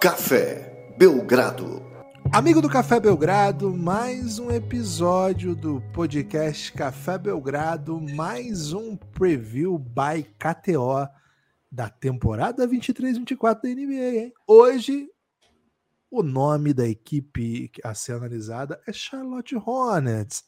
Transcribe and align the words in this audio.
Café 0.00 0.94
Belgrado. 0.96 1.82
Amigo 2.32 2.62
do 2.62 2.70
Café 2.70 2.98
Belgrado, 2.98 3.76
mais 3.76 4.38
um 4.38 4.50
episódio 4.50 5.54
do 5.54 5.82
podcast 5.92 6.72
Café 6.72 7.18
Belgrado, 7.18 8.00
mais 8.16 8.72
um 8.72 8.96
preview 8.96 9.78
by 9.78 10.22
KTO 10.38 11.06
da 11.70 11.90
temporada 11.90 12.66
23-24 12.66 13.60
da 13.62 13.68
NBA. 13.68 14.24
Hein? 14.24 14.32
Hoje, 14.46 15.06
o 16.10 16.22
nome 16.22 16.72
da 16.72 16.88
equipe 16.88 17.70
a 17.84 17.92
ser 17.92 18.12
analisada 18.12 18.80
é 18.86 18.94
Charlotte 18.94 19.54
Hornets. 19.54 20.42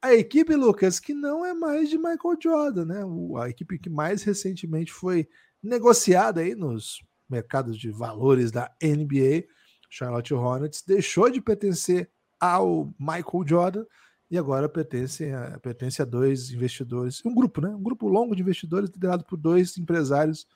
A 0.00 0.14
equipe, 0.14 0.54
Lucas, 0.54 0.98
que 0.98 1.12
não 1.12 1.44
é 1.44 1.52
mais 1.52 1.90
de 1.90 1.98
Michael 1.98 2.38
Jordan, 2.42 2.86
né? 2.86 3.00
A 3.42 3.50
equipe 3.50 3.78
que 3.78 3.90
mais 3.90 4.22
recentemente 4.22 4.90
foi 4.90 5.28
negociada 5.62 6.40
aí 6.40 6.54
nos 6.54 7.04
mercados 7.28 7.78
de 7.78 7.90
valores 7.90 8.50
da 8.50 8.70
NBA. 8.82 9.44
Charlotte 9.88 10.34
Hornets 10.34 10.82
deixou 10.82 11.30
de 11.30 11.40
pertencer 11.40 12.10
ao 12.40 12.92
Michael 12.98 13.46
Jordan 13.46 13.84
e 14.30 14.36
agora 14.36 14.68
pertence 14.68 15.30
a, 15.32 15.58
pertence 15.60 16.02
a 16.02 16.04
dois 16.04 16.50
investidores, 16.50 17.24
um 17.24 17.34
grupo, 17.34 17.60
né? 17.60 17.68
Um 17.68 17.82
grupo 17.82 18.08
longo 18.08 18.34
de 18.34 18.42
investidores 18.42 18.90
liderado 18.90 19.24
por 19.24 19.36
dois 19.36 19.78
empresários 19.78 20.46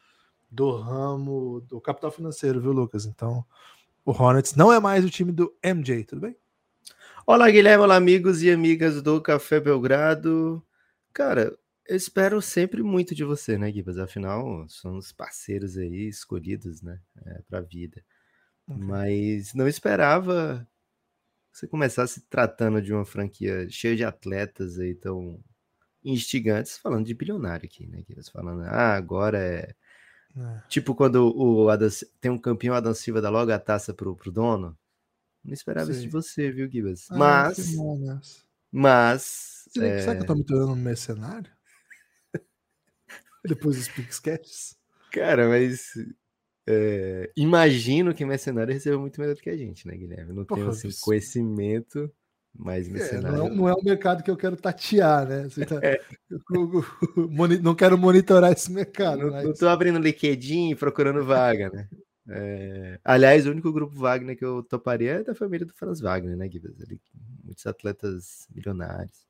do 0.50 0.76
ramo 0.76 1.60
do 1.62 1.80
capital 1.80 2.10
financeiro, 2.10 2.60
viu, 2.60 2.72
Lucas? 2.72 3.06
Então, 3.06 3.44
o 4.04 4.10
Hornets 4.10 4.54
não 4.56 4.72
é 4.72 4.80
mais 4.80 5.04
o 5.04 5.10
time 5.10 5.30
do 5.30 5.54
MJ, 5.62 6.04
tudo 6.04 6.22
bem? 6.22 6.36
Olá, 7.26 7.48
Guilherme, 7.48 7.84
olá, 7.84 7.94
amigos 7.94 8.42
e 8.42 8.50
amigas 8.50 9.00
do 9.00 9.20
Café 9.20 9.60
Belgrado. 9.60 10.60
Cara, 11.12 11.56
eu 11.86 11.96
espero 11.96 12.40
sempre 12.40 12.82
muito 12.82 13.14
de 13.14 13.24
você, 13.24 13.58
né, 13.58 13.70
Gibas? 13.72 13.98
Afinal, 13.98 14.66
somos 14.68 15.12
parceiros 15.12 15.76
aí 15.76 16.08
escolhidos, 16.08 16.82
né, 16.82 17.00
é, 17.24 17.42
para 17.48 17.58
a 17.58 17.62
vida. 17.62 18.04
Okay. 18.68 18.82
Mas 18.82 19.54
não 19.54 19.66
esperava 19.66 20.66
que 21.52 21.58
você 21.58 21.66
começasse 21.66 22.20
tratando 22.28 22.80
de 22.80 22.92
uma 22.92 23.04
franquia 23.04 23.68
cheia 23.68 23.96
de 23.96 24.04
atletas 24.04 24.78
aí 24.78 24.94
tão 24.94 25.42
instigantes, 26.04 26.78
falando 26.78 27.04
de 27.04 27.14
bilionário 27.14 27.66
aqui, 27.66 27.86
né, 27.86 28.02
Gibas? 28.06 28.28
Falando, 28.28 28.62
ah, 28.62 28.94
agora 28.94 29.38
é. 29.38 29.74
é. 30.36 30.62
Tipo 30.68 30.94
quando 30.94 31.34
o 31.36 31.68
Adam, 31.68 31.88
tem 32.20 32.30
um 32.30 32.38
campeão 32.38 32.74
Adam 32.74 32.94
Silva 32.94 33.20
dá 33.20 33.30
logo 33.30 33.50
a 33.50 33.58
taça 33.58 33.92
pro, 33.92 34.14
pro 34.14 34.30
dono. 34.30 34.78
Não 35.44 35.54
esperava 35.54 35.86
Sim. 35.86 35.92
isso 35.92 36.02
de 36.02 36.08
você, 36.08 36.52
viu, 36.52 36.70
Gibas? 36.70 37.10
Ah, 37.10 37.16
mas. 37.16 37.74
Mas. 38.70 39.64
Será, 39.70 40.12
é... 40.12 40.16
que 40.16 40.22
eu 40.22 40.26
tô 40.26 40.34
me 40.34 40.44
tornando 40.44 40.72
um 40.72 40.76
mercenário? 40.76 41.50
Depois 43.46 43.76
dos 43.76 43.88
Pixcats? 43.88 44.76
Cara, 45.12 45.48
mas 45.48 45.92
é, 46.68 47.30
imagino 47.36 48.14
que 48.14 48.24
mercenário 48.24 48.72
receba 48.72 48.98
muito 48.98 49.20
melhor 49.20 49.34
do 49.34 49.40
que 49.40 49.50
a 49.50 49.56
gente, 49.56 49.86
né, 49.88 49.96
Guilherme? 49.96 50.32
Não 50.32 50.44
tenho 50.44 50.68
assim, 50.68 50.88
conhecimento, 51.00 52.10
mas 52.56 52.88
mercenário. 52.88 53.36
É, 53.36 53.38
não, 53.38 53.46
é, 53.46 53.50
não, 53.50 53.68
é 53.68 53.74
um 53.74 53.82
mercado 53.82 54.22
que 54.22 54.30
eu 54.30 54.36
quero 54.36 54.56
tatear, 54.56 55.26
né? 55.26 55.48
Tá, 55.66 55.80
é. 55.82 56.00
não 57.60 57.74
quero 57.74 57.98
monitorar 57.98 58.52
esse 58.52 58.70
mercado. 58.70 59.22
Não, 59.22 59.30
mas... 59.30 59.44
não 59.44 59.54
tô 59.54 59.68
abrindo 59.68 59.98
LinkedIn 59.98 60.76
procurando 60.76 61.24
vaga, 61.24 61.70
né? 61.70 61.88
É... 62.28 63.00
Aliás, 63.04 63.46
o 63.46 63.50
único 63.50 63.72
grupo 63.72 63.96
Wagner 63.96 64.36
que 64.36 64.44
eu 64.44 64.62
toparia 64.62 65.12
é 65.14 65.24
da 65.24 65.34
família 65.34 65.66
do 65.66 65.74
Franz 65.74 66.00
Wagner, 66.00 66.36
né, 66.36 66.46
Guilherme? 66.46 67.00
Muitos 67.42 67.66
atletas 67.66 68.46
milionários. 68.54 69.26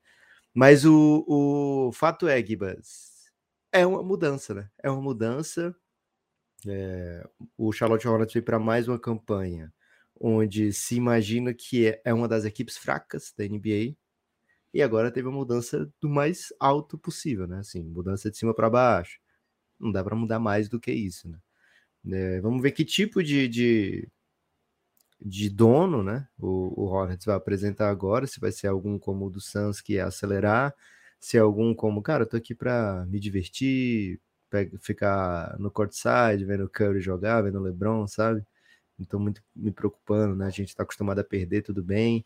Mas 0.53 0.85
o, 0.85 1.25
o 1.27 1.93
fato 1.93 2.29
é, 2.29 2.45
Gibas, 2.45 3.10
é 3.73 3.87
uma 3.87 4.03
mudança, 4.03 4.55
né? 4.55 4.71
É 4.83 4.91
uma 4.91 5.01
mudança. 5.01 5.75
É, 6.67 7.27
o 7.57 7.73
Charlotte 7.73 8.07
Hornets 8.07 8.35
veio 8.35 8.45
para 8.45 8.59
mais 8.59 8.87
uma 8.87 8.99
campanha 8.99 9.73
onde 10.21 10.73
se 10.73 10.95
imagina 10.97 11.55
que 11.55 11.87
é, 11.89 12.03
é 12.05 12.13
uma 12.13 12.29
das 12.29 12.45
equipes 12.45 12.77
fracas 12.77 13.33
da 13.37 13.45
NBA 13.45 13.97
e 14.73 14.83
agora 14.83 15.11
teve 15.11 15.27
uma 15.29 15.39
mudança 15.39 15.91
do 16.01 16.09
mais 16.09 16.53
alto 16.61 16.99
possível, 16.99 17.47
né? 17.47 17.61
Assim, 17.61 17.83
mudança 17.83 18.31
de 18.31 18.37
cima 18.37 18.55
para 18.55 18.71
baixo. 18.71 19.19
Não 19.79 19.91
dá 19.91 20.05
para 20.05 20.15
mudar 20.15 20.39
mais 20.39 20.69
do 20.69 20.79
que 20.79 20.93
isso, 20.93 21.29
né? 21.29 21.39
É, 22.13 22.41
vamos 22.41 22.63
ver 22.63 22.73
que 22.73 22.85
tipo 22.85 23.23
de, 23.23 23.49
de, 23.49 24.09
de 25.21 25.51
dono, 25.51 26.03
né? 26.03 26.29
O, 26.39 26.83
o 26.83 26.87
Hornets 26.87 27.25
vai 27.25 27.37
apresentar 27.37 27.91
agora, 27.91 28.27
se 28.27 28.39
vai 28.41 28.53
ser 28.53 28.69
algum 28.69 28.99
como 28.99 29.27
o 29.27 29.31
do 29.31 29.41
Suns 29.41 29.81
que 29.81 29.97
é 29.99 30.03
acelerar, 30.03 30.75
se 31.21 31.37
é 31.37 31.41
algum 31.41 31.75
como, 31.75 32.03
cara, 32.03 32.25
eu 32.25 32.27
tô 32.27 32.37
aqui 32.37 32.55
para 32.55 33.05
me 33.07 33.21
divertir, 33.21 34.19
ficar 34.81 35.57
no 35.59 35.71
courtside, 35.71 36.45
vendo 36.45 36.65
o 36.65 36.69
Curry 36.69 37.01
jogar, 37.01 37.43
vendo 37.43 37.59
o 37.59 37.63
LeBron, 37.63 38.07
sabe? 38.07 38.45
Não 38.99 39.07
tô 39.07 39.19
muito 39.19 39.43
me 39.55 39.71
preocupando, 39.71 40.35
né? 40.35 40.47
A 40.47 40.51
gente 40.51 40.75
tá 40.75 40.83
acostumado 40.83 41.21
a 41.21 41.25
perder, 41.25 41.63
tudo 41.63 41.83
bem. 41.83 42.25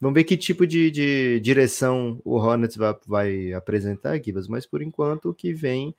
Vamos 0.00 0.14
ver 0.14 0.24
que 0.24 0.36
tipo 0.36 0.66
de, 0.66 0.90
de 0.90 1.40
direção 1.40 2.20
o 2.24 2.36
Hornets 2.36 2.76
vai, 2.76 2.94
vai 3.06 3.52
apresentar, 3.54 4.22
Gibas, 4.22 4.48
mas 4.48 4.66
por 4.66 4.82
enquanto 4.82 5.30
o 5.30 5.34
que 5.34 5.54
vem 5.54 5.94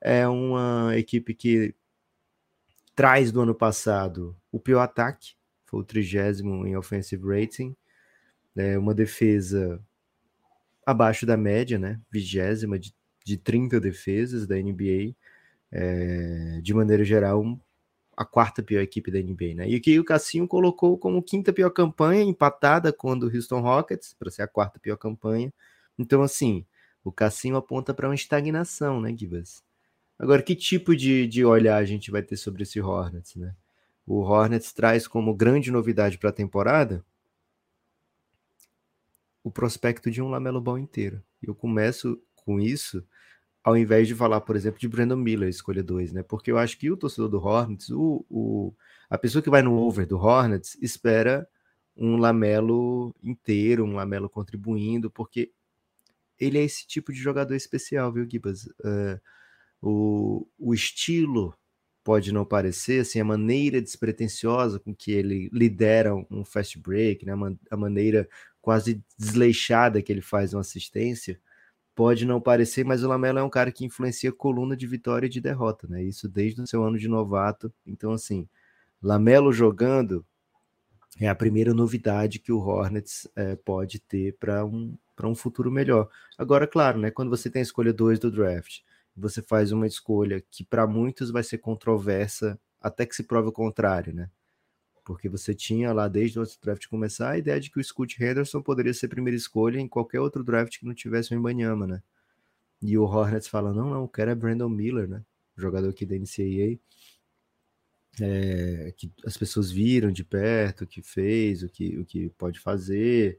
é 0.00 0.26
uma 0.26 0.96
equipe 0.96 1.34
que 1.34 1.74
traz 2.94 3.30
do 3.30 3.42
ano 3.42 3.54
passado 3.54 4.36
o 4.50 4.58
pior 4.58 4.80
ataque, 4.80 5.34
foi 5.66 5.80
o 5.80 5.84
trigésimo 5.84 6.66
em 6.66 6.76
offensive 6.76 7.22
rating, 7.26 7.76
é 8.56 8.78
uma 8.78 8.94
defesa 8.94 9.80
abaixo 10.84 11.24
da 11.26 11.36
média, 11.36 11.78
né? 11.78 12.00
Vigésima 12.10 12.78
de, 12.78 12.94
de 13.24 13.36
30 13.36 13.80
defesas 13.80 14.46
da 14.46 14.56
NBA. 14.56 15.14
É, 15.70 16.60
de 16.62 16.74
maneira 16.74 17.02
geral, 17.02 17.58
a 18.16 18.24
quarta 18.24 18.62
pior 18.62 18.80
equipe 18.80 19.10
da 19.10 19.18
NBA, 19.18 19.54
né? 19.54 19.68
E 19.68 19.80
que 19.80 19.98
o 19.98 20.04
Cassinho 20.04 20.46
colocou 20.46 20.98
como 20.98 21.22
quinta 21.22 21.52
pior 21.52 21.70
campanha, 21.70 22.22
empatada 22.22 22.92
com 22.92 23.12
a 23.12 23.14
do 23.14 23.26
Houston 23.26 23.60
Rockets, 23.60 24.14
para 24.18 24.30
ser 24.30 24.42
a 24.42 24.48
quarta 24.48 24.78
pior 24.78 24.96
campanha. 24.96 25.52
Então, 25.98 26.22
assim, 26.22 26.66
o 27.02 27.10
Cassinho 27.10 27.56
aponta 27.56 27.94
para 27.94 28.08
uma 28.08 28.14
estagnação, 28.14 29.00
né, 29.00 29.14
Gibas? 29.16 29.62
Agora, 30.18 30.42
que 30.42 30.54
tipo 30.54 30.94
de, 30.94 31.26
de 31.26 31.44
olhar 31.44 31.78
a 31.78 31.84
gente 31.84 32.10
vai 32.10 32.22
ter 32.22 32.36
sobre 32.36 32.62
esse 32.62 32.80
Hornets, 32.80 33.34
né? 33.34 33.54
O 34.06 34.20
Hornets 34.20 34.72
traz 34.72 35.06
como 35.08 35.34
grande 35.34 35.70
novidade 35.70 36.18
para 36.18 36.30
a 36.30 36.32
temporada 36.32 37.04
o 39.42 39.50
prospecto 39.50 40.10
de 40.10 40.22
um 40.22 40.28
Lamelo 40.28 40.60
Ball 40.60 40.78
inteiro. 40.78 41.22
Eu 41.42 41.54
começo 41.54 42.20
com 42.34 42.60
isso 42.60 43.04
ao 43.64 43.76
invés 43.76 44.08
de 44.08 44.14
falar, 44.14 44.40
por 44.40 44.56
exemplo, 44.56 44.80
de 44.80 44.88
Brandon 44.88 45.16
Miller, 45.16 45.48
escolha 45.48 45.82
2, 45.82 46.12
né? 46.12 46.22
Porque 46.22 46.50
eu 46.50 46.58
acho 46.58 46.76
que 46.78 46.90
o 46.90 46.96
torcedor 46.96 47.28
do 47.28 47.38
Hornets, 47.38 47.90
o, 47.90 48.24
o, 48.28 48.74
a 49.08 49.16
pessoa 49.16 49.40
que 49.40 49.50
vai 49.50 49.62
no 49.62 49.74
over 49.74 50.06
do 50.06 50.18
Hornets, 50.18 50.76
espera 50.82 51.46
um 51.96 52.16
Lamelo 52.16 53.14
inteiro, 53.22 53.84
um 53.84 53.94
Lamelo 53.94 54.28
contribuindo, 54.28 55.10
porque 55.10 55.52
ele 56.40 56.58
é 56.58 56.64
esse 56.64 56.86
tipo 56.86 57.12
de 57.12 57.20
jogador 57.20 57.54
especial, 57.54 58.12
viu, 58.12 58.28
Gibas? 58.28 58.64
Uh, 58.80 59.20
o, 59.80 60.48
o 60.58 60.74
estilo 60.74 61.54
pode 62.02 62.32
não 62.32 62.44
parecer, 62.44 63.02
assim, 63.02 63.20
a 63.20 63.24
maneira 63.24 63.80
despretensiosa 63.80 64.80
com 64.80 64.92
que 64.92 65.12
ele 65.12 65.48
lidera 65.52 66.12
um 66.14 66.44
fast 66.44 66.76
break, 66.80 67.24
né? 67.24 67.32
a 67.70 67.76
maneira 67.76 68.28
quase 68.62 69.04
desleixada 69.18 70.00
que 70.00 70.12
ele 70.12 70.22
faz 70.22 70.54
uma 70.54 70.60
assistência, 70.60 71.38
pode 71.94 72.24
não 72.24 72.40
parecer, 72.40 72.84
mas 72.84 73.02
o 73.02 73.08
Lamelo 73.08 73.38
é 73.38 73.42
um 73.42 73.50
cara 73.50 73.72
que 73.72 73.84
influencia 73.84 74.32
coluna 74.32 74.76
de 74.76 74.86
vitória 74.86 75.26
e 75.26 75.30
de 75.30 75.40
derrota, 75.40 75.86
né? 75.88 76.02
Isso 76.02 76.28
desde 76.28 76.62
o 76.62 76.66
seu 76.66 76.82
ano 76.84 76.98
de 76.98 77.08
novato. 77.08 77.72
Então, 77.86 78.12
assim, 78.12 78.48
Lamelo 79.02 79.52
jogando 79.52 80.24
é 81.20 81.28
a 81.28 81.34
primeira 81.34 81.74
novidade 81.74 82.38
que 82.38 82.52
o 82.52 82.58
Hornets 82.58 83.28
é, 83.36 83.56
pode 83.56 84.00
ter 84.00 84.36
para 84.38 84.64
um, 84.64 84.96
um 85.22 85.34
futuro 85.34 85.70
melhor. 85.70 86.08
Agora, 86.38 86.66
claro, 86.66 86.98
né? 86.98 87.10
Quando 87.10 87.30
você 87.30 87.50
tem 87.50 87.60
a 87.60 87.64
escolha 87.64 87.92
2 87.92 88.18
do 88.18 88.30
draft, 88.30 88.80
você 89.16 89.42
faz 89.42 89.72
uma 89.72 89.86
escolha 89.86 90.42
que 90.50 90.64
para 90.64 90.86
muitos 90.86 91.30
vai 91.30 91.42
ser 91.42 91.58
controversa 91.58 92.58
até 92.80 93.04
que 93.04 93.14
se 93.14 93.24
prove 93.24 93.48
o 93.48 93.52
contrário, 93.52 94.14
né? 94.14 94.30
Porque 95.04 95.28
você 95.28 95.54
tinha 95.54 95.92
lá 95.92 96.08
desde 96.08 96.38
o 96.38 96.44
draft 96.62 96.86
começar 96.86 97.30
a 97.30 97.38
ideia 97.38 97.60
de 97.60 97.70
que 97.70 97.80
o 97.80 97.84
Scott 97.84 98.22
Henderson 98.22 98.62
poderia 98.62 98.94
ser 98.94 99.08
primeira 99.08 99.36
escolha 99.36 99.78
em 99.78 99.88
qualquer 99.88 100.20
outro 100.20 100.44
draft 100.44 100.78
que 100.78 100.86
não 100.86 100.94
tivesse 100.94 101.34
o 101.34 101.36
Embanyama, 101.36 101.86
né? 101.86 102.02
E 102.80 102.96
o 102.98 103.04
Hornets 103.04 103.48
fala, 103.48 103.72
não, 103.72 103.90
não, 103.90 104.04
o 104.04 104.08
cara 104.08 104.32
é 104.32 104.34
Brandon 104.34 104.68
Miller, 104.68 105.08
né? 105.08 105.24
Jogador 105.56 105.88
aqui 105.88 106.06
da 106.06 106.16
NCAA, 106.16 106.78
é, 108.20 108.92
que 108.96 109.12
as 109.24 109.36
pessoas 109.36 109.70
viram 109.70 110.10
de 110.12 110.24
perto 110.24 110.84
o 110.84 110.86
que 110.86 111.02
fez, 111.02 111.62
o 111.62 111.68
que, 111.68 111.98
o 111.98 112.04
que 112.04 112.30
pode 112.30 112.58
fazer. 112.60 113.38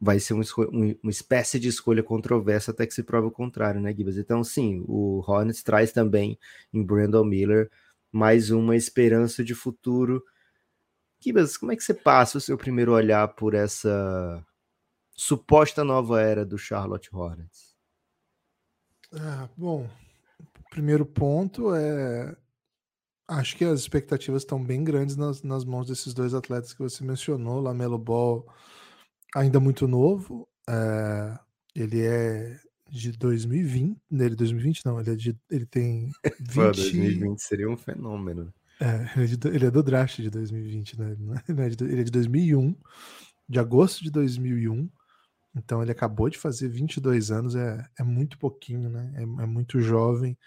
Vai 0.00 0.20
ser 0.20 0.34
um, 0.34 0.40
um, 0.72 0.94
uma 1.02 1.10
espécie 1.10 1.58
de 1.58 1.68
escolha 1.68 2.02
controversa 2.02 2.70
até 2.70 2.86
que 2.86 2.94
se 2.94 3.02
prove 3.02 3.28
o 3.28 3.32
contrário, 3.32 3.80
né, 3.80 3.92
Gibas? 3.94 4.16
Então, 4.16 4.44
sim, 4.44 4.84
o 4.86 5.22
Hornets 5.26 5.62
traz 5.62 5.92
também 5.92 6.38
em 6.72 6.82
Brandon 6.82 7.24
Miller 7.24 7.70
mais 8.12 8.50
uma 8.50 8.76
esperança 8.76 9.44
de 9.44 9.54
futuro. 9.54 10.22
Kibas, 11.20 11.56
como 11.56 11.72
é 11.72 11.76
que 11.76 11.82
você 11.82 11.94
passa 11.94 12.38
o 12.38 12.40
seu 12.40 12.56
primeiro 12.56 12.92
olhar 12.92 13.28
por 13.28 13.54
essa 13.54 14.44
suposta 15.16 15.82
nova 15.84 16.20
era 16.20 16.44
do 16.44 16.56
Charlotte 16.56 17.08
Hornets? 17.12 17.76
Ah, 19.12 19.48
bom, 19.56 19.88
primeiro 20.70 21.04
ponto 21.04 21.74
é 21.74 22.36
Acho 23.28 23.58
que 23.58 23.64
as 23.64 23.80
expectativas 23.80 24.40
estão 24.40 24.62
bem 24.64 24.82
grandes 24.82 25.14
nas, 25.14 25.42
nas 25.42 25.62
mãos 25.62 25.86
desses 25.86 26.14
dois 26.14 26.32
atletas 26.32 26.72
que 26.72 26.80
você 26.80 27.04
mencionou. 27.04 27.60
Lamelo 27.60 27.98
Ball, 27.98 28.46
ainda 29.36 29.60
muito 29.60 29.86
novo. 29.86 30.48
É, 30.66 31.38
ele 31.74 32.06
é 32.06 32.58
de 32.88 33.12
2020. 33.12 33.98
Nele, 34.10 34.34
2020 34.34 34.84
não, 34.86 35.00
ele, 35.00 35.12
é 35.12 35.16
de, 35.16 35.36
ele 35.50 35.66
tem 35.66 36.10
20. 36.40 36.54
Pô, 36.54 36.72
2020 36.72 37.38
seria 37.38 37.68
um 37.68 37.76
fenômeno. 37.76 38.52
É, 38.80 39.10
ele, 39.16 39.32
é 39.32 39.36
de, 39.36 39.48
ele 39.48 39.66
é 39.66 39.70
do 39.70 39.82
draft 39.82 40.20
de 40.20 40.30
2020, 40.30 40.98
né? 40.98 41.16
Ele 41.48 41.60
é 41.60 41.68
de, 41.68 41.84
ele 41.84 42.00
é 42.00 42.04
de 42.04 42.10
2001, 42.10 42.74
de 43.48 43.58
agosto 43.58 44.02
de 44.02 44.10
2001. 44.10 44.88
Então 45.56 45.82
ele 45.82 45.90
acabou 45.90 46.28
de 46.28 46.38
fazer 46.38 46.68
22 46.68 47.30
anos, 47.30 47.56
é, 47.56 47.84
é 47.98 48.02
muito 48.04 48.38
pouquinho, 48.38 48.88
né? 48.88 49.12
É, 49.16 49.22
é 49.22 49.46
muito 49.46 49.80
jovem 49.80 50.38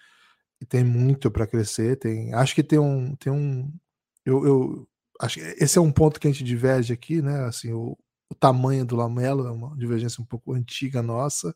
e 0.61 0.65
tem 0.65 0.83
muito 0.83 1.29
para 1.29 1.47
crescer. 1.47 1.97
Tem, 1.97 2.33
acho 2.33 2.55
que 2.55 2.63
tem 2.63 2.79
um, 2.79 3.15
tem 3.15 3.33
um, 3.33 3.73
eu, 4.25 4.45
eu 4.45 4.87
acho 5.19 5.39
que 5.39 5.45
esse 5.63 5.77
é 5.77 5.81
um 5.81 5.91
ponto 5.91 6.19
que 6.19 6.27
a 6.27 6.31
gente 6.31 6.43
diverge 6.43 6.93
aqui, 6.93 7.21
né? 7.21 7.45
Assim, 7.45 7.73
o, 7.73 7.97
o 8.29 8.35
tamanho 8.35 8.85
do 8.85 8.95
Lamelo 8.95 9.47
é 9.47 9.51
uma 9.51 9.75
divergência 9.75 10.21
um 10.21 10.25
pouco 10.25 10.53
antiga 10.53 11.01
nossa. 11.01 11.53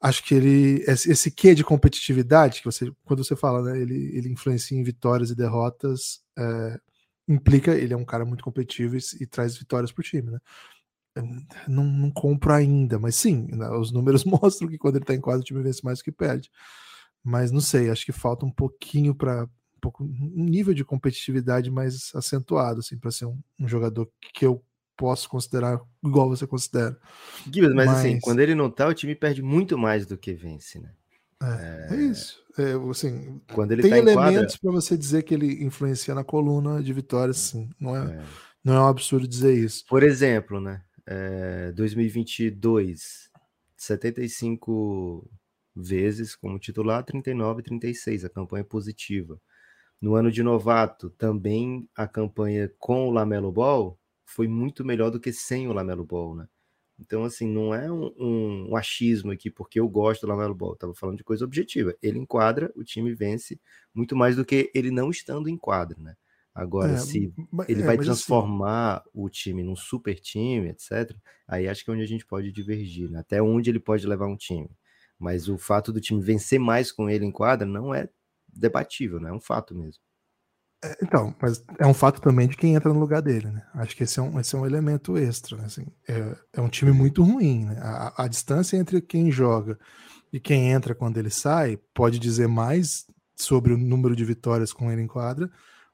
Acho 0.00 0.22
que 0.24 0.34
ele 0.34 0.84
esse, 0.86 1.30
quê 1.30 1.54
de 1.54 1.64
competitividade 1.64 2.60
que 2.60 2.66
você 2.66 2.92
quando 3.04 3.24
você 3.24 3.34
fala, 3.34 3.62
né? 3.62 3.80
Ele, 3.80 4.16
ele 4.16 4.30
influencia 4.30 4.78
em 4.78 4.82
vitórias 4.82 5.30
e 5.30 5.34
derrotas. 5.36 6.20
É, 6.38 6.80
implica 7.28 7.74
ele 7.74 7.94
é 7.94 7.96
um 7.96 8.04
cara 8.04 8.24
muito 8.24 8.44
competitivo 8.44 8.96
e, 8.96 9.00
e 9.20 9.26
traz 9.26 9.56
vitórias 9.56 9.90
para 9.90 10.00
o 10.00 10.04
time, 10.04 10.30
né? 10.30 10.38
não, 11.68 11.84
não 11.84 12.10
compro 12.10 12.52
ainda, 12.52 12.98
mas 12.98 13.16
sim, 13.16 13.46
né, 13.52 13.68
os 13.70 13.92
números 13.92 14.24
mostram 14.24 14.68
que 14.68 14.78
quando 14.78 14.96
ele 14.96 15.04
está 15.04 15.14
em 15.14 15.20
quadro 15.20 15.40
o 15.40 15.44
time 15.44 15.62
vence 15.62 15.84
mais 15.84 15.98
do 15.98 16.04
que 16.04 16.12
perde. 16.12 16.50
Mas 17.24 17.50
não 17.50 17.60
sei, 17.60 17.90
acho 17.90 18.04
que 18.04 18.12
falta 18.12 18.46
um 18.46 18.50
pouquinho 18.50 19.14
para 19.14 19.44
um, 19.44 19.80
pouco, 19.80 20.04
um 20.04 20.44
nível 20.44 20.74
de 20.74 20.84
competitividade 20.84 21.70
mais 21.70 22.12
acentuado, 22.14 22.80
assim, 22.80 22.98
para 22.98 23.10
ser 23.10 23.26
um, 23.26 23.38
um, 23.58 23.66
jogador 23.66 24.08
que 24.34 24.46
eu 24.46 24.62
posso 24.96 25.28
considerar 25.28 25.80
igual 26.04 26.28
você 26.28 26.46
considera. 26.46 26.98
Gibbs, 27.44 27.74
mas, 27.74 27.86
mas, 27.86 27.98
assim, 27.98 28.20
quando 28.20 28.40
ele 28.40 28.54
não 28.54 28.70
tá, 28.70 28.88
o 28.88 28.94
time 28.94 29.14
perde 29.14 29.42
muito 29.42 29.76
mais 29.76 30.06
do 30.06 30.16
que 30.16 30.32
vence, 30.32 30.78
né? 30.80 30.90
É, 31.42 31.88
é... 31.90 31.94
é 31.94 32.00
isso. 32.02 32.44
É, 32.58 32.72
assim, 32.90 33.40
quando 33.52 33.72
ele 33.72 33.82
tem 33.82 33.90
tá 33.90 33.98
elementos 33.98 34.56
para 34.56 34.72
você 34.72 34.96
dizer 34.96 35.22
que 35.22 35.34
ele 35.34 35.62
influencia 35.62 36.14
na 36.14 36.24
coluna 36.24 36.82
de 36.82 36.92
vitórias, 36.92 37.36
sim. 37.36 37.68
Não 37.78 37.94
é, 37.94 38.14
é, 38.14 38.22
não 38.64 38.74
é 38.74 38.80
um 38.80 38.88
absurdo 38.88 39.28
dizer 39.28 39.52
isso. 39.52 39.84
Por 39.86 40.02
exemplo, 40.02 40.58
né? 40.58 40.80
é, 41.06 41.72
2022, 41.72 43.30
75 43.76 45.28
vezes 45.74 46.34
como 46.34 46.58
titular, 46.58 47.04
39 47.04 47.60
e 47.60 47.64
36, 47.64 48.24
a 48.24 48.28
campanha 48.28 48.64
positiva. 48.64 49.40
No 50.00 50.14
ano 50.14 50.30
de 50.30 50.42
novato, 50.42 51.10
também 51.10 51.88
a 51.94 52.06
campanha 52.06 52.70
com 52.78 53.08
o 53.08 53.10
Lamelo 53.10 53.52
Ball 53.52 53.98
foi 54.26 54.48
muito 54.48 54.84
melhor 54.84 55.10
do 55.10 55.20
que 55.20 55.32
sem 55.32 55.68
o 55.68 55.72
Lamelo 55.72 56.04
Ball, 56.04 56.34
né? 56.34 56.48
Então, 56.98 57.24
assim, 57.24 57.46
não 57.46 57.74
é 57.74 57.90
um, 57.90 58.12
um, 58.18 58.70
um 58.70 58.76
achismo 58.76 59.30
aqui, 59.30 59.50
porque 59.50 59.78
eu 59.78 59.88
gosto 59.88 60.22
do 60.22 60.28
Lamelo 60.28 60.54
Ball. 60.54 60.72
Estava 60.72 60.94
falando 60.94 61.18
de 61.18 61.24
coisa 61.24 61.44
objetiva. 61.44 61.94
Ele 62.02 62.18
enquadra, 62.18 62.72
o 62.74 62.82
time 62.82 63.14
vence 63.14 63.60
muito 63.94 64.16
mais 64.16 64.36
do 64.36 64.44
que 64.44 64.70
ele 64.74 64.90
não 64.90 65.10
estando 65.10 65.48
em 65.48 65.56
quadra, 65.56 65.96
né? 66.00 66.16
Agora, 66.54 66.92
é, 66.92 66.96
se 66.96 67.30
ele 67.68 67.82
é, 67.82 67.84
vai 67.84 67.96
assim 67.96 68.04
transformar 68.06 68.96
assim... 68.96 69.10
o 69.12 69.28
time 69.28 69.62
num 69.62 69.76
super 69.76 70.18
time, 70.18 70.70
etc., 70.70 71.14
aí 71.46 71.68
acho 71.68 71.84
que 71.84 71.90
é 71.90 71.92
onde 71.92 72.02
a 72.02 72.06
gente 72.06 72.24
pode 72.24 72.50
divergir, 72.50 73.10
né? 73.10 73.18
até 73.18 73.42
onde 73.42 73.68
ele 73.68 73.78
pode 73.78 74.06
levar 74.06 74.26
um 74.26 74.36
time. 74.36 74.70
Mas 75.18 75.50
o 75.50 75.58
fato 75.58 75.92
do 75.92 76.00
time 76.00 76.22
vencer 76.22 76.58
mais 76.58 76.90
com 76.90 77.10
ele 77.10 77.26
em 77.26 77.30
quadra 77.30 77.66
não 77.66 77.94
é 77.94 78.08
debatível, 78.48 79.20
né? 79.20 79.28
É 79.28 79.32
um 79.32 79.40
fato 79.40 79.74
mesmo. 79.74 80.02
Então, 81.02 81.34
mas 81.40 81.64
é 81.78 81.86
um 81.86 81.94
fato 81.94 82.20
também 82.20 82.46
de 82.46 82.56
quem 82.56 82.74
entra 82.74 82.92
no 82.92 83.00
lugar 83.00 83.22
dele, 83.22 83.50
né? 83.50 83.66
Acho 83.74 83.96
que 83.96 84.04
esse 84.04 84.18
é 84.18 84.22
um, 84.22 84.38
esse 84.38 84.54
é 84.54 84.58
um 84.58 84.66
elemento 84.66 85.16
extra, 85.16 85.56
né? 85.56 85.64
Assim, 85.64 85.86
é, 86.08 86.36
é 86.54 86.60
um 86.60 86.68
time 86.68 86.92
muito 86.92 87.22
ruim, 87.22 87.64
né? 87.64 87.78
A, 87.80 88.24
a 88.24 88.28
distância 88.28 88.76
entre 88.76 89.00
quem 89.00 89.30
joga 89.30 89.78
e 90.32 90.38
quem 90.38 90.70
entra 90.70 90.94
quando 90.94 91.18
ele 91.18 91.30
sai 91.30 91.78
pode 91.94 92.18
dizer 92.18 92.46
mais 92.46 93.06
sobre 93.34 93.72
o 93.72 93.78
número 93.78 94.14
de 94.14 94.24
vitórias 94.24 94.72
com 94.72 94.90
ele 94.90 95.02
em 95.02 95.06
quadra 95.06 95.50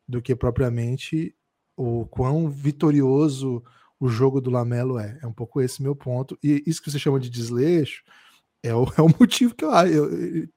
do 0.07 0.21
que 0.21 0.35
propriamente 0.35 1.35
o 1.77 2.07
quão 2.07 2.51
vitorioso 2.51 3.63
o 3.99 4.09
jogo 4.09 4.41
do 4.41 4.51
Lamelo 4.51 4.99
é. 4.99 5.19
É 5.23 5.27
um 5.27 5.33
pouco 5.33 5.61
esse 5.61 5.83
meu 5.83 5.95
ponto. 5.95 6.37
E 6.43 6.63
isso 6.67 6.83
que 6.83 6.91
você 6.91 6.99
chama 6.99 7.21
de 7.21 7.31
desleixo 7.31 8.03
é 8.63 8.75
o, 8.75 8.85
é 8.99 9.03
o 9.03 9.09
motivo 9.19 9.55
que 9.55 9.65
eu 9.65 9.71
acho. 9.71 9.93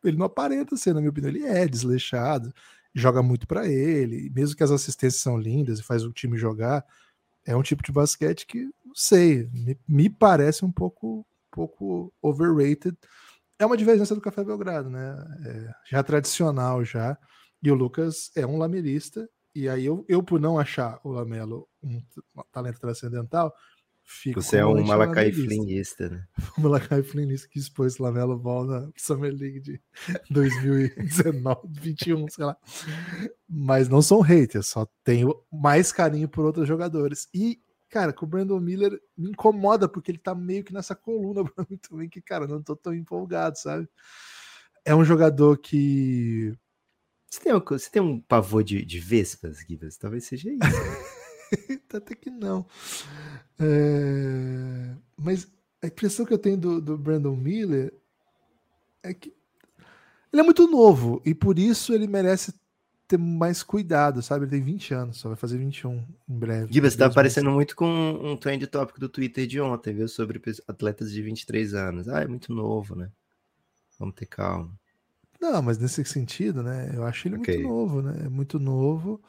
Ele 0.03 0.17
não 0.17 0.25
aparenta 0.25 0.75
ser, 0.75 0.93
na 0.93 0.99
minha 0.99 1.11
opinião. 1.11 1.29
Ele 1.29 1.45
é 1.45 1.67
desleixado, 1.67 2.53
joga 2.95 3.21
muito 3.21 3.47
para 3.47 3.67
ele, 3.67 4.31
mesmo 4.33 4.55
que 4.55 4.63
as 4.63 4.71
assistências 4.71 5.21
são 5.21 5.37
lindas 5.37 5.79
e 5.79 5.83
faz 5.83 6.03
o 6.03 6.13
time 6.13 6.37
jogar. 6.37 6.85
É 7.45 7.55
um 7.55 7.61
tipo 7.61 7.83
de 7.83 7.91
basquete 7.91 8.47
que, 8.47 8.63
não 8.83 8.95
sei, 8.95 9.49
me, 9.53 9.77
me 9.87 10.09
parece 10.09 10.63
um 10.65 10.71
pouco, 10.71 11.19
um 11.19 11.25
pouco 11.51 12.13
overrated. 12.21 12.97
É 13.59 13.65
uma 13.65 13.77
divergência 13.77 14.15
do 14.15 14.21
Café 14.21 14.43
Belgrado, 14.43 14.89
né? 14.89 15.15
É, 15.45 15.71
já 15.89 16.01
tradicional 16.01 16.83
já. 16.83 17.17
E 17.61 17.69
o 17.69 17.75
Lucas 17.75 18.31
é 18.35 18.45
um 18.45 18.57
lamelista 18.57 19.29
e 19.55 19.69
aí 19.69 19.85
eu, 19.85 20.05
eu 20.09 20.21
por 20.21 20.39
não 20.39 20.59
achar 20.59 20.99
o 21.01 21.09
Lamelo 21.09 21.65
um, 21.81 22.03
talento 22.51 22.77
transcendental, 22.77 23.53
fico 24.05 24.41
Você 24.41 24.57
é 24.57 24.65
um 24.65 24.83
Malakai 24.83 25.31
Flinguista, 25.31 26.09
né? 26.09 26.25
O 26.57 26.61
Malakai 26.61 27.03
Flinguista 27.03 27.47
que 27.49 27.59
expôs 27.59 27.97
Lamelo 27.97 28.37
Ball 28.37 28.65
na 28.65 28.89
Summer 28.95 29.33
League 29.33 29.59
de 29.59 29.81
2019, 30.29 31.67
21, 31.67 32.27
sei 32.29 32.45
lá. 32.45 32.57
Mas 33.49 33.89
não 33.89 34.01
sou 34.01 34.19
um 34.19 34.23
hater, 34.23 34.63
só 34.63 34.87
tenho 35.03 35.35
mais 35.51 35.91
carinho 35.91 36.29
por 36.29 36.45
outros 36.45 36.67
jogadores. 36.67 37.27
E, 37.33 37.59
cara, 37.89 38.13
com 38.13 38.25
o 38.25 38.29
Brandon 38.29 38.59
Miller 38.59 38.99
me 39.17 39.31
incomoda, 39.31 39.89
porque 39.89 40.11
ele 40.11 40.19
tá 40.19 40.35
meio 40.35 40.63
que 40.63 40.73
nessa 40.73 40.95
coluna 40.95 41.43
pra 41.43 41.65
mim 41.69 41.77
também, 41.77 42.07
que, 42.07 42.21
cara, 42.21 42.47
não 42.47 42.61
tô 42.61 42.75
tão 42.75 42.93
empolgado, 42.93 43.57
sabe? 43.57 43.89
É 44.85 44.95
um 44.95 45.03
jogador 45.03 45.57
que 45.57 46.55
você 47.35 47.39
tem, 47.39 47.53
você 47.59 47.89
tem 47.89 48.01
um 48.01 48.21
pavor 48.21 48.63
de, 48.63 48.85
de 48.85 48.99
vespas, 48.99 49.59
Gibas? 49.67 49.97
Talvez 49.97 50.25
seja 50.25 50.49
isso. 50.51 50.59
Né? 50.59 51.79
Até 51.93 52.15
que 52.15 52.29
não. 52.29 52.65
É... 53.59 54.95
Mas 55.17 55.47
a 55.81 55.87
impressão 55.87 56.25
que 56.25 56.33
eu 56.33 56.37
tenho 56.37 56.57
do, 56.57 56.81
do 56.81 56.97
Brandon 56.97 57.35
Miller 57.35 57.93
é 59.01 59.13
que 59.13 59.33
ele 60.31 60.41
é 60.41 60.43
muito 60.43 60.67
novo 60.67 61.21
e 61.25 61.33
por 61.33 61.57
isso 61.57 61.93
ele 61.93 62.07
merece 62.07 62.53
ter 63.07 63.17
mais 63.17 63.61
cuidado, 63.61 64.21
sabe? 64.21 64.45
Ele 64.45 64.51
tem 64.51 64.61
20 64.61 64.93
anos, 64.93 65.17
só 65.17 65.29
vai 65.29 65.37
fazer 65.37 65.57
21 65.57 66.03
em 66.27 66.37
breve. 66.37 66.73
Gibas, 66.73 66.93
você 66.93 66.99
tá 66.99 67.09
parecendo 67.09 67.51
muito 67.51 67.75
com 67.75 67.87
um 67.87 68.35
trend 68.35 68.65
tópico 68.67 68.99
do 68.99 69.07
Twitter 69.07 69.45
de 69.45 69.61
ontem, 69.61 69.93
viu? 69.93 70.07
Sobre 70.07 70.41
atletas 70.67 71.11
de 71.11 71.21
23 71.21 71.73
anos. 71.73 72.09
Ah, 72.09 72.21
é 72.21 72.27
muito 72.27 72.51
novo, 72.51 72.95
né? 72.95 73.09
Vamos 73.99 74.15
ter 74.15 74.25
calma. 74.25 74.71
Não, 75.39 75.61
mas 75.61 75.77
nesse 75.77 76.03
sentido, 76.03 76.63
né? 76.63 76.91
Eu 76.93 77.05
acho 77.05 77.27
ele 77.27 77.37
okay. 77.37 77.57
muito 77.57 77.69
novo, 77.69 78.01
né? 78.01 78.21
É 78.25 78.29
muito 78.29 78.59
novo 78.59 79.21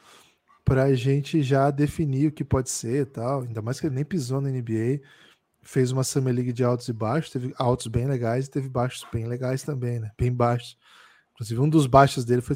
para 0.66 0.82
a 0.84 0.94
gente 0.94 1.42
já 1.42 1.70
definir 1.70 2.28
o 2.28 2.32
que 2.32 2.44
pode 2.44 2.68
ser 2.68 3.02
e 3.02 3.06
tal. 3.06 3.42
Ainda 3.42 3.62
mais 3.62 3.80
que 3.80 3.86
ele 3.86 3.94
nem 3.94 4.04
pisou 4.04 4.40
na 4.40 4.50
NBA. 4.50 5.00
Fez 5.62 5.90
uma 5.90 6.04
Summer 6.04 6.34
League 6.34 6.52
de 6.52 6.62
altos 6.62 6.88
e 6.88 6.92
baixos, 6.92 7.32
teve 7.32 7.52
altos 7.56 7.86
bem 7.86 8.06
legais 8.06 8.46
e 8.46 8.50
teve 8.50 8.68
baixos 8.68 9.06
bem 9.12 9.26
legais 9.26 9.62
também, 9.62 9.98
né? 9.98 10.10
Bem 10.18 10.32
baixos. 10.32 10.76
Inclusive, 11.32 11.60
um 11.60 11.68
dos 11.68 11.86
baixos 11.86 12.24
dele 12.24 12.42
foi 12.42 12.54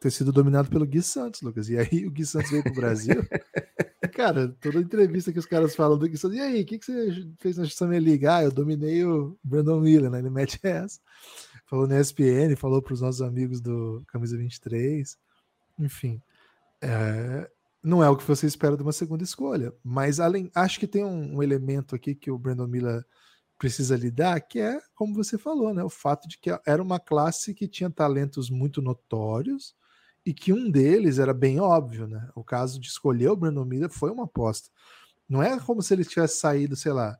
ter 0.00 0.10
sido 0.10 0.32
dominado 0.32 0.68
pelo 0.68 0.84
Gui 0.84 1.02
Santos, 1.02 1.40
Lucas. 1.40 1.68
E 1.68 1.78
aí 1.78 2.06
o 2.06 2.10
Gui 2.10 2.26
Santos 2.26 2.50
veio 2.50 2.62
pro 2.62 2.74
Brasil. 2.74 3.24
cara, 4.12 4.48
toda 4.60 4.80
entrevista 4.80 5.32
que 5.32 5.38
os 5.38 5.46
caras 5.46 5.74
falam 5.74 5.96
do 5.96 6.08
Gui 6.08 6.18
Santos, 6.18 6.36
e 6.36 6.40
aí, 6.40 6.62
o 6.62 6.66
que, 6.66 6.78
que 6.78 6.84
você 6.84 7.26
fez 7.38 7.56
na 7.56 7.66
Summer 7.66 8.02
League? 8.02 8.26
Ah, 8.26 8.42
eu 8.42 8.50
dominei 8.50 9.04
o 9.04 9.38
Brandon 9.42 9.80
Miller, 9.80 10.10
né? 10.10 10.18
Ele 10.18 10.30
mete 10.30 10.58
essa 10.66 11.00
falou 11.72 11.86
na 11.86 11.98
ESPN, 11.98 12.54
falou 12.54 12.82
para 12.82 12.92
os 12.92 13.00
nossos 13.00 13.22
amigos 13.22 13.58
do 13.58 14.02
Camisa 14.06 14.36
23. 14.36 15.16
Enfim, 15.78 16.20
é, 16.82 17.50
não 17.82 18.02
é 18.02 18.08
o 18.08 18.16
que 18.16 18.24
você 18.24 18.46
espera 18.46 18.76
de 18.76 18.82
uma 18.82 18.92
segunda 18.92 19.22
escolha. 19.22 19.72
Mas 19.82 20.20
além, 20.20 20.50
acho 20.54 20.78
que 20.78 20.86
tem 20.86 21.04
um, 21.04 21.36
um, 21.36 21.42
elemento 21.42 21.94
aqui 21.94 22.14
que 22.14 22.30
o 22.30 22.38
Brandon 22.38 22.66
Miller 22.66 23.04
precisa 23.58 23.96
lidar, 23.96 24.40
que 24.40 24.58
é, 24.58 24.80
como 24.94 25.14
você 25.14 25.38
falou, 25.38 25.72
né, 25.72 25.84
o 25.84 25.88
fato 25.88 26.28
de 26.28 26.38
que 26.38 26.50
era 26.66 26.82
uma 26.82 26.98
classe 26.98 27.54
que 27.54 27.68
tinha 27.68 27.88
talentos 27.88 28.50
muito 28.50 28.82
notórios 28.82 29.74
e 30.26 30.34
que 30.34 30.52
um 30.52 30.70
deles 30.70 31.18
era 31.18 31.32
bem 31.32 31.60
óbvio, 31.60 32.06
né? 32.06 32.28
O 32.34 32.44
caso 32.44 32.80
de 32.80 32.88
escolher 32.88 33.28
o 33.28 33.36
Brandon 33.36 33.64
Miller 33.64 33.90
foi 33.90 34.10
uma 34.10 34.24
aposta. 34.24 34.70
Não 35.28 35.42
é 35.42 35.58
como 35.60 35.82
se 35.82 35.94
ele 35.94 36.04
tivesse 36.04 36.38
saído, 36.38 36.76
sei 36.76 36.92
lá, 36.92 37.18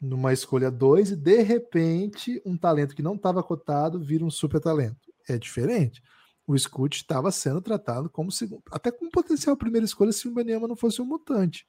numa 0.00 0.32
escolha 0.32 0.70
2 0.70 1.12
e 1.12 1.16
de 1.16 1.42
repente 1.42 2.42
um 2.44 2.56
talento 2.56 2.94
que 2.94 3.02
não 3.02 3.14
estava 3.14 3.42
cotado 3.42 4.00
vira 4.00 4.24
um 4.24 4.30
super 4.30 4.60
talento. 4.60 5.12
É 5.28 5.38
diferente. 5.38 6.02
O 6.46 6.58
Scoot 6.58 6.96
estava 6.96 7.30
sendo 7.30 7.60
tratado 7.60 8.10
como 8.10 8.30
segundo, 8.30 8.62
até 8.70 8.90
com 8.90 9.10
potencial 9.10 9.56
primeira 9.56 9.84
escolha 9.84 10.12
se 10.12 10.28
o 10.28 10.34
Benema 10.34 10.68
não 10.68 10.76
fosse 10.76 11.00
um 11.00 11.06
mutante. 11.06 11.66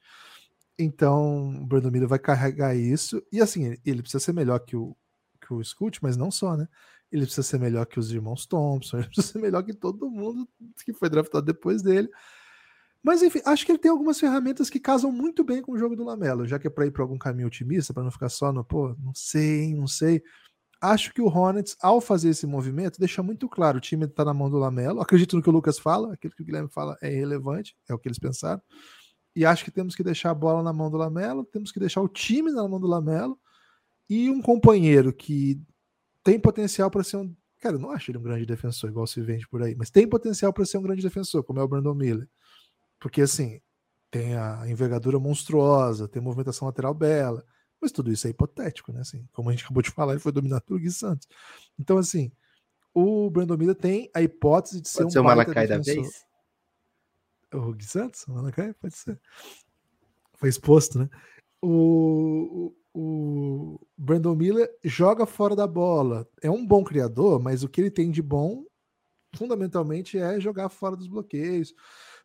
Então, 0.78 1.62
o 1.62 1.66
Brandon 1.66 1.90
Miller 1.90 2.08
vai 2.08 2.18
carregar 2.18 2.76
isso 2.76 3.22
e 3.32 3.40
assim, 3.40 3.76
ele 3.84 4.02
precisa 4.02 4.22
ser 4.22 4.32
melhor 4.32 4.58
que 4.60 4.76
o 4.76 4.96
que 5.40 5.54
o 5.54 5.62
Scoot, 5.62 6.02
mas 6.02 6.16
não 6.16 6.28
só, 6.28 6.56
né? 6.56 6.66
ele 7.10 7.24
precisa 7.24 7.42
ser 7.42 7.58
melhor 7.58 7.86
que 7.86 7.98
os 7.98 8.10
irmãos 8.10 8.46
Thompson, 8.46 8.98
ele 8.98 9.06
precisa 9.06 9.32
ser 9.32 9.38
melhor 9.38 9.62
que 9.62 9.72
todo 9.72 10.10
mundo 10.10 10.48
que 10.84 10.92
foi 10.92 11.08
draftado 11.08 11.44
depois 11.44 11.82
dele. 11.82 12.08
Mas 13.02 13.22
enfim, 13.22 13.40
acho 13.44 13.64
que 13.64 13.70
ele 13.70 13.78
tem 13.78 13.90
algumas 13.90 14.18
ferramentas 14.18 14.68
que 14.68 14.80
casam 14.80 15.12
muito 15.12 15.44
bem 15.44 15.62
com 15.62 15.72
o 15.72 15.78
jogo 15.78 15.94
do 15.94 16.04
Lamelo, 16.04 16.46
já 16.46 16.58
que 16.58 16.66
é 16.66 16.70
para 16.70 16.86
ir 16.86 16.90
para 16.90 17.02
algum 17.02 17.16
caminho 17.16 17.46
otimista, 17.46 17.94
para 17.94 18.02
não 18.02 18.10
ficar 18.10 18.28
só 18.28 18.52
no, 18.52 18.64
pô, 18.64 18.96
não 18.98 19.14
sei, 19.14 19.74
não 19.74 19.86
sei. 19.86 20.22
Acho 20.80 21.12
que 21.12 21.22
o 21.22 21.26
Hornets, 21.26 21.76
ao 21.80 22.00
fazer 22.00 22.28
esse 22.30 22.46
movimento, 22.46 22.98
deixa 22.98 23.22
muito 23.22 23.48
claro: 23.48 23.78
o 23.78 23.80
time 23.80 24.04
está 24.04 24.24
na 24.24 24.34
mão 24.34 24.50
do 24.50 24.58
Lamelo. 24.58 25.00
Acredito 25.00 25.36
no 25.36 25.42
que 25.42 25.48
o 25.48 25.52
Lucas 25.52 25.78
fala, 25.78 26.12
aquilo 26.12 26.34
que 26.34 26.42
o 26.42 26.44
Guilherme 26.44 26.68
fala 26.68 26.96
é 27.00 27.12
irrelevante, 27.12 27.76
é 27.88 27.94
o 27.94 27.98
que 27.98 28.08
eles 28.08 28.18
pensaram. 28.18 28.60
E 29.34 29.44
acho 29.44 29.64
que 29.64 29.70
temos 29.70 29.94
que 29.94 30.02
deixar 30.02 30.30
a 30.30 30.34
bola 30.34 30.62
na 30.62 30.72
mão 30.72 30.90
do 30.90 30.96
Lamelo, 30.96 31.44
temos 31.44 31.70
que 31.70 31.80
deixar 31.80 32.00
o 32.00 32.08
time 32.08 32.50
na 32.50 32.66
mão 32.66 32.80
do 32.80 32.86
Lamelo 32.86 33.38
e 34.08 34.30
um 34.30 34.40
companheiro 34.40 35.12
que 35.12 35.60
tem 36.22 36.38
potencial 36.38 36.90
para 36.90 37.04
ser 37.04 37.18
um. 37.18 37.34
Cara, 37.60 37.76
eu 37.76 37.80
não 37.80 37.90
acho 37.90 38.10
ele 38.10 38.18
um 38.18 38.22
grande 38.22 38.46
defensor, 38.46 38.90
igual 38.90 39.06
se 39.06 39.20
vende 39.20 39.46
por 39.48 39.62
aí, 39.62 39.74
mas 39.74 39.90
tem 39.90 40.08
potencial 40.08 40.52
para 40.52 40.64
ser 40.64 40.78
um 40.78 40.82
grande 40.82 41.02
defensor, 41.02 41.42
como 41.42 41.58
é 41.58 41.62
o 41.62 41.68
Brandon 41.68 41.94
Miller. 41.94 42.28
Porque, 42.98 43.22
assim, 43.22 43.60
tem 44.10 44.36
a 44.36 44.68
envergadura 44.68 45.18
monstruosa, 45.18 46.08
tem 46.08 46.22
movimentação 46.22 46.66
lateral 46.66 46.94
bela, 46.94 47.44
mas 47.80 47.92
tudo 47.92 48.12
isso 48.12 48.26
é 48.26 48.30
hipotético, 48.30 48.92
né? 48.92 49.00
Assim, 49.00 49.26
como 49.32 49.48
a 49.48 49.52
gente 49.52 49.64
acabou 49.64 49.82
de 49.82 49.90
falar, 49.90 50.12
ele 50.12 50.20
foi 50.20 50.32
dominado 50.32 50.62
pelo 50.62 50.78
Gui 50.78 50.90
Santos. 50.90 51.28
Então, 51.78 51.98
assim, 51.98 52.32
o 52.94 53.28
Brandon 53.30 53.56
Miller 53.56 53.74
tem 53.74 54.10
a 54.14 54.22
hipótese 54.22 54.80
de 54.80 54.88
ser 54.88 54.98
Pode 54.98 55.08
um 55.08 55.10
ser 55.10 55.18
o 55.20 55.24
Malakai 55.24 55.66
da 55.66 55.78
vez? 55.78 56.24
O 57.52 57.72
Gui 57.72 57.84
Santos? 57.84 58.26
O 58.26 58.32
Malakai? 58.32 58.72
Pode 58.74 58.96
ser. 58.96 59.20
Foi 60.34 60.48
exposto, 60.48 60.98
né? 60.98 61.08
O, 61.60 62.74
o 62.94 63.78
Brandon 63.96 64.34
Miller 64.34 64.74
joga 64.82 65.26
fora 65.26 65.54
da 65.54 65.66
bola. 65.66 66.26
É 66.42 66.50
um 66.50 66.66
bom 66.66 66.82
criador, 66.82 67.38
mas 67.38 67.62
o 67.62 67.68
que 67.68 67.80
ele 67.80 67.90
tem 67.90 68.10
de 68.10 68.22
bom, 68.22 68.64
fundamentalmente, 69.34 70.18
é 70.18 70.40
jogar 70.40 70.70
fora 70.70 70.96
dos 70.96 71.06
bloqueios, 71.06 71.74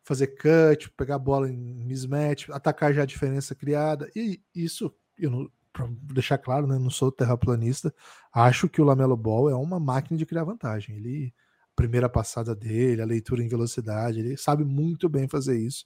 fazer 0.02 0.28
cut, 0.28 0.90
pegar 0.96 1.16
a 1.16 1.18
bola 1.18 1.50
em 1.50 1.84
mismatch, 1.84 2.48
atacar 2.50 2.94
já 2.94 3.02
a 3.02 3.06
diferença 3.06 3.54
criada. 3.54 4.10
E 4.16 4.40
isso, 4.54 4.94
eu 5.24 5.30
não, 5.30 5.50
para 5.72 5.88
deixar 6.02 6.38
claro, 6.38 6.66
né, 6.66 6.78
não 6.78 6.90
sou 6.90 7.10
terraplanista, 7.10 7.94
acho 8.32 8.68
que 8.68 8.80
o 8.80 8.84
Lamelo 8.84 9.16
Ball 9.16 9.48
é 9.50 9.54
uma 9.54 9.80
máquina 9.80 10.18
de 10.18 10.26
criar 10.26 10.44
vantagem. 10.44 10.96
Ele 10.96 11.34
primeira 11.74 12.08
passada 12.08 12.54
dele, 12.54 13.02
a 13.02 13.06
leitura 13.06 13.42
em 13.42 13.48
velocidade, 13.48 14.20
ele 14.20 14.36
sabe 14.36 14.64
muito 14.64 15.08
bem 15.08 15.26
fazer 15.28 15.58
isso. 15.58 15.84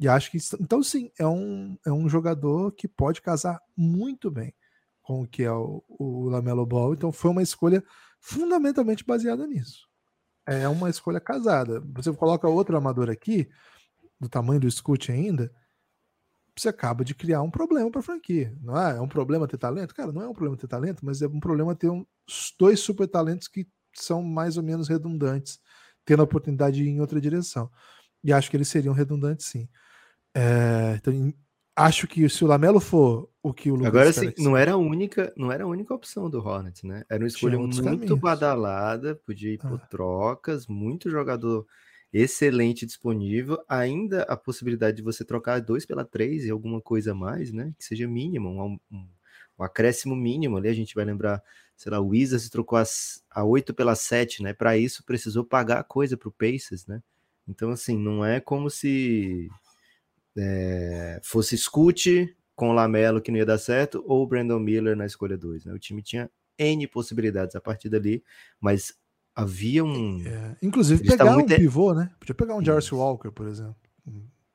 E 0.00 0.08
acho 0.08 0.30
que 0.30 0.38
então 0.60 0.82
sim, 0.82 1.10
é 1.18 1.26
um, 1.26 1.76
é 1.84 1.92
um 1.92 2.08
jogador 2.08 2.72
que 2.72 2.86
pode 2.86 3.20
casar 3.20 3.60
muito 3.76 4.30
bem 4.30 4.54
com 5.02 5.22
o 5.22 5.26
que 5.26 5.42
é 5.42 5.52
o, 5.52 5.82
o 5.88 6.28
Lamelo 6.28 6.64
Ball. 6.64 6.94
Então 6.94 7.12
foi 7.12 7.30
uma 7.30 7.42
escolha 7.42 7.82
fundamentalmente 8.20 9.04
baseada 9.04 9.46
nisso. 9.46 9.88
É 10.46 10.68
uma 10.68 10.88
escolha 10.88 11.20
casada. 11.20 11.82
Você 11.94 12.12
coloca 12.12 12.48
outro 12.48 12.76
amador 12.76 13.10
aqui, 13.10 13.48
do 14.20 14.28
tamanho 14.28 14.60
do 14.60 14.70
Scoot 14.70 15.12
ainda, 15.12 15.52
você 16.60 16.68
acaba 16.68 17.04
de 17.04 17.14
criar 17.14 17.42
um 17.42 17.50
problema 17.50 17.90
para 17.90 18.00
a 18.00 18.02
franquia. 18.02 18.54
Não 18.60 18.78
é? 18.80 18.96
é 18.96 19.00
um 19.00 19.08
problema 19.08 19.46
ter 19.46 19.58
talento? 19.58 19.94
Cara, 19.94 20.12
não 20.12 20.22
é 20.22 20.28
um 20.28 20.32
problema 20.32 20.56
ter 20.56 20.66
talento, 20.66 21.04
mas 21.04 21.22
é 21.22 21.26
um 21.26 21.40
problema 21.40 21.74
ter 21.74 21.88
um, 21.88 22.04
dois 22.58 22.80
super 22.80 23.06
talentos 23.06 23.48
que 23.48 23.66
são 23.94 24.22
mais 24.22 24.56
ou 24.56 24.62
menos 24.62 24.88
redundantes, 24.88 25.58
tendo 26.04 26.20
a 26.20 26.24
oportunidade 26.24 26.76
de 26.76 26.84
ir 26.84 26.88
em 26.88 27.00
outra 27.00 27.20
direção. 27.20 27.70
E 28.22 28.32
acho 28.32 28.50
que 28.50 28.56
eles 28.56 28.68
seriam 28.68 28.94
redundantes 28.94 29.46
sim. 29.46 29.68
É, 30.34 30.96
então, 30.96 31.32
acho 31.74 32.06
que 32.06 32.28
se 32.28 32.44
o 32.44 32.46
Lamelo 32.46 32.80
for 32.80 33.28
o 33.42 33.52
que 33.52 33.70
o 33.70 33.74
Lucas 33.74 33.88
Agora 33.88 34.12
sim, 34.12 34.32
não 34.38 34.56
era 34.56 34.72
a 34.72 34.76
única, 34.76 35.32
não 35.36 35.50
era 35.50 35.64
a 35.64 35.66
única 35.66 35.94
opção 35.94 36.28
do 36.28 36.38
Hornets, 36.38 36.82
né? 36.82 37.04
Era 37.08 37.22
uma 37.22 37.28
escolha 37.28 37.58
muito 37.58 37.82
caminhos. 37.82 38.18
badalada, 38.18 39.14
podia 39.26 39.52
ir 39.52 39.58
por 39.58 39.80
ah. 39.80 39.86
trocas, 39.86 40.66
muito 40.66 41.08
jogador 41.08 41.66
excelente 42.12 42.86
disponível, 42.86 43.62
ainda 43.68 44.22
a 44.22 44.36
possibilidade 44.36 44.98
de 44.98 45.02
você 45.02 45.24
trocar 45.24 45.60
dois 45.60 45.84
pela 45.84 46.04
três 46.04 46.44
e 46.44 46.50
alguma 46.50 46.80
coisa 46.80 47.12
a 47.12 47.14
mais, 47.14 47.52
né? 47.52 47.74
Que 47.78 47.84
seja 47.84 48.08
mínimo, 48.08 48.48
um, 48.48 48.78
um, 48.90 49.08
um 49.58 49.62
acréscimo 49.62 50.16
mínimo 50.16 50.56
ali. 50.56 50.68
A 50.68 50.74
gente 50.74 50.94
vai 50.94 51.04
lembrar, 51.04 51.42
sei 51.76 51.92
lá, 51.92 52.00
o 52.00 52.08
Wizards 52.08 52.48
trocou 52.48 52.78
as, 52.78 53.22
a 53.30 53.44
oito 53.44 53.74
pela 53.74 53.94
sete, 53.94 54.42
né? 54.42 54.52
Para 54.52 54.76
isso 54.78 55.04
precisou 55.04 55.44
pagar 55.44 55.84
coisa 55.84 56.16
para 56.16 56.28
o 56.28 56.32
Pacers, 56.32 56.86
né? 56.86 57.02
Então, 57.46 57.70
assim, 57.70 57.98
não 57.98 58.24
é 58.24 58.40
como 58.40 58.68
se 58.70 59.48
é, 60.36 61.20
fosse 61.22 61.56
Scoot 61.56 62.34
com 62.54 62.70
o 62.70 62.72
Lamelo 62.72 63.20
que 63.20 63.30
não 63.30 63.38
ia 63.38 63.46
dar 63.46 63.58
certo, 63.58 64.04
ou 64.06 64.22
o 64.22 64.26
Brandon 64.26 64.58
Miller 64.58 64.96
na 64.96 65.06
escolha 65.06 65.38
2. 65.38 65.64
Né? 65.64 65.72
O 65.72 65.78
time 65.78 66.02
tinha 66.02 66.30
N 66.58 66.86
possibilidades 66.88 67.54
a 67.54 67.60
partir 67.60 67.88
dali, 67.88 68.22
mas 68.60 68.98
havia 69.38 69.84
um. 69.84 70.20
É, 70.26 70.56
inclusive 70.60 71.04
pegar 71.04 71.36
um 71.36 71.46
pivô, 71.46 71.94
né? 71.94 72.10
Podia 72.18 72.34
pegar 72.34 72.56
um 72.56 72.64
Jarvis 72.64 72.90
Walker, 72.90 73.30
por 73.30 73.46
exemplo. 73.46 73.76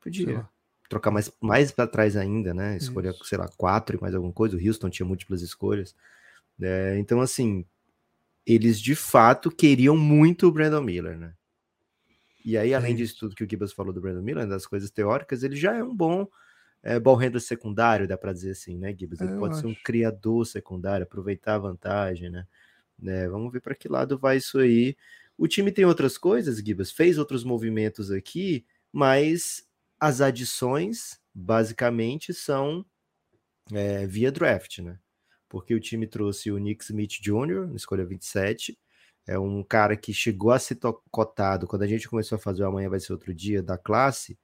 Podia. 0.02 0.48
Trocar 0.90 1.10
mais, 1.10 1.32
mais 1.42 1.72
para 1.72 1.88
trás 1.88 2.18
ainda, 2.18 2.54
né? 2.54 2.76
Escolher, 2.76 3.14
Isso. 3.14 3.26
sei 3.26 3.38
lá, 3.38 3.48
quatro 3.58 3.98
e 3.98 4.02
mais 4.02 4.14
alguma 4.14 4.34
coisa. 4.34 4.58
O 4.58 4.60
Houston 4.60 4.90
tinha 4.90 5.06
múltiplas 5.06 5.42
escolhas. 5.42 5.96
É, 6.62 6.98
então, 7.00 7.22
assim, 7.22 7.66
eles 8.46 8.80
de 8.80 8.94
fato 8.94 9.50
queriam 9.50 9.96
muito 9.96 10.48
o 10.48 10.52
Brandon 10.52 10.82
Miller, 10.82 11.18
né? 11.18 11.34
E 12.46 12.58
aí, 12.58 12.74
além 12.74 12.94
é 12.94 12.98
disso 12.98 13.18
tudo 13.18 13.36
que 13.36 13.44
o 13.44 13.50
Gibbs 13.50 13.72
falou 13.72 13.94
do 13.94 14.02
Brandon 14.02 14.22
Miller, 14.22 14.46
das 14.46 14.66
coisas 14.66 14.92
teóricas, 14.92 15.44
ele 15.44 15.56
já 15.56 15.74
é 15.74 15.82
um 15.82 15.96
bom 15.96 16.28
é, 16.84 17.00
ball 17.00 17.16
handler 17.16 17.42
secundário, 17.42 18.08
dá 18.08 18.18
para 18.18 18.34
dizer 18.34 18.52
assim, 18.52 18.78
né, 18.78 18.94
Gibbs? 18.94 19.22
Ele 19.22 19.34
é, 19.34 19.38
pode 19.38 19.58
ser 19.58 19.66
um 19.66 19.76
criador 19.76 20.46
secundário, 20.46 21.06
aproveitar 21.06 21.56
a 21.56 21.60
vantagem, 21.60 22.30
né? 22.30 22.46
Né? 23.00 23.28
Vamos 23.28 23.52
ver 23.52 23.62
para 23.62 23.76
que 23.76 23.88
lado 23.88 24.18
vai 24.18 24.38
isso 24.38 24.60
aí. 24.60 24.96
O 25.38 25.48
time 25.48 25.72
tem 25.72 25.86
outras 25.86 26.18
coisas, 26.18 26.58
Gibbs, 26.58 26.92
fez 26.92 27.18
outros 27.18 27.44
movimentos 27.44 28.12
aqui, 28.12 28.66
mas 28.92 29.68
as 30.00 30.22
adições, 30.22 31.20
basicamente, 31.34 32.34
são 32.34 32.86
é, 33.72 34.06
via 34.06 34.32
draft, 34.32 34.80
né? 34.80 35.00
Porque 35.50 35.74
o 35.74 35.80
time 35.80 36.08
trouxe 36.08 36.52
o 36.52 36.58
Nick 36.58 36.84
Smith 36.84 37.22
Jr., 37.22 37.68
na 37.68 37.76
escolha 37.76 38.06
27, 38.06 38.78
é 39.26 39.40
um 39.40 39.64
cara 39.64 39.96
que 39.96 40.14
chegou 40.14 40.52
a 40.52 40.60
ser 40.60 40.78
cotado 41.10 41.68
quando 41.68 41.84
a 41.84 41.88
gente 41.88 42.10
começou 42.10 42.36
a 42.36 42.40
fazer 42.40 42.64
o 42.64 42.68
Amanhã 42.68 42.90
Vai 42.90 43.00
Ser 43.00 43.14
Outro 43.14 43.34
Dia 43.34 43.64
da 43.64 43.78
classe. 43.78 44.38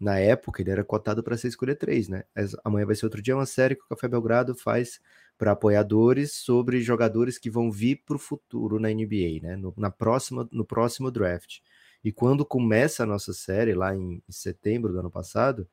Na 0.00 0.18
época, 0.18 0.62
ele 0.62 0.70
era 0.70 0.84
cotado 0.84 1.22
para 1.22 1.36
ser 1.36 1.48
escolha 1.48 1.76
3, 1.76 2.08
né? 2.08 2.24
Amanhã 2.64 2.86
Vai 2.86 2.94
Ser 2.94 3.06
Outro 3.06 3.22
Dia 3.22 3.34
é 3.34 3.36
uma 3.36 3.46
série 3.46 3.76
que 3.76 3.84
o 3.84 3.88
Café 3.88 4.08
Belgrado 4.08 4.54
faz 4.54 5.00
para 5.36 5.52
apoiadores 5.52 6.32
sobre 6.32 6.80
jogadores 6.80 7.38
que 7.38 7.50
vão 7.50 7.70
vir 7.70 8.02
para 8.04 8.16
o 8.16 8.18
futuro 8.18 8.78
na 8.78 8.88
NBA, 8.88 9.40
né? 9.42 9.56
No, 9.56 9.74
na 9.76 9.90
próxima, 9.90 10.48
no 10.52 10.64
próximo 10.64 11.10
draft. 11.10 11.60
E 12.02 12.12
quando 12.12 12.44
começa 12.44 13.02
a 13.02 13.06
nossa 13.06 13.32
série, 13.32 13.74
lá 13.74 13.94
em, 13.96 14.22
em 14.28 14.32
setembro 14.32 14.92
do 14.92 15.00
ano 15.00 15.10
passado, 15.10 15.68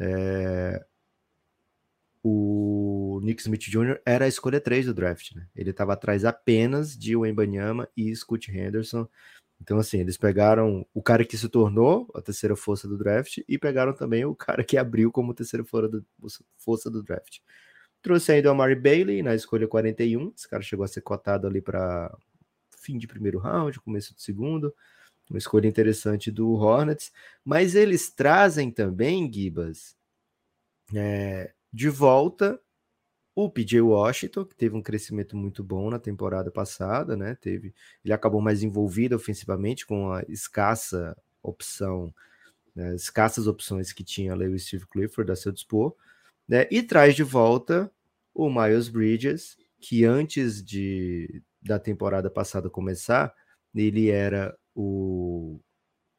é, 0.00 0.84
o 2.22 3.20
Nick 3.22 3.42
Smith 3.42 3.68
Jr. 3.68 4.00
era 4.04 4.24
a 4.24 4.28
escolha 4.28 4.60
3 4.60 4.86
do 4.86 4.94
draft, 4.94 5.32
né? 5.34 5.46
Ele 5.54 5.70
estava 5.70 5.92
atrás 5.92 6.24
apenas 6.24 6.96
de 6.96 7.14
Wembanyama 7.14 7.88
e 7.96 8.14
Scott 8.16 8.50
Henderson. 8.50 9.06
Então, 9.60 9.78
assim, 9.78 9.98
eles 9.98 10.16
pegaram 10.16 10.86
o 10.94 11.02
cara 11.02 11.24
que 11.24 11.36
se 11.36 11.48
tornou 11.48 12.10
a 12.14 12.22
terceira 12.22 12.56
força 12.56 12.88
do 12.88 12.96
draft 12.96 13.38
e 13.46 13.58
pegaram 13.58 13.92
também 13.92 14.24
o 14.24 14.34
cara 14.34 14.64
que 14.64 14.76
abriu 14.76 15.12
como 15.12 15.34
terceira 15.34 15.64
força 16.56 16.90
do 16.90 17.02
draft. 17.02 17.40
Trouxe 18.04 18.32
ainda 18.32 18.50
o 18.50 18.52
Amari 18.52 18.74
Bailey 18.74 19.22
na 19.22 19.34
escolha 19.34 19.66
41. 19.66 20.30
Esse 20.36 20.46
cara 20.46 20.62
chegou 20.62 20.84
a 20.84 20.88
ser 20.88 21.00
cotado 21.00 21.46
ali 21.46 21.62
para 21.62 22.14
fim 22.68 22.98
de 22.98 23.06
primeiro 23.06 23.38
round, 23.38 23.80
começo 23.80 24.14
do 24.14 24.20
segundo. 24.20 24.74
Uma 25.30 25.38
escolha 25.38 25.66
interessante 25.66 26.30
do 26.30 26.52
Hornets. 26.52 27.10
Mas 27.42 27.74
eles 27.74 28.10
trazem 28.10 28.70
também, 28.70 29.32
Gibas, 29.32 29.96
é, 30.94 31.54
de 31.72 31.88
volta, 31.88 32.60
o 33.34 33.48
PJ 33.48 33.80
Washington, 33.80 34.44
que 34.44 34.54
teve 34.54 34.76
um 34.76 34.82
crescimento 34.82 35.34
muito 35.34 35.64
bom 35.64 35.88
na 35.88 35.98
temporada 35.98 36.50
passada, 36.50 37.16
né? 37.16 37.38
Teve, 37.40 37.74
ele 38.04 38.12
acabou 38.12 38.42
mais 38.42 38.62
envolvido 38.62 39.16
ofensivamente 39.16 39.86
com 39.86 40.12
a 40.12 40.22
escassa 40.28 41.16
opção, 41.42 42.14
né? 42.74 42.94
escassas 42.94 43.46
opções 43.46 43.94
que 43.94 44.04
tinha 44.04 44.36
o 44.36 44.58
Steve 44.58 44.86
Clifford 44.88 45.32
a 45.32 45.36
seu 45.36 45.50
dispor, 45.50 45.96
né? 46.48 46.66
E 46.70 46.82
traz 46.82 47.14
de 47.14 47.22
volta 47.22 47.90
o 48.34 48.50
Miles 48.50 48.88
Bridges, 48.88 49.56
que 49.80 50.04
antes 50.04 50.62
de 50.64 51.42
da 51.62 51.78
temporada 51.78 52.30
passada 52.30 52.68
começar, 52.68 53.34
ele 53.74 54.10
era 54.10 54.56
o 54.74 55.60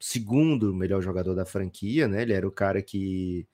segundo 0.00 0.74
melhor 0.74 1.00
jogador 1.02 1.34
da 1.34 1.46
franquia, 1.46 2.08
né? 2.08 2.22
Ele 2.22 2.32
era 2.32 2.46
o 2.46 2.52
cara 2.52 2.82
que 2.82 3.48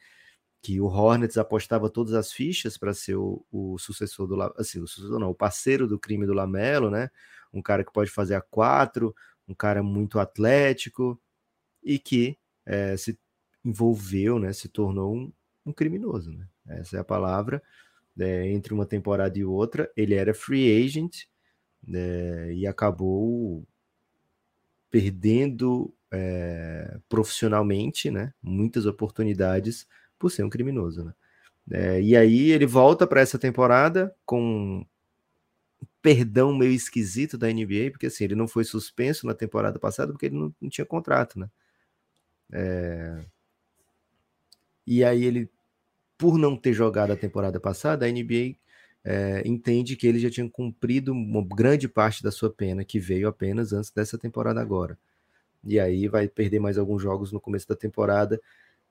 que 0.62 0.81
o 0.81 0.87
Hornets 0.87 1.37
apostava 1.38 1.91
todas 1.91 2.14
as 2.14 2.33
fichas 2.33 2.79
para 2.79 2.95
ser 2.95 3.17
o, 3.17 3.45
o, 3.50 3.76
sucessor 3.79 4.29
do 4.29 4.41
assim, 4.57 4.81
o 4.81 4.87
sucessor 4.87 5.19
não, 5.19 5.31
o 5.31 5.35
parceiro 5.35 5.88
do 5.88 5.99
crime 5.99 6.25
do 6.26 6.33
Lamelo, 6.33 6.91
né? 6.91 7.11
Um 7.52 7.61
cara 7.61 7.85
que 7.85 7.93
pode 7.93 8.11
fazer 8.11 8.37
a 8.37 8.41
quatro, 8.41 9.14
um 9.49 9.55
cara 9.55 9.83
muito 9.83 10.21
atlético 10.21 11.21
e 11.83 11.99
que 11.99 12.38
é, 12.67 12.97
se 12.97 13.19
envolveu, 13.64 14.38
né? 14.38 14.52
Se 14.52 14.69
tornou 14.69 15.14
um, 15.14 15.33
um 15.67 15.73
criminoso, 15.73 16.33
né? 16.33 16.49
Essa 16.66 16.99
é 16.99 17.00
a 17.00 17.04
palavra. 17.04 17.62
É, 18.19 18.49
entre 18.50 18.75
uma 18.75 18.85
temporada 18.85 19.38
e 19.38 19.45
outra, 19.45 19.90
ele 19.97 20.14
era 20.14 20.35
free 20.35 20.85
agent, 20.85 21.25
é, 21.92 22.52
e 22.54 22.66
acabou 22.66 23.66
perdendo 24.90 25.92
é, 26.11 26.99
profissionalmente, 27.09 28.11
né? 28.11 28.33
Muitas 28.42 28.87
oportunidades 28.87 29.87
por 30.19 30.31
ser 30.31 30.45
um 30.45 30.50
criminoso, 30.50 31.04
né? 31.04 31.14
É, 31.71 32.02
e 32.02 32.16
aí 32.16 32.50
ele 32.50 32.66
volta 32.66 33.07
para 33.07 33.21
essa 33.21 33.38
temporada 33.38 34.14
com 34.26 34.85
perdão 36.02 36.52
meio 36.54 36.73
esquisito 36.73 37.38
da 37.38 37.49
NBA, 37.49 37.90
porque 37.92 38.07
assim, 38.07 38.25
ele 38.25 38.35
não 38.35 38.49
foi 38.49 38.64
suspenso 38.64 39.26
na 39.26 39.35
temporada 39.35 39.78
passada 39.78 40.12
porque 40.12 40.26
ele 40.26 40.37
não, 40.37 40.54
não 40.61 40.69
tinha 40.69 40.85
contrato, 40.85 41.38
né? 41.38 41.49
É... 42.52 43.25
E 44.87 45.04
aí 45.04 45.25
ele, 45.25 45.49
por 46.23 46.38
não 46.38 46.57
ter 46.57 46.73
jogado 46.73 47.11
a 47.11 47.17
temporada 47.17 47.59
passada, 47.59 48.07
a 48.07 48.09
NBA 48.09 48.55
é, 49.02 49.43
entende 49.45 49.97
que 49.97 50.07
ele 50.07 50.21
já 50.21 50.31
tinha 50.31 50.49
cumprido 50.49 51.11
uma 51.11 51.45
grande 51.45 51.88
parte 51.88 52.23
da 52.23 52.31
sua 52.31 52.49
pena, 52.49 52.85
que 52.85 53.00
veio 53.00 53.26
apenas 53.26 53.73
antes 53.73 53.91
dessa 53.91 54.17
temporada 54.17 54.61
agora. 54.61 54.97
E 55.64 55.81
aí 55.81 56.07
vai 56.07 56.29
perder 56.29 56.61
mais 56.61 56.79
alguns 56.79 57.02
jogos 57.02 57.33
no 57.33 57.41
começo 57.41 57.67
da 57.67 57.75
temporada, 57.75 58.41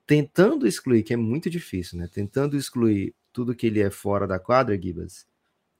tentando 0.06 0.66
excluir, 0.66 1.02
que 1.04 1.14
é 1.14 1.16
muito 1.16 1.48
difícil, 1.48 1.98
né? 1.98 2.06
Tentando 2.06 2.54
excluir 2.54 3.14
tudo 3.32 3.54
que 3.54 3.66
ele 3.66 3.80
é 3.80 3.88
fora 3.88 4.26
da 4.26 4.38
quadra, 4.38 4.78
Gibas, 4.78 5.26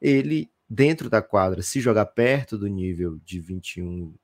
ele 0.01 0.51
dentro 0.67 1.11
da 1.11 1.21
quadra, 1.21 1.61
se 1.61 1.83
jogar 1.83 2.07
perto 2.07 2.57
do 2.57 2.67
nível 2.67 3.21
de 3.27 3.39
21, 3.39 4.15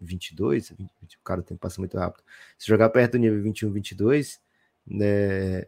22, 0.00 0.70
20, 0.70 1.18
o 1.18 1.22
cara 1.22 1.42
tem 1.42 1.54
que 1.54 1.60
passar 1.60 1.80
muito 1.80 1.98
rápido. 1.98 2.24
Se 2.56 2.66
jogar 2.66 2.88
perto 2.88 3.12
do 3.12 3.18
nível 3.18 3.42
21, 3.42 3.70
22, 3.70 4.40
né, 4.86 5.66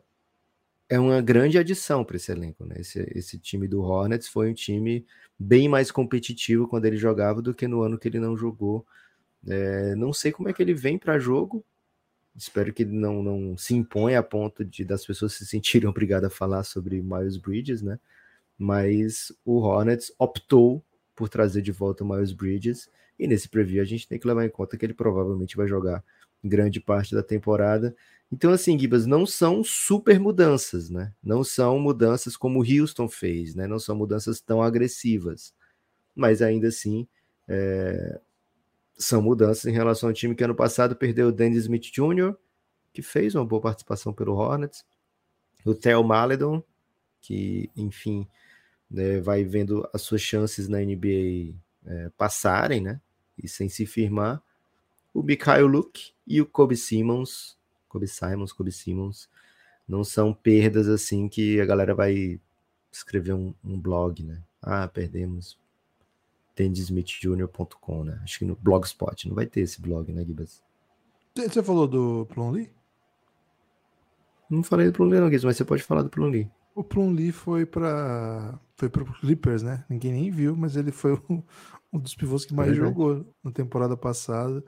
é 0.89 0.99
uma 0.99 1.21
grande 1.21 1.59
adição 1.59 2.05
para 2.05 2.17
esse 2.17 2.31
elenco. 2.31 2.65
Né? 2.65 2.77
Esse, 2.79 3.01
esse 3.15 3.39
time 3.39 3.67
do 3.67 3.83
Hornets 3.83 4.29
foi 4.29 4.51
um 4.51 4.55
time 4.55 5.07
bem 5.39 5.69
mais 5.69 5.91
competitivo 5.91 6.69
quando 6.69 6.85
ele 6.85 6.97
jogava 6.97 7.41
do 7.41 7.55
que 7.55 7.67
no 7.67 7.83
ano 7.83 7.99
que 7.99 8.09
ele 8.09 8.21
não 8.21 8.37
jogou. 8.37 8.87
É, 9.47 9.95
não 9.95 10.13
sei 10.13 10.33
como 10.33 10.49
é 10.49 10.53
que 10.53 10.63
ele 10.63 10.75
vem 10.75 10.99
para 10.99 11.19
jogo. 11.19 11.65
Espero 12.35 12.73
que 12.73 12.83
ele 12.83 12.93
não, 12.93 13.23
não 13.23 13.57
se 13.57 13.75
imponha 13.75 14.19
a 14.19 14.23
ponto 14.23 14.65
de 14.65 14.85
das 14.85 15.05
pessoas 15.05 15.35
se 15.35 15.47
sentirem 15.47 15.89
obrigadas 15.91 16.33
a 16.33 16.35
falar 16.35 16.65
sobre 16.65 17.03
Miles 17.03 17.37
Bridges, 17.37 17.83
né? 17.83 17.99
mas 18.63 19.33
o 19.45 19.59
Hornets 19.59 20.13
optou 20.17 20.85
por 21.17 21.29
trazer 21.29 21.63
de 21.63 21.73
volta 21.73 22.05
o 22.05 22.09
Miles 22.09 22.33
Bridges, 22.33 22.89
e 23.19 23.27
nesse 23.27 23.49
preview 23.49 23.83
a 23.83 23.85
gente 23.85 24.07
tem 24.07 24.19
que 24.19 24.27
levar 24.27 24.45
em 24.45 24.51
conta 24.51 24.77
que 24.77 24.87
ele 24.87 24.95
provavelmente 24.95 25.57
vai 25.57 25.67
jogar 25.67 26.03
grande 26.43 26.81
parte 26.81 27.15
da 27.15 27.23
temporada. 27.23 27.95
Então, 28.33 28.51
assim, 28.51 28.79
Gibas, 28.79 29.05
não 29.05 29.27
são 29.27 29.63
super 29.63 30.19
mudanças, 30.19 30.89
né? 30.89 31.13
Não 31.23 31.45
são 31.45 31.79
mudanças 31.79 32.35
como 32.35 32.61
o 32.61 32.65
Houston 32.65 33.07
fez, 33.07 33.55
né? 33.55 33.67
Não 33.67 33.79
são 33.79 33.95
mudanças 33.95 34.41
tão 34.41 34.63
agressivas. 34.63 35.55
Mas 36.17 36.41
ainda 36.41 36.69
assim, 36.69 37.07
é... 37.47 38.19
são 38.97 39.21
mudanças 39.21 39.67
em 39.67 39.73
relação 39.73 40.09
ao 40.09 40.15
time 40.15 40.35
que 40.35 40.43
ano 40.43 40.55
passado 40.55 40.97
perdeu 40.97 41.29
o 41.29 41.33
Danny 41.33 41.57
Smith 41.57 41.93
Jr., 41.93 42.35
que 42.91 43.03
fez 43.03 43.35
uma 43.35 43.45
boa 43.45 43.61
participação 43.61 44.15
pelo 44.15 44.35
Hornets, 44.35 44.83
o 45.65 45.75
Theo 45.75 46.03
Maledon, 46.03 46.63
que, 47.21 47.71
enfim, 47.77 48.27
né, 48.91 49.21
vai 49.21 49.45
vendo 49.45 49.87
as 49.93 50.03
suas 50.03 50.23
chances 50.23 50.69
na 50.69 50.79
NBA 50.79 51.55
é, 51.85 52.11
passarem, 52.17 52.81
né? 52.81 52.99
E 53.37 53.47
sem 53.47 53.69
se 53.69 53.85
firmar. 53.85 54.43
O 55.13 55.23
Mikhail 55.23 55.67
Luke 55.67 56.13
e 56.27 56.41
o 56.41 56.47
Kobe 56.47 56.77
Simmons, 56.77 57.59
Kobe 57.93 58.09
Simons, 58.09 58.53
Kobe 58.53 58.73
Simmons, 58.73 59.29
não 59.87 60.03
são 60.03 60.33
perdas 60.33 60.89
assim 60.89 61.29
que 61.29 61.61
a 61.61 61.67
galera 61.67 61.95
vai 61.95 62.41
escrever 62.91 63.35
um, 63.35 63.55
um 63.63 63.79
blog, 63.79 64.23
né? 64.23 64.43
Ah, 64.63 64.89
perdemos 64.89 65.59
tendismithjr.com, 66.55 68.05
né? 68.05 68.21
Acho 68.23 68.39
que 68.39 68.45
no 68.47 68.57
Blogspot 68.57 69.29
não 69.29 69.35
vai 69.35 69.47
ter 69.47 69.61
esse 69.61 69.81
blog, 69.81 70.11
né, 70.11 70.25
Gibas? 70.25 70.63
Você 71.37 71.63
falou 71.63 71.87
do 71.87 72.27
Plumlee? 72.33 72.71
Não 74.49 74.63
falei 74.63 74.87
do 74.87 74.93
Plumlee 74.93 75.21
não, 75.21 75.29
Gibas, 75.29 75.45
mas 75.45 75.57
você 75.57 75.65
pode 75.65 75.83
falar 75.83 76.03
do 76.03 76.11
Plumlee. 76.11 76.51
O 76.75 76.83
Plumlee 76.83 77.33
foi 77.33 77.67
para 77.67 78.59
foi 78.77 78.89
pro 78.89 79.05
Clippers, 79.05 79.63
né? 79.63 79.85
Ninguém 79.89 80.13
nem 80.13 80.31
viu, 80.31 80.57
mas 80.57 80.77
ele 80.77 80.91
foi 80.91 81.13
um, 81.29 81.43
um 81.93 81.99
dos 81.99 82.15
pivôs 82.15 82.47
que 82.47 82.55
mais 82.55 82.73
é 82.73 82.75
jogou 82.75 83.27
na 83.45 83.51
temporada 83.51 83.97
passada. 83.97 84.65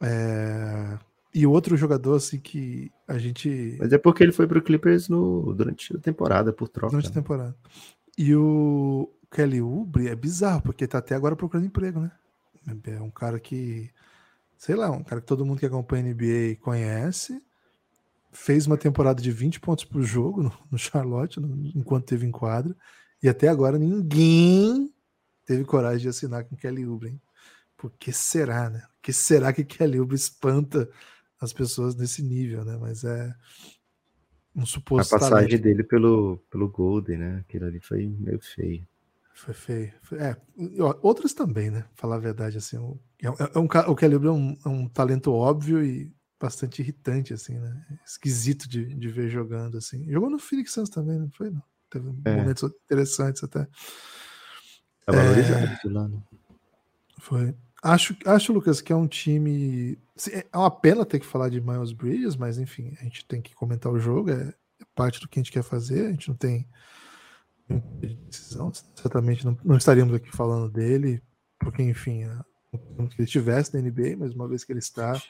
É... 0.00 0.98
E 1.34 1.46
outro 1.46 1.76
jogador, 1.76 2.16
assim, 2.16 2.38
que 2.40 2.90
a 3.06 3.18
gente. 3.18 3.76
Mas 3.78 3.92
é 3.92 3.98
porque 3.98 4.22
ele 4.22 4.32
foi 4.32 4.46
pro 4.46 4.62
Clippers 4.62 5.08
no... 5.08 5.54
durante 5.54 5.94
a 5.94 6.00
temporada, 6.00 6.52
por 6.52 6.68
troca. 6.68 6.90
Durante 6.90 7.06
a 7.06 7.10
né? 7.10 7.14
temporada. 7.14 7.56
E 8.16 8.34
o 8.34 9.12
Kelly 9.30 9.60
Oubre 9.60 10.08
é 10.08 10.16
bizarro, 10.16 10.62
porque 10.62 10.86
tá 10.86 10.98
até 10.98 11.14
agora 11.14 11.36
procurando 11.36 11.66
emprego, 11.66 12.00
né? 12.00 12.10
É 12.86 13.00
um 13.00 13.10
cara 13.10 13.38
que. 13.38 13.90
Sei 14.56 14.74
lá, 14.74 14.90
um 14.90 15.04
cara 15.04 15.20
que 15.20 15.26
todo 15.26 15.44
mundo 15.44 15.60
que 15.60 15.66
acompanha 15.66 16.10
a 16.10 16.14
NBA 16.14 16.56
conhece 16.60 17.40
fez 18.32 18.66
uma 18.66 18.76
temporada 18.76 19.22
de 19.22 19.30
20 19.30 19.60
pontos 19.60 19.84
por 19.84 20.02
jogo 20.02 20.42
no, 20.42 20.52
no 20.70 20.78
Charlotte, 20.78 21.40
no, 21.40 21.70
enquanto 21.74 22.06
teve 22.06 22.26
em 22.26 22.30
quadra, 22.30 22.76
e 23.22 23.28
até 23.28 23.48
agora 23.48 23.78
ninguém 23.78 24.92
teve 25.44 25.64
coragem 25.64 26.02
de 26.02 26.08
assinar 26.08 26.44
com 26.44 26.56
Kelly 26.56 26.86
Oubre. 26.86 27.20
Por 27.76 27.90
que 27.92 28.12
será, 28.12 28.68
né? 28.68 28.80
Por 28.80 29.02
que 29.02 29.12
será 29.12 29.52
que 29.52 29.64
Kelly 29.64 30.00
Oubre 30.00 30.16
espanta 30.16 30.88
as 31.40 31.52
pessoas 31.52 31.94
nesse 31.94 32.22
nível, 32.22 32.64
né? 32.64 32.76
Mas 32.80 33.04
é 33.04 33.34
um 34.54 34.66
suposto 34.66 35.14
A 35.14 35.18
passagem 35.18 35.48
talento. 35.48 35.62
dele 35.62 35.84
pelo, 35.84 36.38
pelo 36.50 36.68
Golden, 36.68 37.18
né? 37.18 37.38
Aquilo 37.40 37.66
ali 37.66 37.80
foi 37.80 38.06
meio 38.06 38.40
feio. 38.40 38.86
Foi 39.34 39.54
feio. 39.54 39.92
Foi, 40.02 40.18
é, 40.18 40.36
outras 41.00 41.32
também, 41.32 41.70
né? 41.70 41.84
Falar 41.94 42.16
a 42.16 42.20
verdade, 42.20 42.58
assim. 42.58 42.76
O, 42.76 42.98
é, 43.22 43.26
é 43.26 43.58
um, 43.58 43.66
o 43.92 43.96
Kelly 43.96 44.14
Oubre 44.14 44.28
é 44.28 44.32
um, 44.32 44.56
é 44.64 44.68
um 44.68 44.88
talento 44.88 45.32
óbvio 45.32 45.84
e 45.84 46.12
bastante 46.40 46.82
irritante, 46.82 47.32
assim, 47.32 47.58
né? 47.58 47.86
Esquisito 48.04 48.68
de, 48.68 48.84
de 48.94 49.08
ver 49.08 49.28
jogando, 49.28 49.78
assim. 49.78 50.10
Jogou 50.10 50.28
no 50.28 50.38
Phoenix 50.38 50.72
Suns 50.72 50.88
também, 50.88 51.18
não 51.18 51.30
foi? 51.30 51.50
Não. 51.50 51.62
Teve 51.90 52.08
é. 52.24 52.36
momentos 52.36 52.62
interessantes 52.84 53.42
até. 53.44 53.66
Tá 55.06 55.12
valorizado 55.12 55.66
é... 55.66 55.88
lá, 55.88 56.08
né? 56.08 56.22
Foi. 57.18 57.54
Acho, 57.82 58.16
acho, 58.24 58.52
Lucas, 58.52 58.80
que 58.80 58.92
é 58.92 58.96
um 58.96 59.06
time. 59.06 59.98
É 60.52 60.56
uma 60.56 60.70
pena 60.70 61.06
ter 61.06 61.20
que 61.20 61.26
falar 61.26 61.48
de 61.48 61.60
Miles 61.60 61.92
Bridges, 61.92 62.34
mas 62.34 62.58
enfim, 62.58 62.96
a 63.00 63.04
gente 63.04 63.24
tem 63.24 63.40
que 63.40 63.54
comentar 63.54 63.92
o 63.92 64.00
jogo, 64.00 64.30
é, 64.30 64.54
é 64.80 64.84
parte 64.94 65.20
do 65.20 65.28
que 65.28 65.38
a 65.38 65.42
gente 65.42 65.52
quer 65.52 65.62
fazer, 65.62 66.06
a 66.06 66.10
gente 66.10 66.28
não 66.28 66.36
tem 66.36 66.68
decisão, 68.26 68.72
certamente 68.94 69.44
não, 69.44 69.56
não 69.62 69.76
estaríamos 69.76 70.14
aqui 70.14 70.30
falando 70.30 70.70
dele, 70.70 71.22
porque 71.60 71.82
enfim, 71.82 72.24
é, 72.24 72.38
que 73.08 73.16
ele 73.18 73.24
estivesse 73.24 73.74
na 73.74 73.80
NBA, 73.80 74.16
mas 74.18 74.34
uma 74.34 74.48
vez 74.48 74.64
que 74.64 74.72
ele 74.72 74.78
está, 74.78 75.20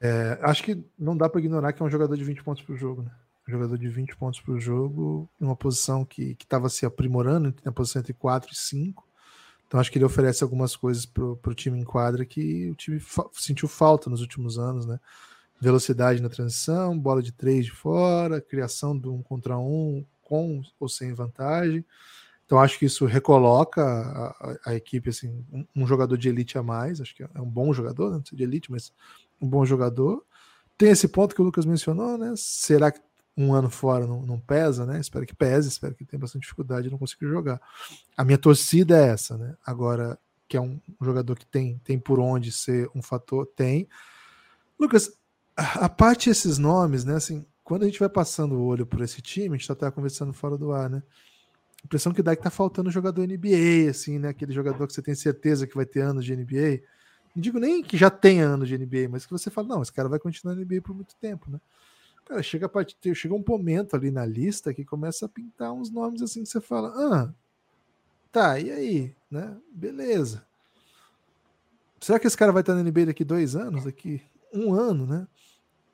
é, 0.00 0.38
acho 0.42 0.62
que 0.62 0.84
não 0.98 1.16
dá 1.16 1.28
para 1.28 1.40
ignorar 1.40 1.72
que 1.72 1.82
é 1.82 1.86
um 1.86 1.90
jogador 1.90 2.16
de 2.16 2.24
20 2.24 2.44
pontos 2.44 2.62
por 2.62 2.76
jogo, 2.76 3.02
né? 3.02 3.10
Um 3.48 3.50
jogador 3.50 3.78
de 3.78 3.88
20 3.88 4.16
pontos 4.16 4.40
por 4.40 4.60
jogo, 4.60 5.28
em 5.40 5.44
uma 5.44 5.56
posição 5.56 6.04
que 6.04 6.36
estava 6.38 6.68
se 6.68 6.84
aprimorando, 6.84 7.54
na 7.64 7.72
posição 7.72 8.00
entre 8.00 8.12
4 8.12 8.52
e 8.52 8.56
5. 8.56 9.07
Então 9.68 9.78
acho 9.78 9.92
que 9.92 9.98
ele 9.98 10.04
oferece 10.06 10.42
algumas 10.42 10.74
coisas 10.74 11.04
para 11.04 11.24
o 11.24 11.54
time 11.54 11.78
em 11.78 11.84
quadra 11.84 12.24
que 12.24 12.70
o 12.70 12.74
time 12.74 12.98
fa 12.98 13.26
sentiu 13.34 13.68
falta 13.68 14.08
nos 14.08 14.22
últimos 14.22 14.58
anos, 14.58 14.86
né? 14.86 14.98
Velocidade 15.60 16.22
na 16.22 16.30
transição, 16.30 16.98
bola 16.98 17.22
de 17.22 17.32
três 17.32 17.66
de 17.66 17.72
fora, 17.72 18.40
criação 18.40 18.96
do 18.96 19.14
um 19.14 19.22
contra 19.22 19.58
um 19.58 20.04
com 20.22 20.62
ou 20.80 20.88
sem 20.88 21.12
vantagem. 21.12 21.84
Então 22.46 22.58
acho 22.58 22.78
que 22.78 22.86
isso 22.86 23.04
recoloca 23.04 23.82
a, 23.82 24.26
a, 24.28 24.58
a 24.70 24.74
equipe 24.74 25.10
assim, 25.10 25.44
um, 25.52 25.66
um, 25.76 25.86
jogador 25.86 26.16
de 26.16 26.30
elite 26.30 26.56
a 26.56 26.62
mais. 26.62 26.98
Acho 26.98 27.14
que 27.14 27.22
é 27.22 27.40
um 27.40 27.50
bom 27.50 27.70
jogador, 27.74 28.10
não 28.10 28.24
sei 28.24 28.38
de 28.38 28.44
elite, 28.44 28.72
mas 28.72 28.90
um 29.38 29.46
bom 29.46 29.66
jogador. 29.66 30.24
Tem 30.78 30.90
esse 30.90 31.08
ponto 31.08 31.34
que 31.34 31.42
o 31.42 31.44
Lucas 31.44 31.66
mencionou, 31.66 32.16
né? 32.16 32.32
Será 32.36 32.90
que 32.90 33.00
um 33.38 33.54
ano 33.54 33.70
fora 33.70 34.04
não, 34.04 34.20
não 34.20 34.40
pesa, 34.40 34.84
né? 34.84 34.98
Espero 34.98 35.24
que 35.24 35.34
pese, 35.34 35.68
espero 35.68 35.94
que 35.94 36.04
tenha 36.04 36.18
bastante 36.18 36.42
dificuldade 36.42 36.88
e 36.88 36.90
não 36.90 36.98
consiga 36.98 37.24
jogar. 37.28 37.60
A 38.16 38.24
minha 38.24 38.36
torcida 38.36 38.98
é 38.98 39.10
essa, 39.10 39.38
né? 39.38 39.54
Agora, 39.64 40.18
que 40.48 40.56
é 40.56 40.60
um, 40.60 40.80
jogador 41.00 41.38
que 41.38 41.46
tem, 41.46 41.78
tem 41.84 42.00
por 42.00 42.18
onde 42.18 42.50
ser 42.50 42.90
um 42.96 43.00
fator, 43.00 43.46
tem. 43.46 43.88
Lucas, 44.76 45.12
a 45.56 45.88
parte 45.88 46.28
desses 46.28 46.58
nomes, 46.58 47.04
né? 47.04 47.14
Assim, 47.14 47.46
quando 47.62 47.84
a 47.84 47.86
gente 47.86 48.00
vai 48.00 48.08
passando 48.08 48.56
o 48.56 48.64
olho 48.64 48.84
por 48.84 49.00
esse 49.02 49.22
time, 49.22 49.54
a 49.54 49.58
gente 49.58 49.74
tá 49.76 49.88
conversando 49.92 50.32
fora 50.32 50.58
do 50.58 50.72
ar, 50.72 50.90
né? 50.90 51.00
A 51.80 51.86
impressão 51.86 52.12
que 52.12 52.24
dá 52.24 52.32
é 52.32 52.36
que 52.36 52.42
tá 52.42 52.50
faltando 52.50 52.90
jogador 52.90 53.24
NBA, 53.24 53.88
assim, 53.88 54.18
né? 54.18 54.30
Aquele 54.30 54.52
jogador 54.52 54.84
que 54.84 54.92
você 54.92 55.02
tem 55.02 55.14
certeza 55.14 55.64
que 55.64 55.76
vai 55.76 55.86
ter 55.86 56.00
anos 56.00 56.24
de 56.24 56.34
NBA. 56.34 56.82
Não 57.36 57.40
digo 57.40 57.60
nem 57.60 57.84
que 57.84 57.96
já 57.96 58.10
tenha 58.10 58.46
anos 58.46 58.68
de 58.68 58.76
NBA, 58.76 59.08
mas 59.08 59.24
que 59.24 59.30
você 59.30 59.48
fala, 59.48 59.68
não, 59.68 59.82
esse 59.82 59.92
cara 59.92 60.08
vai 60.08 60.18
continuar 60.18 60.56
na 60.56 60.62
NBA 60.62 60.82
por 60.82 60.92
muito 60.92 61.14
tempo, 61.20 61.48
né? 61.48 61.60
Cara, 62.28 62.42
chega, 62.42 62.70
chega 63.14 63.34
um 63.34 63.42
momento 63.46 63.96
ali 63.96 64.10
na 64.10 64.26
lista 64.26 64.74
que 64.74 64.84
começa 64.84 65.24
a 65.24 65.28
pintar 65.30 65.72
uns 65.72 65.90
nomes 65.90 66.20
assim 66.20 66.42
que 66.42 66.48
você 66.50 66.60
fala, 66.60 66.90
ah, 66.90 67.34
tá, 68.30 68.60
e 68.60 68.70
aí, 68.70 69.16
né? 69.30 69.56
Beleza. 69.72 70.46
Será 71.98 72.18
que 72.18 72.26
esse 72.26 72.36
cara 72.36 72.52
vai 72.52 72.60
estar 72.60 72.74
na 72.74 72.82
NBA 72.82 73.06
daqui 73.06 73.24
dois 73.24 73.56
anos, 73.56 73.84
daqui 73.84 74.20
um 74.52 74.74
ano, 74.74 75.06
né? 75.06 75.26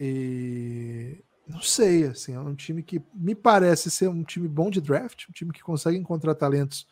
E 0.01 1.23
não 1.47 1.62
sei, 1.62 2.05
assim, 2.05 2.35
é 2.35 2.40
um 2.40 2.55
time 2.57 2.83
que 2.83 3.01
me 3.14 3.37
parece 3.37 3.88
ser 3.88 4.09
um 4.09 4.25
time 4.25 4.49
bom 4.49 4.70
de 4.70 4.81
draft, 4.81 5.29
um 5.29 5.33
time 5.33 5.53
que 5.53 5.62
consegue 5.62 5.97
encontrar 5.97 6.35
talentos 6.35 6.85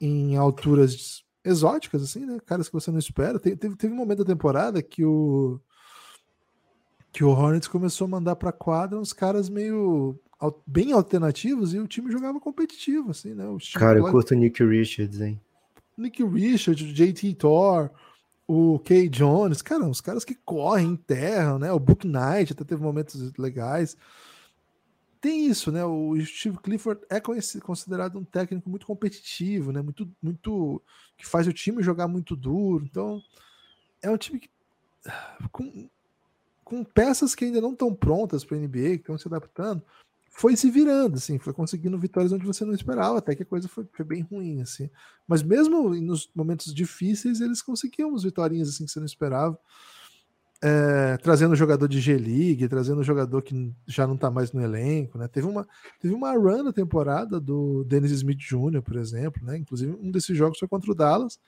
em 0.00 0.36
alturas 0.36 1.22
exóticas, 1.44 2.02
assim, 2.02 2.24
né? 2.24 2.38
Caras 2.46 2.68
que 2.68 2.72
você 2.72 2.90
não 2.90 2.98
espera. 2.98 3.38
Teve, 3.38 3.76
teve 3.76 3.92
um 3.92 3.96
momento 3.96 4.24
da 4.24 4.32
temporada 4.32 4.82
que 4.82 5.04
o 5.04 5.60
que 7.14 7.22
o 7.22 7.30
Hornets 7.30 7.68
começou 7.68 8.06
a 8.06 8.08
mandar 8.08 8.34
para 8.34 8.50
quadra 8.50 8.98
uns 8.98 9.12
caras 9.12 9.48
meio 9.48 10.18
bem 10.66 10.90
alternativos 10.90 11.72
e 11.72 11.78
o 11.78 11.86
time 11.86 12.10
jogava 12.10 12.40
competitivo, 12.40 13.12
assim, 13.12 13.32
né? 13.32 13.44
Cara, 13.74 14.00
eu 14.00 14.10
curto 14.10 14.34
o 14.34 14.36
Nick 14.36 14.62
Richards, 14.64 15.20
hein? 15.20 15.40
Nick 15.96 16.24
Richards, 16.24 16.90
o 16.90 16.92
JT 16.92 17.34
Thor, 17.34 17.88
o 18.48 18.80
Kay 18.80 19.08
Jones, 19.08 19.62
cara, 19.62 19.88
os 19.88 20.00
caras 20.00 20.24
que 20.24 20.34
correm, 20.34 20.88
enterram, 20.88 21.56
né? 21.56 21.70
O 21.70 21.78
Book 21.78 22.04
Knight 22.04 22.52
até 22.52 22.64
teve 22.64 22.82
momentos 22.82 23.32
legais. 23.38 23.96
Tem 25.20 25.46
isso, 25.46 25.70
né? 25.70 25.84
O 25.84 26.20
Steve 26.20 26.58
Clifford 26.58 27.00
é 27.08 27.20
considerado 27.60 28.18
um 28.18 28.24
técnico 28.24 28.68
muito 28.68 28.86
competitivo, 28.86 29.70
né? 29.70 29.80
Muito, 29.80 30.10
muito 30.20 30.82
que 31.16 31.24
faz 31.24 31.46
o 31.46 31.52
time 31.52 31.80
jogar 31.80 32.08
muito 32.08 32.34
duro. 32.34 32.84
Então, 32.84 33.22
é 34.02 34.10
um 34.10 34.16
time 34.18 34.40
que 34.40 34.50
com, 35.52 35.88
com 36.64 36.82
peças 36.82 37.34
que 37.34 37.44
ainda 37.44 37.60
não 37.60 37.72
estão 37.72 37.94
prontas 37.94 38.44
para 38.44 38.56
a 38.56 38.60
NBA, 38.60 38.70
que 38.70 38.94
estão 38.96 39.18
se 39.18 39.28
adaptando, 39.28 39.82
foi 40.36 40.56
se 40.56 40.68
virando, 40.68 41.16
assim, 41.16 41.38
foi 41.38 41.52
conseguindo 41.52 41.96
vitórias 41.96 42.32
onde 42.32 42.44
você 42.44 42.64
não 42.64 42.74
esperava, 42.74 43.18
até 43.18 43.36
que 43.36 43.44
a 43.44 43.46
coisa 43.46 43.68
foi, 43.68 43.86
foi 43.92 44.04
bem 44.04 44.22
ruim, 44.22 44.60
assim. 44.62 44.90
Mas 45.28 45.44
mesmo 45.44 45.90
nos 45.90 46.28
momentos 46.34 46.74
difíceis, 46.74 47.40
eles 47.40 47.62
conseguiam 47.62 48.08
umas 48.08 48.24
vitórias 48.24 48.68
assim 48.68 48.84
que 48.84 48.90
você 48.90 48.98
não 48.98 49.06
esperava. 49.06 49.56
É, 50.60 51.18
trazendo 51.18 51.54
jogador 51.54 51.86
de 51.86 52.00
G-League, 52.00 52.66
trazendo 52.68 53.02
jogador 53.04 53.42
que 53.42 53.72
já 53.86 54.06
não 54.06 54.14
está 54.14 54.30
mais 54.30 54.50
no 54.50 54.62
elenco, 54.62 55.18
né? 55.18 55.28
Teve 55.28 55.46
uma, 55.46 55.68
teve 56.00 56.14
uma 56.14 56.32
run 56.32 56.62
na 56.64 56.72
temporada 56.72 57.38
do 57.38 57.84
Dennis 57.84 58.10
Smith 58.10 58.38
Jr., 58.38 58.80
por 58.82 58.96
exemplo, 58.96 59.44
né? 59.44 59.58
Inclusive, 59.58 59.92
um 60.00 60.10
desses 60.10 60.36
jogos 60.36 60.58
foi 60.58 60.66
contra 60.66 60.90
o 60.90 60.94
Dallas. 60.94 61.38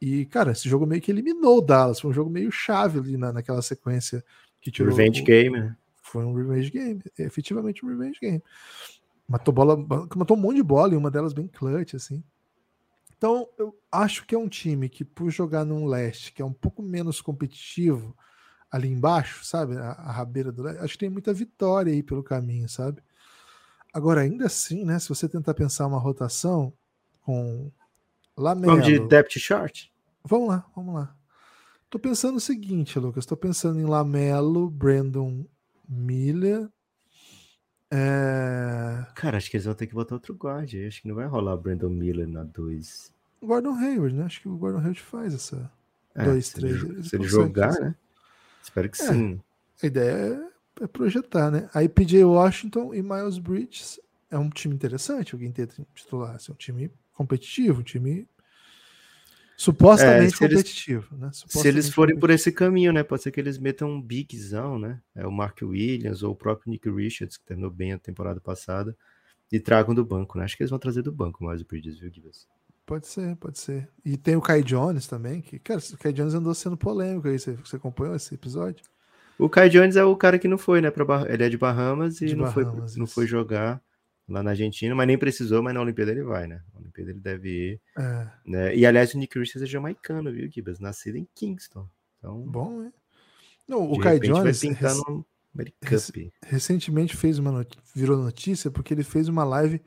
E, 0.00 0.26
cara, 0.26 0.52
esse 0.52 0.68
jogo 0.68 0.86
meio 0.86 1.02
que 1.02 1.10
eliminou 1.10 1.58
o 1.58 1.60
Dallas. 1.60 2.00
Foi 2.00 2.10
um 2.10 2.14
jogo 2.14 2.30
meio 2.30 2.50
chave 2.50 2.98
ali 2.98 3.16
na, 3.16 3.32
naquela 3.32 3.62
sequência 3.62 4.24
que 4.60 4.70
tirou. 4.70 4.94
Revenge 4.94 5.22
o, 5.22 5.24
game, 5.24 5.60
né? 5.60 5.76
Foi 6.02 6.24
um 6.24 6.34
revenge 6.34 6.70
game, 6.70 7.02
efetivamente 7.18 7.84
um 7.84 7.88
revenge 7.88 8.18
game. 8.20 8.42
Matou 9.28 9.52
bola, 9.52 9.76
matou 10.16 10.36
um 10.36 10.40
monte 10.40 10.56
de 10.56 10.62
bola 10.62 10.94
e 10.94 10.96
uma 10.96 11.10
delas 11.10 11.32
bem 11.32 11.46
clutch, 11.46 11.94
assim. 11.94 12.22
Então, 13.16 13.48
eu 13.58 13.76
acho 13.90 14.24
que 14.24 14.34
é 14.34 14.38
um 14.38 14.48
time 14.48 14.88
que, 14.88 15.04
por 15.04 15.30
jogar 15.30 15.64
num 15.64 15.86
leste 15.86 16.32
que 16.32 16.40
é 16.40 16.44
um 16.44 16.52
pouco 16.52 16.82
menos 16.82 17.20
competitivo 17.20 18.16
ali 18.70 18.88
embaixo, 18.88 19.44
sabe? 19.44 19.76
A, 19.76 19.90
a 19.90 20.12
rabeira 20.12 20.52
do 20.52 20.62
leste, 20.62 20.80
acho 20.80 20.92
que 20.92 21.00
tem 21.00 21.10
muita 21.10 21.32
vitória 21.34 21.92
aí 21.92 22.02
pelo 22.02 22.22
caminho, 22.22 22.68
sabe? 22.68 23.02
Agora, 23.92 24.20
ainda 24.20 24.46
assim, 24.46 24.84
né? 24.84 24.98
Se 24.98 25.08
você 25.08 25.28
tentar 25.28 25.54
pensar 25.54 25.86
uma 25.86 25.98
rotação 25.98 26.72
com 27.22 27.70
Lamelo... 28.38 28.72
Vamos 28.72 28.86
de 28.86 29.00
depth 29.00 29.32
chart? 29.38 29.86
Vamos 30.24 30.48
lá, 30.48 30.64
vamos 30.74 30.94
lá. 30.94 31.14
Tô 31.90 31.98
pensando 31.98 32.36
o 32.36 32.40
seguinte, 32.40 32.98
Lucas. 32.98 33.26
Tô 33.26 33.36
pensando 33.36 33.80
em 33.80 33.84
Lamelo, 33.84 34.70
Brandon 34.70 35.44
Miller. 35.88 36.68
É... 37.90 39.06
Cara, 39.14 39.38
acho 39.38 39.50
que 39.50 39.56
eles 39.56 39.64
vão 39.64 39.74
ter 39.74 39.86
que 39.86 39.94
botar 39.94 40.14
outro 40.14 40.34
guard. 40.34 40.72
Acho 40.86 41.02
que 41.02 41.08
não 41.08 41.14
vai 41.14 41.26
rolar 41.26 41.54
o 41.54 41.58
Brandon 41.58 41.88
Miller 41.88 42.28
na 42.28 42.44
2. 42.44 43.12
Gordon 43.42 43.74
Hayward, 43.74 44.14
né? 44.14 44.24
Acho 44.24 44.42
que 44.42 44.48
o 44.48 44.56
Gordon 44.56 44.78
Hayward 44.78 45.00
faz 45.00 45.34
essa 45.34 45.70
2, 46.14 46.52
3. 46.52 46.74
É, 46.74 46.78
se, 47.02 47.08
se 47.08 47.16
ele 47.16 47.24
jogar, 47.24 47.68
fazer. 47.68 47.80
né? 47.80 47.94
Espero 48.62 48.90
que 48.90 49.02
é, 49.02 49.06
sim. 49.06 49.40
A 49.82 49.86
ideia 49.86 50.50
é, 50.80 50.84
é, 50.84 50.86
projetar, 50.86 51.50
né? 51.50 51.70
Aí 51.72 51.88
PJ 51.88 52.22
Washington 52.24 52.94
e 52.94 53.02
Miles 53.02 53.38
Bridges 53.38 53.98
é 54.30 54.38
um 54.38 54.50
time 54.50 54.74
interessante, 54.74 55.34
alguém 55.34 55.50
ter 55.50 55.68
titular. 55.94 56.36
Assim, 56.36 56.52
um 56.52 56.56
time 56.56 56.90
competitivo, 57.18 57.80
um 57.80 57.82
time 57.82 58.28
Supostamente 59.56 60.36
é, 60.36 60.48
competitivo, 60.48 61.08
eles, 61.10 61.20
né? 61.20 61.30
Supostamente 61.32 61.62
se 61.62 61.68
eles 61.68 61.88
forem 61.90 62.16
por 62.16 62.30
esse 62.30 62.52
caminho, 62.52 62.92
né? 62.92 63.02
Pode 63.02 63.24
ser 63.24 63.32
que 63.32 63.40
eles 63.40 63.58
metam 63.58 63.90
um 63.90 64.00
bigzão, 64.00 64.78
né? 64.78 65.00
É 65.16 65.26
o 65.26 65.32
Mark 65.32 65.58
Williams 65.60 66.22
ou 66.22 66.30
o 66.30 66.36
próprio 66.36 66.70
Nick 66.70 66.88
Richards, 66.88 67.36
que 67.36 67.44
terminou 67.44 67.68
bem 67.68 67.92
a 67.92 67.98
temporada 67.98 68.40
passada, 68.40 68.96
e 69.50 69.58
tragam 69.58 69.96
do 69.96 70.04
banco, 70.04 70.38
né? 70.38 70.44
Acho 70.44 70.56
que 70.56 70.62
eles 70.62 70.70
vão 70.70 70.78
trazer 70.78 71.02
do 71.02 71.10
banco 71.10 71.42
mais 71.42 71.60
o 71.60 71.66
Bridges, 71.66 71.98
viu, 71.98 72.08
Gibbs? 72.08 72.46
Pode 72.86 73.08
ser, 73.08 73.34
pode 73.34 73.58
ser. 73.58 73.88
E 74.04 74.16
tem 74.16 74.36
o 74.36 74.40
Kai 74.40 74.62
Jones 74.62 75.08
também, 75.08 75.40
que, 75.40 75.58
cara, 75.58 75.80
o 75.80 75.98
Kai 75.98 76.12
Jones 76.12 76.34
andou 76.34 76.54
sendo 76.54 76.76
polêmico 76.76 77.26
aí. 77.26 77.36
Você, 77.36 77.54
você 77.54 77.74
acompanhou 77.74 78.14
esse 78.14 78.32
episódio? 78.32 78.84
O 79.36 79.48
Kai 79.48 79.68
Jones 79.68 79.96
é 79.96 80.04
o 80.04 80.14
cara 80.14 80.38
que 80.38 80.46
não 80.46 80.56
foi, 80.56 80.80
né? 80.80 80.92
Pra, 80.92 81.04
ele 81.28 81.42
é 81.42 81.48
de 81.48 81.58
Bahamas 81.58 82.20
e 82.20 82.26
de 82.26 82.36
não, 82.36 82.44
Bahamas, 82.44 82.92
foi, 82.92 83.00
não 83.00 83.06
foi 83.08 83.26
jogar 83.26 83.82
lá 84.28 84.42
na 84.42 84.50
Argentina, 84.50 84.94
mas 84.94 85.06
nem 85.06 85.18
precisou, 85.18 85.62
mas 85.62 85.74
na 85.74 85.80
Olimpíada 85.80 86.10
ele 86.10 86.22
vai, 86.22 86.46
né? 86.46 86.62
Na 86.74 86.80
Olimpíada 86.80 87.10
ele 87.10 87.20
deve 87.20 87.48
ir. 87.48 87.80
É. 87.96 88.30
Né? 88.44 88.76
E 88.76 88.84
aliás, 88.84 89.14
o 89.14 89.18
Nick 89.18 89.38
Richards 89.38 89.62
é 89.62 89.66
jamaicano, 89.66 90.30
viu, 90.30 90.50
Gibas? 90.50 90.78
Nascido 90.78 91.16
em 91.16 91.26
Kingston. 91.34 91.88
Então, 92.18 92.40
Bom, 92.42 92.82
né? 92.82 92.92
Não, 93.66 93.90
o 93.90 93.98
Kai 93.98 94.18
Jones 94.18 94.60
vai 94.60 94.70
pintar 94.70 94.94
no 94.94 95.24
rec 95.56 95.74
recentemente 96.42 97.16
fez 97.16 97.38
uma 97.38 97.50
not 97.50 97.76
virou 97.94 98.16
notícia 98.16 98.70
porque 98.70 98.94
ele 98.94 99.02
fez 99.02 99.28
uma 99.28 99.44
live. 99.44 99.82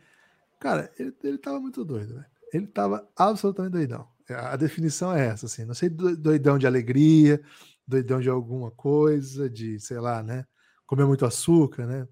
Cara, 0.60 0.92
ele, 1.00 1.16
ele 1.24 1.38
tava 1.38 1.60
muito 1.60 1.84
doido, 1.86 2.16
velho. 2.16 2.26
Ele 2.54 2.68
tava 2.68 3.08
absolutamente 3.16 3.72
doidão. 3.72 4.08
A 4.30 4.56
definição 4.56 5.16
é 5.16 5.28
essa, 5.28 5.46
assim. 5.46 5.66
Não 5.66 5.74
sei 5.74 5.90
doidão 5.90 6.58
de 6.58 6.68
alegria, 6.68 7.42
doidão 7.88 8.20
de 8.20 8.30
alguma 8.30 8.70
coisa, 8.70 9.50
de, 9.50 9.80
sei 9.80 10.00
lá, 10.00 10.22
né? 10.22 10.46
Comer 10.86 11.06
muito 11.06 11.26
açúcar, 11.26 11.86
né? 11.86 12.08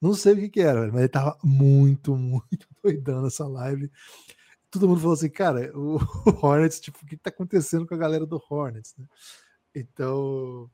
Não 0.00 0.14
sei 0.14 0.32
o 0.32 0.36
que, 0.36 0.48
que 0.48 0.60
era, 0.60 0.90
mas 0.90 1.00
ele 1.00 1.08
tava 1.08 1.36
muito, 1.44 2.16
muito 2.16 2.66
doidão 2.82 3.22
nessa 3.22 3.46
live. 3.46 3.90
Todo 4.70 4.88
mundo 4.88 5.00
falou 5.00 5.14
assim, 5.14 5.28
cara, 5.28 5.70
o, 5.76 5.98
Hornets, 6.42 6.80
tipo, 6.80 6.98
o 7.02 7.06
que 7.06 7.16
tá 7.16 7.30
acontecendo 7.30 7.86
com 7.86 7.94
a 7.94 7.98
galera 7.98 8.24
do 8.24 8.40
Hornets, 8.48 8.94
né? 8.96 9.04
Então, 9.74 10.70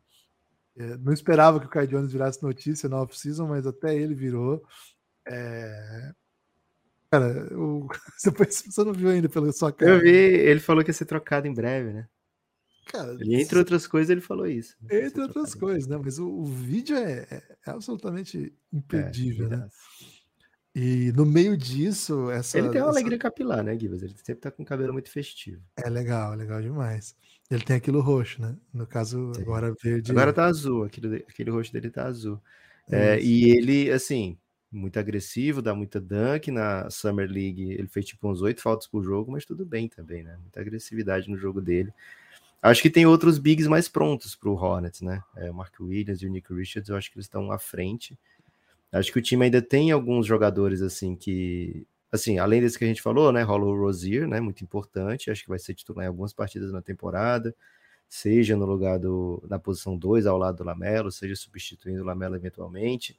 é, 0.77 0.97
não 0.99 1.13
esperava 1.13 1.59
que 1.59 1.67
o 1.67 1.71
Kai 1.71 1.87
Jones 1.87 2.13
virasse 2.13 2.43
notícia 2.43 2.89
na 2.89 3.01
off-season, 3.01 3.47
mas 3.47 3.67
até 3.67 3.95
ele 3.97 4.15
virou. 4.15 4.63
É... 5.27 6.13
Cara, 7.11 7.57
o... 7.57 7.89
você 8.19 8.85
não 8.85 8.93
viu 8.93 9.09
ainda 9.09 9.29
pela 9.29 9.51
sua 9.53 9.73
cara. 9.73 9.93
Eu 9.93 10.01
vi, 10.01 10.11
ele 10.11 10.61
falou 10.61 10.85
que 10.85 10.91
ia 10.91 10.95
ser 10.95 11.07
trocado 11.07 11.47
em 11.47 11.55
breve, 11.55 11.93
né? 11.93 12.09
Cara, 12.87 13.17
e 13.21 13.35
entre 13.35 13.59
outras 13.59 13.87
coisas, 13.87 14.11
ele 14.11 14.21
falou 14.21 14.47
isso. 14.47 14.77
Né? 14.81 15.07
Entre 15.07 15.21
outras 15.21 15.55
coisas, 15.55 15.89
né? 15.89 16.01
Mas 16.03 16.19
o, 16.21 16.29
o 16.29 16.45
vídeo 16.45 16.97
é, 16.97 17.27
é, 17.31 17.43
absolutamente 17.67 18.55
impedível, 18.73 19.47
é, 19.47 19.57
né? 19.57 19.69
E 20.73 21.11
no 21.13 21.27
meio 21.27 21.57
disso, 21.57 22.31
essa. 22.31 22.59
Ele 22.59 22.69
tem 22.69 22.81
uma 22.81 22.91
essa... 22.91 22.99
alegria 22.99 23.19
capilar, 23.19 23.65
né, 23.65 23.75
Guivas? 23.75 24.03
Ele 24.03 24.15
sempre 24.23 24.43
tá 24.43 24.51
com 24.51 24.63
o 24.63 24.67
cabelo 24.67 24.93
muito 24.93 25.11
festivo. 25.11 25.63
É 25.77 25.91
legal, 25.91 26.35
é 26.35 26.37
legal 26.37 26.63
demais. 26.63 27.17
Ele 27.51 27.65
tem 27.65 27.77
aquilo 27.77 28.01
roxo, 28.01 28.41
né? 28.41 28.57
No 28.73 28.87
caso, 28.87 29.33
Sim. 29.35 29.43
agora 29.43 29.75
verde. 29.83 30.13
Agora 30.13 30.33
tá 30.33 30.45
azul, 30.45 30.85
aquele, 30.85 31.25
aquele 31.29 31.51
roxo 31.51 31.73
dele 31.73 31.91
tá 31.91 32.05
azul. 32.07 32.41
É, 32.89 33.21
e 33.21 33.51
ele, 33.51 33.91
assim, 33.91 34.39
muito 34.71 34.99
agressivo, 34.99 35.61
dá 35.61 35.75
muita 35.75 36.01
dunk 36.01 36.51
na 36.51 36.89
Summer 36.91 37.29
League. 37.29 37.73
Ele 37.73 37.89
fez 37.89 38.07
tipo 38.07 38.29
uns 38.29 38.43
oito 38.43 38.63
faltas 38.63 38.87
por 38.87 39.03
jogo, 39.03 39.33
mas 39.33 39.45
tudo 39.45 39.65
bem 39.65 39.89
também, 39.89 40.23
né? 40.23 40.37
Muita 40.41 40.61
agressividade 40.61 41.29
no 41.29 41.37
jogo 41.37 41.61
dele. 41.61 41.93
Acho 42.63 42.83
que 42.83 42.91
tem 42.91 43.07
outros 43.07 43.39
bigs 43.39 43.69
mais 43.69 43.89
prontos 43.89 44.35
para 44.35 44.49
o 44.49 44.55
Hornets, 44.55 45.01
né? 45.01 45.23
É, 45.37 45.51
o 45.51 45.55
Mark 45.55 45.75
Williams 45.79 46.23
e 46.23 46.27
o 46.27 46.31
Nick 46.31 46.53
Richards, 46.53 46.89
eu 46.89 46.97
acho 46.97 47.11
que 47.11 47.17
eles 47.17 47.27
estão 47.27 47.53
à 47.53 47.59
frente. 47.59 48.19
Acho 48.93 49.13
que 49.13 49.19
o 49.19 49.23
time 49.23 49.45
ainda 49.45 49.61
tem 49.61 49.91
alguns 49.91 50.27
jogadores 50.27 50.81
assim 50.83 51.15
que, 51.15 51.87
assim, 52.11 52.39
além 52.39 52.61
desse 52.61 52.79
que 52.79 52.85
a 52.85 52.89
gente 52.89 53.03
falou, 53.03 53.31
né? 53.33 53.43
Rola 53.43 53.67
o 53.67 53.79
Rozier, 53.79 54.27
né? 54.27 54.41
Muito 54.41 54.65
importante. 54.65 55.31
Acho 55.31 55.43
que 55.43 55.49
vai 55.49 55.59
ser 55.59 55.75
titular 55.75 56.05
em 56.05 56.09
algumas 56.09 56.33
partidas 56.33 56.73
na 56.73 56.81
temporada, 56.81 57.55
seja 58.09 58.57
no 58.57 58.65
lugar 58.65 58.99
do 58.99 59.43
na 59.49 59.59
posição 59.59 59.97
2 59.97 60.27
ao 60.27 60.39
lado 60.39 60.59
do 60.59 60.65
Lamelo, 60.65 61.13
seja 61.13 61.37
substituindo 61.37 62.03
o 62.03 62.07
Lamelo 62.07 62.37
eventualmente. 62.37 63.19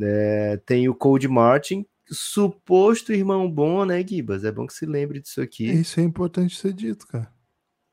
É, 0.00 0.60
tem 0.66 0.88
o 0.88 0.94
Cold 0.94 1.28
Martin, 1.28 1.86
suposto 2.10 3.12
irmão 3.12 3.50
bom, 3.50 3.84
né, 3.84 4.04
Gibas? 4.06 4.44
É 4.44 4.50
bom 4.50 4.66
que 4.66 4.74
se 4.74 4.86
lembre 4.86 5.20
disso 5.20 5.40
aqui. 5.40 5.70
Isso 5.70 6.00
é 6.00 6.02
importante 6.02 6.56
ser 6.56 6.72
dito, 6.72 7.06
cara. 7.06 7.33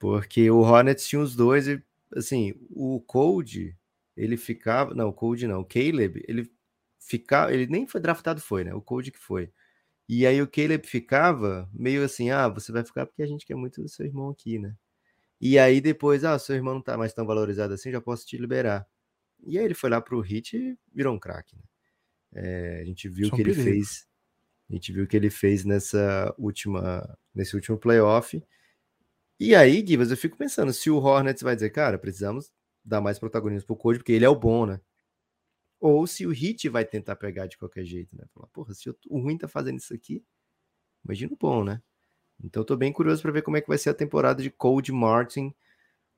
Porque 0.01 0.49
o 0.49 0.61
Hornets 0.61 1.07
tinha 1.07 1.21
os 1.21 1.35
dois 1.35 1.67
e, 1.67 1.79
assim, 2.15 2.55
o 2.71 2.99
Cold, 3.01 3.77
ele 4.17 4.35
ficava... 4.35 4.95
Não, 4.95 5.09
o 5.09 5.13
Cold 5.13 5.45
não. 5.45 5.59
O 5.59 5.65
Caleb, 5.65 6.25
ele 6.27 6.51
ficava... 6.99 7.53
Ele 7.53 7.67
nem 7.67 7.85
foi 7.85 8.01
draftado, 8.01 8.41
foi, 8.41 8.63
né? 8.63 8.73
O 8.73 8.81
Cold 8.81 9.11
que 9.11 9.19
foi. 9.19 9.51
E 10.09 10.25
aí 10.25 10.41
o 10.41 10.47
Caleb 10.47 10.87
ficava 10.87 11.69
meio 11.71 12.03
assim, 12.03 12.31
ah, 12.31 12.49
você 12.49 12.71
vai 12.71 12.83
ficar 12.83 13.05
porque 13.05 13.21
a 13.21 13.27
gente 13.27 13.45
quer 13.45 13.53
muito 13.53 13.79
do 13.79 13.87
seu 13.87 14.03
irmão 14.03 14.31
aqui, 14.31 14.57
né? 14.57 14.75
E 15.39 15.59
aí 15.59 15.79
depois, 15.79 16.23
ah, 16.23 16.39
seu 16.39 16.55
irmão 16.55 16.73
não 16.73 16.81
tá 16.81 16.97
mais 16.97 17.13
tão 17.13 17.23
valorizado 17.23 17.75
assim, 17.75 17.91
já 17.91 18.01
posso 18.01 18.25
te 18.25 18.37
liberar. 18.37 18.87
E 19.45 19.59
aí 19.59 19.63
ele 19.63 19.75
foi 19.75 19.91
lá 19.91 20.01
pro 20.01 20.19
Hit 20.19 20.57
e 20.57 20.75
virou 20.91 21.13
um 21.13 21.19
craque, 21.19 21.55
né? 21.55 21.63
É, 22.33 22.79
a 22.81 22.85
gente 22.85 23.07
viu 23.07 23.27
o 23.27 23.31
que 23.31 23.41
ele 23.41 23.53
fez. 23.53 24.07
A 24.67 24.73
gente 24.73 24.91
viu 24.91 25.03
o 25.03 25.07
que 25.07 25.15
ele 25.15 25.29
fez 25.29 25.63
nessa 25.63 26.33
última, 26.39 27.17
nesse 27.35 27.55
último 27.55 27.77
playoff. 27.77 28.43
E 29.43 29.55
aí, 29.55 29.83
Givas, 29.83 30.11
eu 30.11 30.17
fico 30.17 30.37
pensando, 30.37 30.71
se 30.71 30.87
o 30.91 30.97
Hornets 30.97 31.41
vai 31.41 31.55
dizer, 31.55 31.71
cara, 31.71 31.97
precisamos 31.97 32.53
dar 32.85 33.01
mais 33.01 33.17
protagonismo 33.17 33.65
pro 33.65 33.75
Code, 33.75 33.97
porque 33.97 34.11
ele 34.11 34.23
é 34.23 34.29
o 34.29 34.35
bom, 34.35 34.67
né? 34.67 34.79
Ou 35.79 36.05
se 36.05 36.27
o 36.27 36.29
Hit 36.29 36.69
vai 36.69 36.85
tentar 36.85 37.15
pegar 37.15 37.47
de 37.47 37.57
qualquer 37.57 37.83
jeito, 37.83 38.15
né? 38.15 38.23
Falar, 38.35 38.45
porra, 38.49 38.75
se 38.75 38.87
o 38.87 39.19
ruim 39.19 39.39
tá 39.39 39.47
fazendo 39.47 39.79
isso 39.79 39.95
aqui, 39.95 40.23
imagina 41.03 41.33
o 41.33 41.37
bom, 41.37 41.63
né? 41.63 41.81
Então 42.43 42.61
estou 42.61 42.77
bem 42.77 42.93
curioso 42.93 43.23
para 43.23 43.31
ver 43.31 43.41
como 43.41 43.57
é 43.57 43.61
que 43.61 43.67
vai 43.67 43.79
ser 43.79 43.89
a 43.89 43.95
temporada 43.95 44.43
de 44.43 44.51
Cold 44.51 44.91
Martin. 44.91 45.51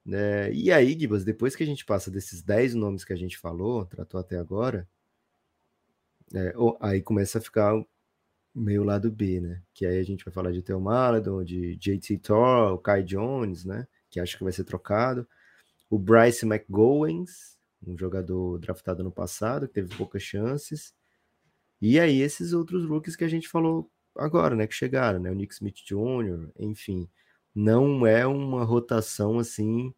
Né? 0.06 0.52
E 0.52 0.70
aí, 0.70 0.92
Gibas, 1.00 1.24
depois 1.24 1.56
que 1.56 1.64
a 1.64 1.66
gente 1.66 1.86
passa 1.86 2.12
desses 2.12 2.44
10 2.44 2.76
nomes 2.76 3.06
que 3.06 3.14
a 3.14 3.18
gente 3.18 3.38
falou, 3.38 3.86
tratou 3.86 4.20
até 4.20 4.38
agora, 4.38 4.86
é, 6.36 6.54
aí 6.82 7.02
começa 7.02 7.38
a 7.38 7.42
ficar 7.42 7.74
meio 8.54 8.84
lado 8.84 9.12
B, 9.12 9.40
né? 9.40 9.62
Que 9.74 9.86
aí 9.86 10.00
a 10.00 10.04
gente 10.04 10.24
vai 10.24 10.34
falar 10.34 10.52
de 10.52 10.62
Theo 10.62 10.80
Maladon, 10.80 11.44
de 11.44 11.76
JT 11.78 12.20
Thor, 12.20 12.74
o 12.74 12.78
Kai 12.78 13.04
Jones, 13.04 13.66
né? 13.66 13.88
Que 14.10 14.20
acho 14.20 14.38
que 14.38 14.44
vai 14.44 14.54
ser 14.54 14.64
trocado. 14.64 15.28
O 15.90 15.98
Bryce 15.98 16.46
McGowens, 16.46 17.58
um 17.86 17.98
jogador 17.98 18.60
draftado 18.60 19.04
no 19.04 19.12
passado, 19.12 19.68
que 19.68 19.74
teve 19.74 19.96
poucas 19.96 20.22
chances. 20.22 20.94
E 21.82 22.00
aí 22.00 22.22
esses 22.22 22.54
outros 22.54 22.86
rookies 22.86 23.16
que 23.16 23.24
a 23.24 23.28
gente 23.28 23.48
falou 23.48 23.90
agora, 24.16 24.56
né? 24.56 24.68
Que 24.68 24.76
chegaram, 24.76 25.20
né? 25.20 25.32
O 25.32 25.36
Nick 25.36 25.54
Smith 25.54 25.78
Jr., 25.86 26.50
enfim. 26.60 27.10
Não 27.56 28.06
é 28.06 28.26
uma 28.26 28.64
rotação 28.64 29.40
assim 29.40 29.94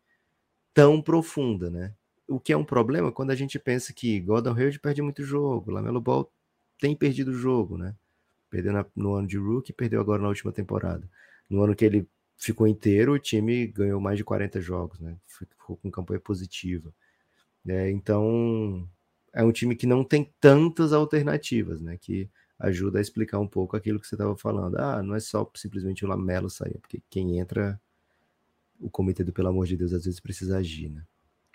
tão 0.73 1.01
profunda, 1.01 1.69
né? 1.69 1.93
O 2.27 2.39
que 2.39 2.51
é 2.51 2.57
um 2.57 2.65
problema 2.65 3.11
quando 3.11 3.31
a 3.31 3.35
gente 3.35 3.59
pensa 3.59 3.93
que 3.93 4.19
Gordon 4.19 4.53
Hayward 4.53 4.79
perde 4.79 5.01
muito 5.01 5.23
jogo, 5.23 5.71
Lamelo 5.71 6.01
Ball 6.01 6.29
tem 6.79 6.95
perdido 6.95 7.31
o 7.31 7.35
jogo, 7.35 7.77
né? 7.77 7.95
Perdeu 8.55 8.71
na, 8.71 8.85
no 8.95 9.15
ano 9.15 9.27
de 9.27 9.37
rookie, 9.37 9.73
perdeu 9.73 9.99
agora 9.99 10.21
na 10.21 10.29
última 10.29 10.49
temporada. 10.49 11.05
No 11.49 11.61
ano 11.61 11.75
que 11.75 11.83
ele 11.83 12.07
ficou 12.37 12.65
inteiro, 12.65 13.11
o 13.11 13.19
time 13.19 13.67
ganhou 13.67 13.99
mais 13.99 14.17
de 14.17 14.23
40 14.23 14.61
jogos, 14.61 14.97
né? 14.97 15.17
Ficou 15.27 15.75
com 15.75 15.91
campanha 15.91 16.21
positiva. 16.21 16.93
É, 17.67 17.91
então, 17.91 18.87
é 19.33 19.43
um 19.43 19.51
time 19.51 19.75
que 19.75 19.85
não 19.85 20.05
tem 20.05 20.33
tantas 20.39 20.93
alternativas, 20.93 21.81
né? 21.81 21.97
Que 21.97 22.29
ajuda 22.57 22.97
a 22.97 23.01
explicar 23.01 23.39
um 23.39 23.47
pouco 23.47 23.75
aquilo 23.75 23.99
que 23.99 24.07
você 24.07 24.15
estava 24.15 24.37
falando. 24.37 24.77
Ah, 24.77 25.03
não 25.03 25.15
é 25.15 25.19
só 25.19 25.51
simplesmente 25.53 26.05
o 26.05 26.07
Lamelo 26.07 26.49
sair, 26.49 26.77
porque 26.79 27.03
quem 27.09 27.39
entra, 27.39 27.77
o 28.79 28.89
comitê 28.89 29.21
do 29.21 29.33
pelo 29.33 29.49
amor 29.49 29.67
de 29.67 29.75
Deus, 29.75 29.91
às 29.91 30.05
vezes 30.05 30.21
precisa 30.21 30.59
agir, 30.59 30.87
né? 30.87 31.03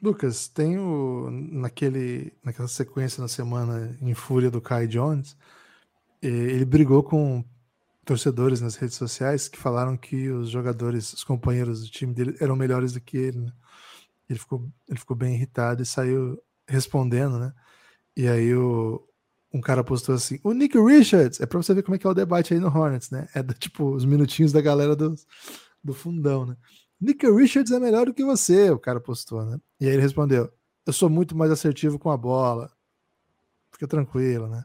Lucas, 0.03 0.49
tem 0.49 0.79
o, 0.79 1.31
naquele, 1.31 2.35
naquela 2.45 2.69
sequência 2.69 3.23
na 3.23 3.29
semana 3.29 3.97
em 4.03 4.13
fúria 4.13 4.51
do 4.51 4.61
Kai 4.61 4.87
Jones, 4.87 5.35
ele 6.29 6.65
brigou 6.65 7.03
com 7.03 7.45
torcedores 8.05 8.61
nas 8.61 8.77
redes 8.77 8.97
sociais 8.97 9.49
que 9.49 9.59
falaram 9.59 9.97
que 9.97 10.31
os 10.31 10.51
jogadores, 10.51 11.13
os 11.13 11.25
companheiros 11.25 11.83
do 11.83 11.91
time 11.91 12.13
dele 12.13 12.37
eram 12.41 12.57
melhores 12.57 12.93
do 12.93 13.01
que 13.01 13.17
ele. 13.17 13.39
Né? 13.39 13.53
Ele, 14.29 14.39
ficou, 14.39 14.69
ele 14.89 14.99
ficou 14.99 15.17
bem 15.17 15.35
irritado 15.35 15.83
e 15.83 15.87
saiu 15.87 16.41
respondendo, 16.67 17.39
né? 17.39 17.53
E 18.17 18.29
aí 18.29 18.55
o, 18.55 19.07
um 19.53 19.61
cara 19.61 19.83
postou 19.85 20.15
assim: 20.15 20.39
o 20.43 20.53
Nick 20.53 20.79
Richards, 20.79 21.41
é 21.41 21.47
pra 21.47 21.59
você 21.59 21.75
ver 21.75 21.83
como 21.83 21.95
é 21.95 21.99
que 21.99 22.07
é 22.07 22.11
o 22.11 22.15
debate 22.15 22.55
aí 22.55 22.61
no 22.61 22.69
Hornets, 22.69 23.11
né? 23.11 23.29
É 23.35 23.43
do, 23.43 23.55
tipo 23.55 23.91
os 23.95 24.05
minutinhos 24.05 24.53
da 24.53 24.61
galera 24.61 24.95
do, 24.97 25.15
do 25.83 25.95
fundão, 25.95 26.47
né? 26.47 26.57
Nick 27.01 27.29
Richards 27.31 27.73
é 27.73 27.81
melhor 27.81 28.07
do 28.07 28.15
que 28.15 28.25
você, 28.25 28.71
o 28.71 28.79
cara 28.79 29.01
postou, 29.01 29.45
né? 29.45 29.59
E 29.81 29.87
aí 29.87 29.93
ele 29.93 30.03
respondeu: 30.03 30.53
Eu 30.87 30.93
sou 30.93 31.09
muito 31.09 31.37
mais 31.37 31.51
assertivo 31.51 31.99
com 31.99 32.11
a 32.11 32.17
bola. 32.17 32.71
Fica 33.73 33.87
tranquilo, 33.87 34.49
né? 34.49 34.65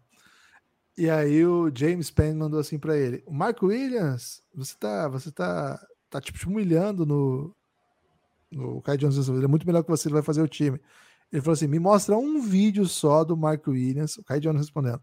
E 0.98 1.10
aí 1.10 1.46
o 1.46 1.70
James 1.76 2.10
Penn 2.10 2.36
mandou 2.38 2.60
assim 2.60 2.80
para 2.80 2.98
ele: 2.98 3.24
"O 3.26 3.34
Mark 3.34 3.62
Williams, 3.64 4.42
você 4.54 4.76
tá, 4.78 5.08
você 5.10 5.32
tá, 5.32 5.80
tá 6.10 6.22
tipo 6.22 6.38
humilhando 6.50 7.06
no 7.06 7.56
no 8.52 8.82
Kai 8.82 8.98
Jones, 8.98 9.28
ele 9.28 9.46
é 9.46 9.48
muito 9.48 9.66
melhor 9.66 9.84
que 9.84 9.90
você, 9.90 10.08
ele 10.08 10.14
vai 10.14 10.24
fazer 10.24 10.42
o 10.42 10.48
time". 10.48 10.80
Ele 11.32 11.42
falou 11.42 11.54
assim: 11.54 11.68
"Me 11.68 11.80
mostra 11.80 12.18
um 12.18 12.42
vídeo 12.42 12.86
só 12.88 13.24
do 13.24 13.38
Mark 13.38 13.68
Williams". 13.68 14.18
O 14.18 14.24
Kai 14.24 14.40
Jones 14.40 14.62
respondendo: 14.62 15.02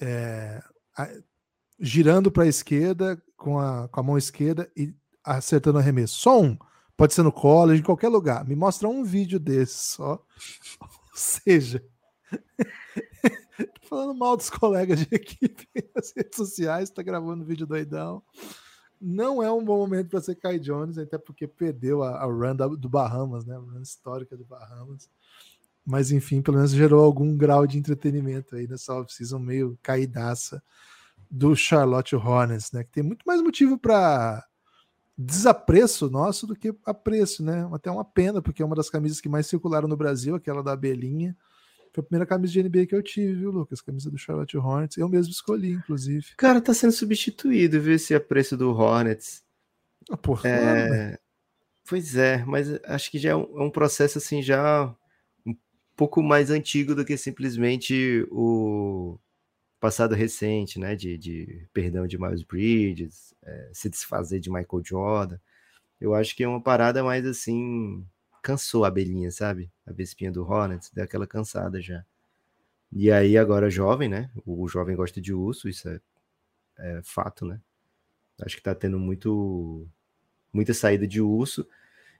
é, 0.00 0.62
a, 0.96 1.08
girando 1.78 2.30
para 2.30 2.44
a 2.44 2.48
esquerda 2.48 3.20
com 3.36 3.58
a, 3.58 3.88
com 3.88 4.00
a 4.00 4.02
mão 4.02 4.18
esquerda 4.18 4.70
e 4.76 4.94
acertando 5.24 5.78
o 5.78 5.80
arremesso. 5.80 6.14
Só 6.18 6.40
um. 6.40 6.56
Pode 6.96 7.12
ser 7.12 7.22
no 7.22 7.32
college, 7.32 7.80
em 7.80 7.84
qualquer 7.84 8.08
lugar. 8.08 8.46
Me 8.46 8.56
mostra 8.56 8.88
um 8.88 9.04
vídeo 9.04 9.38
desse 9.38 9.74
só. 9.74 10.22
Ou 10.80 10.88
seja, 11.14 11.84
falando 13.86 14.14
mal 14.14 14.36
dos 14.36 14.50
colegas 14.50 15.00
de 15.00 15.08
equipe 15.14 15.66
nas 15.94 16.12
redes 16.14 16.36
sociais, 16.36 16.90
tá 16.90 17.02
gravando 17.02 17.44
vídeo 17.44 17.66
doidão. 17.66 18.22
Não 19.00 19.42
é 19.42 19.52
um 19.52 19.64
bom 19.64 19.76
momento 19.76 20.08
para 20.08 20.20
ser 20.20 20.36
Kai 20.36 20.58
Jones, 20.58 20.96
até 20.96 21.18
porque 21.18 21.46
perdeu 21.46 22.02
a, 22.02 22.22
a 22.22 22.24
run 22.24 22.56
da, 22.56 22.66
do 22.66 22.88
Bahamas, 22.88 23.44
né? 23.44 23.54
A 23.54 23.58
run 23.58 23.82
histórica 23.82 24.36
do 24.36 24.44
Bahamas. 24.44 25.08
Mas 25.84 26.10
enfim, 26.10 26.42
pelo 26.42 26.56
menos 26.56 26.72
gerou 26.72 27.04
algum 27.04 27.36
grau 27.36 27.66
de 27.66 27.78
entretenimento 27.78 28.56
aí 28.56 28.66
nessa 28.66 28.94
off-season 28.94 29.38
meio 29.38 29.78
caidaça 29.82 30.62
do 31.30 31.54
Charlotte 31.54 32.16
Hornets, 32.16 32.72
né? 32.72 32.84
Que 32.84 32.90
tem 32.90 33.02
muito 33.02 33.22
mais 33.26 33.40
motivo 33.42 33.78
para 33.78 34.44
desapreço 35.16 36.10
nosso 36.10 36.46
do 36.46 36.56
que 36.56 36.74
apreço, 36.84 37.42
né? 37.42 37.68
Até 37.72 37.90
uma 37.90 38.04
pena, 38.04 38.42
porque 38.42 38.62
é 38.62 38.66
uma 38.66 38.76
das 38.76 38.90
camisas 38.90 39.20
que 39.20 39.28
mais 39.28 39.46
circularam 39.46 39.88
no 39.88 39.96
Brasil, 39.96 40.34
aquela 40.34 40.62
da 40.62 40.72
abelhinha. 40.72 41.36
Foi 41.96 42.02
a 42.02 42.04
primeira 42.04 42.26
camisa 42.26 42.52
de 42.52 42.62
NBA 42.62 42.84
que 42.84 42.94
eu 42.94 43.02
tive, 43.02 43.32
viu, 43.32 43.50
Lucas? 43.50 43.80
Camisa 43.80 44.10
do 44.10 44.18
Charlotte 44.18 44.54
Hornets. 44.58 44.98
Eu 44.98 45.08
mesmo 45.08 45.32
escolhi, 45.32 45.72
inclusive. 45.72 46.26
Cara, 46.36 46.60
tá 46.60 46.74
sendo 46.74 46.92
substituído, 46.92 47.80
viu, 47.80 47.94
esse 47.94 48.14
apreço 48.14 48.54
do 48.54 48.70
Hornets. 48.70 49.42
Ah, 50.10 50.16
porra, 50.18 50.46
é... 50.46 50.90
né? 50.90 51.18
Pois 51.88 52.14
é, 52.14 52.44
mas 52.44 52.68
acho 52.84 53.10
que 53.10 53.18
já 53.18 53.30
é 53.30 53.34
um, 53.34 53.60
é 53.60 53.62
um, 53.62 53.70
processo 53.70 54.18
assim 54.18 54.42
já 54.42 54.94
um 55.46 55.56
pouco 55.96 56.22
mais 56.22 56.50
antigo 56.50 56.94
do 56.94 57.02
que 57.02 57.16
simplesmente 57.16 58.26
o 58.30 59.18
passado 59.80 60.14
recente, 60.14 60.78
né? 60.78 60.94
De, 60.94 61.16
de 61.16 61.66
perdão 61.72 62.06
de 62.06 62.18
Miles 62.18 62.42
Bridges, 62.42 63.34
é, 63.42 63.70
se 63.72 63.88
desfazer 63.88 64.38
de 64.38 64.50
Michael 64.50 64.82
Jordan. 64.84 65.38
Eu 65.98 66.14
acho 66.14 66.36
que 66.36 66.44
é 66.44 66.48
uma 66.48 66.60
parada 66.60 67.02
mais 67.02 67.24
assim 67.24 68.04
cansou 68.46 68.84
a 68.84 68.88
abelhinha, 68.88 69.28
sabe? 69.32 69.72
A 69.84 69.92
vespinha 69.92 70.30
do 70.30 70.44
Hornets, 70.48 70.88
deu 70.92 71.02
aquela 71.02 71.26
cansada 71.26 71.80
já. 71.82 72.04
E 72.92 73.10
aí, 73.10 73.36
agora 73.36 73.68
jovem, 73.68 74.08
né? 74.08 74.30
O 74.46 74.68
jovem 74.68 74.94
gosta 74.94 75.20
de 75.20 75.34
urso, 75.34 75.68
isso 75.68 75.88
é, 75.88 76.00
é 76.78 77.00
fato, 77.02 77.44
né? 77.44 77.60
Acho 78.40 78.56
que 78.56 78.62
tá 78.62 78.72
tendo 78.72 79.00
muito 79.00 79.88
muita 80.52 80.72
saída 80.72 81.08
de 81.08 81.20
urso. 81.20 81.66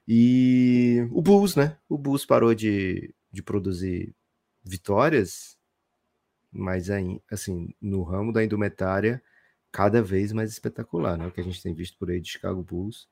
E 0.08 1.06
o 1.12 1.22
Bulls, 1.22 1.54
né? 1.54 1.78
O 1.88 1.96
Bulls 1.96 2.26
parou 2.26 2.54
de, 2.54 3.14
de 3.30 3.42
produzir 3.42 4.12
vitórias, 4.64 5.56
mas 6.50 6.90
aí, 6.90 7.22
assim, 7.30 7.72
no 7.80 8.02
ramo 8.02 8.32
da 8.32 8.42
indumentária, 8.42 9.22
cada 9.70 10.02
vez 10.02 10.32
mais 10.32 10.50
espetacular, 10.50 11.16
né? 11.16 11.26
O 11.28 11.32
que 11.32 11.40
a 11.40 11.44
gente 11.44 11.62
tem 11.62 11.72
visto 11.72 11.96
por 11.98 12.10
aí 12.10 12.20
de 12.20 12.30
Chicago 12.30 12.62
Bulls. 12.64 13.08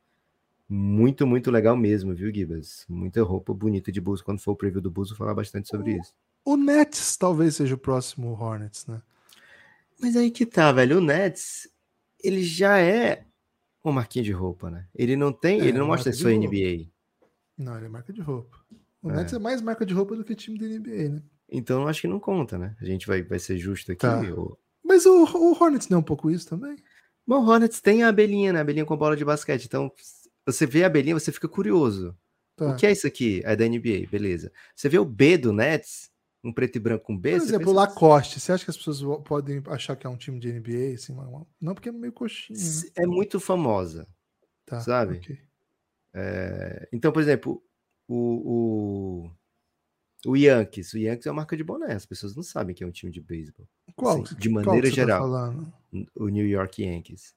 Muito, 0.68 1.27
muito 1.27 1.50
legal 1.50 1.77
mesmo, 1.77 2.14
viu, 2.14 2.33
Gibas? 2.33 2.85
Muita 2.88 3.22
roupa 3.22 3.53
bonita 3.53 3.92
de 3.92 4.00
Bulls. 4.00 4.22
Quando 4.22 4.40
for 4.40 4.53
o 4.53 4.57
preview 4.57 4.81
do 4.81 4.90
Bulls, 4.90 5.11
vou 5.11 5.18
falar 5.18 5.35
bastante 5.35 5.68
sobre 5.68 5.94
o, 5.94 6.00
isso. 6.00 6.14
O 6.44 6.57
Nets 6.57 7.16
talvez 7.16 7.57
seja 7.57 7.74
o 7.74 7.79
próximo 7.79 8.33
Hornets, 8.33 8.87
né? 8.87 9.03
Mas 10.00 10.16
aí 10.16 10.31
que 10.31 10.46
tá, 10.46 10.72
velho. 10.72 10.98
O 10.98 11.00
Nets, 11.00 11.68
ele 12.22 12.42
já 12.42 12.79
é 12.79 13.27
uma 13.83 13.92
marquinha 13.92 14.24
de 14.24 14.33
roupa, 14.33 14.70
né? 14.70 14.87
Ele 14.94 15.16
não 15.16 15.33
tem, 15.33 15.61
é, 15.61 15.66
ele 15.66 15.79
não 15.79 15.87
mostra 15.87 16.12
só 16.12 16.29
NBA. 16.29 16.88
Não, 17.57 17.77
ele 17.77 17.87
é 17.87 17.88
marca 17.88 18.12
de 18.12 18.22
roupa. 18.22 18.57
O 19.03 19.11
é. 19.11 19.16
Nets 19.16 19.35
é 19.35 19.38
mais 19.38 19.61
marca 19.61 19.85
de 19.85 19.92
roupa 19.92 20.16
do 20.16 20.24
que 20.24 20.35
time 20.35 20.59
da 20.59 20.66
NBA, 20.66 21.11
né? 21.11 21.22
Então 21.48 21.87
acho 21.87 22.00
que 22.00 22.09
não 22.09 22.18
conta, 22.18 22.59
né? 22.59 22.74
A 22.81 22.85
gente 22.85 23.07
vai, 23.07 23.22
vai 23.22 23.38
ser 23.38 23.59
justo 23.59 23.92
aqui. 23.92 24.00
Tá. 24.00 24.20
Ou... 24.35 24.59
Mas 24.83 25.05
o, 25.05 25.24
o 25.24 25.53
Hornets 25.53 25.88
não 25.88 25.98
é 25.98 26.00
um 26.00 26.05
pouco 26.05 26.31
isso 26.31 26.48
também? 26.48 26.77
Bom, 27.27 27.42
o 27.42 27.48
Hornets 27.48 27.81
tem 27.81 28.03
a 28.03 28.09
abelhinha, 28.09 28.53
né? 28.53 28.59
A 28.59 28.62
abelhinha 28.62 28.85
com 28.85 28.96
bola 28.96 29.16
de 29.16 29.24
basquete. 29.24 29.66
Então 29.66 29.92
você 30.46 30.66
vê 30.66 30.85
a 30.85 30.87
abelhinha, 30.87 31.18
você 31.18 31.33
fica 31.33 31.48
curioso. 31.48 32.16
Tá. 32.57 32.70
O 32.70 32.76
que 32.76 32.87
é 32.87 32.92
isso 32.92 33.07
aqui? 33.07 33.42
É 33.44 33.57
da 33.57 33.66
NBA, 33.66 34.07
beleza. 34.11 34.52
Você 34.74 34.88
vê 34.88 34.98
o 34.98 35.04
B 35.04 35.37
do 35.37 35.52
Nets, 35.52 36.11
um 36.44 36.52
preto 36.52 36.76
e 36.76 36.80
branco 36.80 37.04
com 37.04 37.16
B. 37.16 37.30
Por 37.30 37.42
exemplo, 37.42 37.70
o 37.70 37.74
Lacoste. 37.74 38.38
Você 38.38 38.52
acha 38.52 38.64
que 38.64 38.70
as 38.70 38.76
pessoas 38.76 39.22
podem 39.24 39.62
achar 39.66 39.96
que 39.96 40.07
é 40.07 40.11
um 40.11 40.16
time 40.16 40.38
de 40.38 40.52
NBA? 40.52 40.94
Assim, 40.94 41.16
não, 41.61 41.74
porque 41.74 41.88
é 41.88 41.92
meio 41.92 42.12
coxinha. 42.12 42.59
Né? 42.59 42.90
É 42.96 43.07
muito 43.07 43.40
famosa. 43.40 44.07
Tá, 44.66 44.80
sabe? 44.80 45.16
Okay. 45.18 45.38
É... 46.14 46.88
Então, 46.92 47.11
por 47.11 47.20
exemplo, 47.20 47.62
o, 48.07 49.30
o, 50.26 50.30
o 50.30 50.37
Yankees. 50.37 50.92
O 50.92 50.98
Yankees 50.98 51.26
é 51.26 51.30
uma 51.30 51.37
marca 51.37 51.57
de 51.57 51.64
boné. 51.64 51.92
As 51.92 52.07
pessoas 52.07 52.37
não 52.37 52.42
sabem 52.42 52.74
que 52.74 52.85
é 52.85 52.87
um 52.87 52.92
time 52.92 53.11
de 53.11 53.20
beisebol. 53.20 53.66
Qual? 53.96 54.22
Assim, 54.22 54.37
de 54.37 54.48
maneira 54.48 54.88
tá 54.88 54.94
geral. 54.94 55.30
Tá 55.30 55.54
o 56.14 56.28
New 56.28 56.46
York 56.46 56.83
Yankees. 56.83 57.35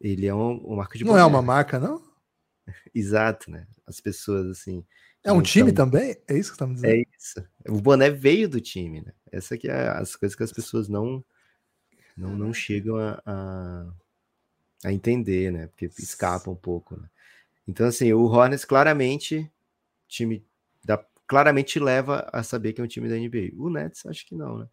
Ele 0.00 0.26
é 0.26 0.34
uma, 0.34 0.50
uma 0.50 0.76
marca 0.76 0.98
de 0.98 1.04
não 1.04 1.12
boné. 1.12 1.20
Não 1.22 1.28
é 1.28 1.30
uma 1.30 1.42
marca, 1.42 1.78
não? 1.78 2.09
Exato, 2.94 3.50
né? 3.50 3.66
As 3.86 4.00
pessoas 4.00 4.46
assim. 4.46 4.84
É 5.22 5.32
um 5.32 5.42
time 5.42 5.72
tão... 5.72 5.90
também? 5.90 6.16
É 6.26 6.38
isso 6.38 6.50
que 6.50 6.56
você 6.56 6.58
tá 6.58 6.66
me 6.66 6.74
dizendo? 6.74 6.94
É 6.94 7.02
isso. 7.18 7.44
O 7.68 7.80
boné 7.80 8.10
veio 8.10 8.48
do 8.48 8.60
time, 8.60 9.02
né? 9.02 9.12
Essa 9.30 9.56
que 9.56 9.68
é 9.68 9.88
as 9.88 10.16
coisas 10.16 10.36
que 10.36 10.42
as 10.42 10.52
pessoas 10.52 10.88
não 10.88 11.24
não, 12.16 12.36
não 12.36 12.52
chegam 12.52 12.96
a, 12.96 13.22
a, 13.24 13.86
a 14.84 14.92
entender, 14.92 15.50
né? 15.50 15.66
Porque 15.68 15.86
escapa 15.86 16.50
um 16.50 16.56
pouco, 16.56 16.96
né? 16.96 17.08
Então, 17.66 17.86
assim, 17.86 18.12
o 18.12 18.22
Hornets 18.24 18.64
claramente 18.64 19.50
time 20.08 20.44
da, 20.84 21.02
claramente 21.26 21.78
leva 21.78 22.28
a 22.32 22.42
saber 22.42 22.72
que 22.72 22.80
é 22.80 22.84
um 22.84 22.88
time 22.88 23.08
da 23.08 23.16
NBA. 23.16 23.54
O 23.56 23.70
Nets, 23.70 24.04
acho 24.06 24.26
que 24.26 24.34
não, 24.34 24.58
né? 24.58 24.68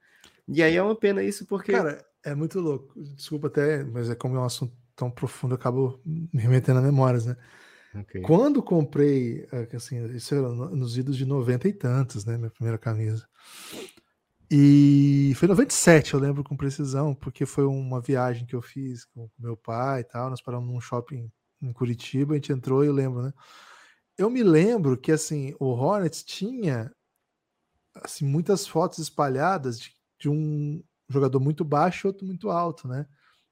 E 0.47 0.63
aí 0.63 0.75
é 0.75 0.81
uma 0.81 0.95
pena 0.95 1.21
isso 1.23 1.45
porque. 1.45 1.71
Cara, 1.71 2.03
é 2.23 2.33
muito 2.33 2.59
louco. 2.59 2.91
Desculpa 2.99 3.47
até, 3.47 3.83
mas 3.83 4.09
é 4.09 4.15
como 4.15 4.35
é 4.35 4.39
um 4.39 4.45
assunto 4.45 4.73
tão 4.95 5.11
profundo, 5.11 5.53
eu 5.53 5.57
acabo 5.57 6.01
me 6.05 6.41
remetendo 6.41 6.79
a 6.79 6.81
memórias, 6.81 7.25
né? 7.27 7.37
Okay. 8.01 8.21
Quando 8.21 8.61
comprei, 8.61 9.47
é, 9.51 9.75
assim, 9.75 10.05
isso 10.15 10.33
era 10.35 10.49
nos 10.49 10.97
idos 10.97 11.17
de 11.17 11.25
90 11.25 11.67
e 11.67 11.73
tantos, 11.73 12.25
né? 12.25 12.37
Minha 12.37 12.51
primeira 12.51 12.77
camisa. 12.77 13.27
E 14.49 15.33
foi 15.35 15.47
97, 15.47 16.13
eu 16.13 16.19
lembro 16.19 16.43
com 16.43 16.55
precisão, 16.55 17.13
porque 17.13 17.45
foi 17.45 17.65
uma 17.65 17.99
viagem 17.99 18.45
que 18.45 18.55
eu 18.55 18.61
fiz 18.61 19.03
com 19.03 19.29
meu 19.37 19.57
pai 19.57 20.01
e 20.01 20.03
tal. 20.05 20.29
Nós 20.29 20.41
paramos 20.41 20.71
num 20.73 20.79
shopping 20.79 21.29
em 21.61 21.73
Curitiba, 21.73 22.33
a 22.33 22.35
gente 22.35 22.53
entrou 22.53 22.83
e 22.83 22.87
eu 22.87 22.93
lembro, 22.93 23.23
né? 23.23 23.33
Eu 24.17 24.29
me 24.29 24.43
lembro 24.43 24.97
que 24.97 25.11
assim, 25.11 25.53
o 25.59 25.65
Hornets 25.67 26.23
tinha 26.23 26.91
assim, 27.95 28.25
muitas 28.25 28.65
fotos 28.65 28.99
espalhadas 28.99 29.79
de, 29.79 29.93
de 30.19 30.29
um 30.29 30.81
jogador 31.09 31.39
muito 31.39 31.63
baixo 31.65 32.05
e 32.05 32.09
outro 32.09 32.25
muito 32.25 32.49
alto, 32.49 32.87
né? 32.87 33.05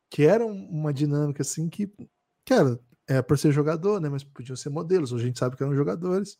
Que 0.10 0.24
era 0.24 0.46
uma 0.46 0.94
dinâmica 0.94 1.42
assim 1.42 1.70
que, 1.70 1.92
cara, 2.46 2.80
é 3.08 3.22
por 3.22 3.38
ser 3.38 3.52
jogador, 3.52 4.00
né? 4.00 4.10
Mas 4.10 4.24
podiam 4.24 4.56
ser 4.56 4.70
modelos, 4.70 5.12
hoje 5.12 5.24
a 5.24 5.28
gente 5.28 5.40
sabe 5.40 5.56
que 5.56 5.64
eram 5.64 5.76
jogadores. 5.76 6.38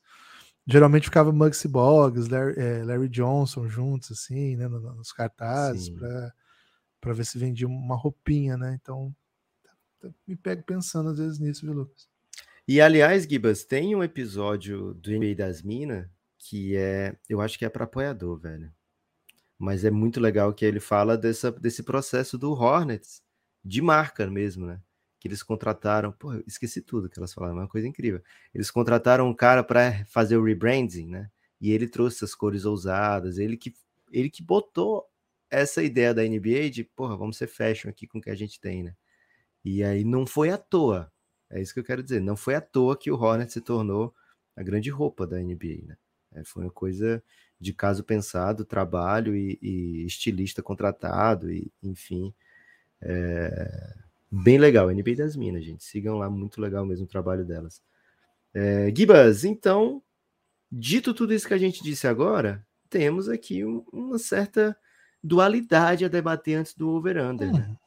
Geralmente 0.68 1.06
ficava 1.06 1.32
Muggsy 1.32 1.68
Boggs, 1.68 2.28
Larry, 2.30 2.60
é, 2.60 2.84
Larry, 2.84 3.08
Johnson 3.10 3.68
juntos, 3.68 4.12
assim, 4.12 4.56
né? 4.56 4.68
Nos 4.68 5.12
cartazes, 5.12 5.90
para 7.00 7.14
ver 7.14 7.26
se 7.26 7.38
vendia 7.38 7.68
uma 7.68 7.96
roupinha, 7.96 8.58
né? 8.58 8.78
Então, 8.82 9.16
me 10.28 10.36
pego 10.36 10.64
pensando 10.64 11.10
às 11.10 11.20
vezes 11.20 11.40
nisso, 11.40 11.66
viu, 11.66 11.74
Lucas? 11.74 12.08
E 12.68 12.82
aliás, 12.82 13.26
Gibas, 13.26 13.64
tem 13.64 13.96
um 13.96 14.04
episódio 14.04 14.96
do 14.96 15.12
NBA 15.12 15.36
das 15.36 15.62
Minas 15.62 16.08
que 16.38 16.76
é, 16.76 17.16
eu 17.28 17.42
acho 17.42 17.58
que 17.58 17.66
é 17.66 17.70
para 17.70 17.86
apoiador, 17.86 18.38
velho. 18.38 18.72
Mas 19.58 19.84
é 19.84 19.90
muito 19.90 20.20
legal 20.20 20.54
que 20.54 20.66
ele 20.66 20.80
fala 20.80 21.18
dessa, 21.18 21.52
desse 21.52 21.82
processo 21.82 22.38
do 22.38 22.52
Hornets, 22.52 23.24
de 23.64 23.82
marca 23.82 24.30
mesmo, 24.30 24.68
né? 24.68 24.80
Que 25.26 25.30
eles 25.30 25.42
contrataram, 25.42 26.12
pô, 26.12 26.36
esqueci 26.46 26.80
tudo 26.82 27.10
que 27.10 27.18
elas 27.18 27.34
falaram, 27.34 27.58
é 27.58 27.62
uma 27.62 27.68
coisa 27.68 27.88
incrível. 27.88 28.22
Eles 28.54 28.70
contrataram 28.70 29.28
um 29.28 29.34
cara 29.34 29.64
para 29.64 30.06
fazer 30.06 30.38
o 30.38 30.44
rebranding, 30.44 31.08
né? 31.08 31.32
E 31.60 31.72
ele 31.72 31.88
trouxe 31.88 32.18
essas 32.18 32.36
cores 32.36 32.64
ousadas, 32.64 33.40
ele 33.40 33.58
que 33.58 33.74
ele 34.12 34.30
que 34.30 34.44
botou 34.44 35.04
essa 35.50 35.82
ideia 35.82 36.14
da 36.14 36.22
NBA 36.22 36.70
de, 36.70 36.84
porra, 36.84 37.18
vamos 37.18 37.38
ser 37.38 37.48
fashion 37.48 37.90
aqui 37.90 38.06
com 38.06 38.20
o 38.20 38.22
que 38.22 38.30
a 38.30 38.36
gente 38.36 38.60
tem, 38.60 38.84
né? 38.84 38.96
E 39.64 39.84
aí 39.84 40.04
não 40.04 40.28
foi 40.28 40.52
à 40.52 40.60
toa. 40.60 41.12
É 41.50 41.60
isso 41.60 41.74
que 41.74 41.80
eu 41.80 41.84
quero 41.84 42.04
dizer. 42.04 42.22
Não 42.22 42.36
foi 42.38 42.54
à 42.54 42.62
toa 42.62 42.96
que 42.96 43.10
o 43.10 43.16
Hornets 43.20 43.54
se 43.54 43.62
tornou 43.62 44.14
a 44.56 44.62
grande 44.62 44.92
roupa 44.92 45.26
da 45.26 45.40
NBA, 45.40 45.88
né? 45.88 45.98
É, 46.34 46.44
foi 46.44 46.66
uma 46.66 46.72
coisa 46.72 47.24
de 47.60 47.74
caso 47.74 48.04
pensado, 48.04 48.64
trabalho 48.64 49.36
e, 49.36 49.58
e 49.60 50.06
estilista 50.06 50.62
contratado, 50.62 51.52
e 51.52 51.72
enfim. 51.82 52.32
É, 53.02 54.05
bem 54.44 54.58
legal, 54.58 54.90
NBA 54.90 55.16
das 55.16 55.36
Minas, 55.36 55.64
gente. 55.64 55.84
Sigam 55.84 56.18
lá, 56.18 56.30
muito 56.30 56.60
legal 56.60 56.86
mesmo 56.86 57.06
o 57.06 57.10
trabalho 57.10 57.46
delas. 57.46 57.82
É, 58.54 58.92
Gibas, 58.96 59.44
então, 59.44 60.02
dito 60.72 61.14
tudo 61.14 61.34
isso 61.34 61.48
que 61.48 61.54
a 61.54 61.58
gente 61.58 61.84
disse 61.84 62.08
agora, 62.08 62.66
temos 62.90 63.30
aqui 63.30 63.66
um, 63.66 63.84
uma 63.92 64.18
certa 64.18 64.76
dualidade 65.24 66.06
a 66.06 66.08
debater 66.08 66.56
antes 66.56 66.74
do 66.74 66.90
over-under. 66.90 67.50
Hum, 67.50 67.54
né? 67.54 67.78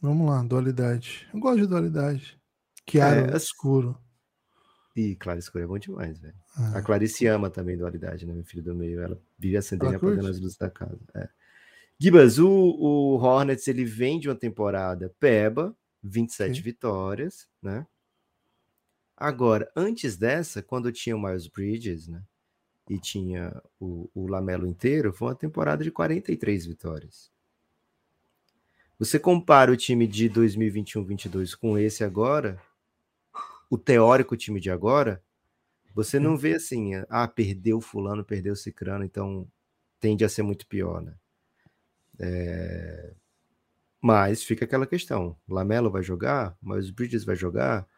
Vamos 0.00 0.28
lá, 0.28 0.42
dualidade. 0.42 1.26
Eu 1.32 1.40
gosto 1.40 1.60
de 1.60 1.66
dualidade. 1.66 2.38
Que 2.86 3.00
é, 3.00 3.34
escuro. 3.36 3.98
E 4.96 5.16
Claro 5.16 5.38
Escuro 5.38 5.64
é 5.64 5.66
bom 5.66 5.78
demais, 5.78 6.18
velho. 6.20 6.34
Ah. 6.56 6.78
A 6.78 6.82
Clarice 6.82 7.26
ama 7.26 7.50
também 7.50 7.76
dualidade, 7.76 8.24
né? 8.24 8.32
Meu 8.32 8.44
filho 8.44 8.62
do 8.62 8.74
meio. 8.74 9.00
Ela 9.00 9.20
vive 9.36 9.56
acendendo 9.56 9.92
e 9.92 9.96
apagando 9.96 10.28
as 10.28 10.38
luzes 10.38 10.56
da 10.56 10.70
casa. 10.70 11.00
É. 11.14 11.28
Gibas, 11.98 12.38
o, 12.38 12.48
o 12.48 13.16
Hornets 13.16 13.66
ele 13.66 13.84
vem 13.84 14.20
de 14.20 14.28
uma 14.28 14.34
temporada 14.34 15.12
peba, 15.18 15.74
27 16.04 16.56
Sim. 16.56 16.62
vitórias, 16.62 17.48
né? 17.62 17.86
Agora, 19.16 19.70
antes 19.74 20.16
dessa, 20.16 20.62
quando 20.62 20.92
tinha 20.92 21.16
o 21.16 21.22
Miles 21.22 21.46
Bridges, 21.46 22.08
né? 22.08 22.22
E 22.90 22.98
tinha 22.98 23.62
o, 23.80 24.10
o 24.14 24.26
Lamelo 24.26 24.66
inteiro, 24.66 25.12
foi 25.12 25.28
uma 25.28 25.34
temporada 25.34 25.82
de 25.82 25.90
43 25.90 26.66
vitórias. 26.66 27.32
Você 28.98 29.18
compara 29.18 29.72
o 29.72 29.76
time 29.76 30.06
de 30.06 30.28
2021-22 30.28 31.56
com 31.56 31.78
esse 31.78 32.04
agora, 32.04 32.60
o 33.70 33.78
teórico 33.78 34.36
time 34.36 34.60
de 34.60 34.70
agora, 34.70 35.22
você 35.94 36.18
não 36.18 36.36
vê 36.36 36.54
assim, 36.54 36.92
ah, 37.08 37.26
perdeu 37.26 37.80
fulano, 37.80 38.24
perdeu 38.24 38.54
cicrano, 38.54 39.04
então 39.04 39.48
tende 39.98 40.24
a 40.24 40.28
ser 40.28 40.42
muito 40.42 40.66
pior, 40.66 41.00
né? 41.00 41.14
É... 42.18 43.14
Mas 44.04 44.44
fica 44.44 44.66
aquela 44.66 44.86
questão, 44.86 45.34
Lamelo 45.48 45.90
vai 45.90 46.02
jogar, 46.02 46.54
Miles 46.60 46.90
Bridges 46.90 47.24
vai 47.24 47.34
jogar, 47.34 47.88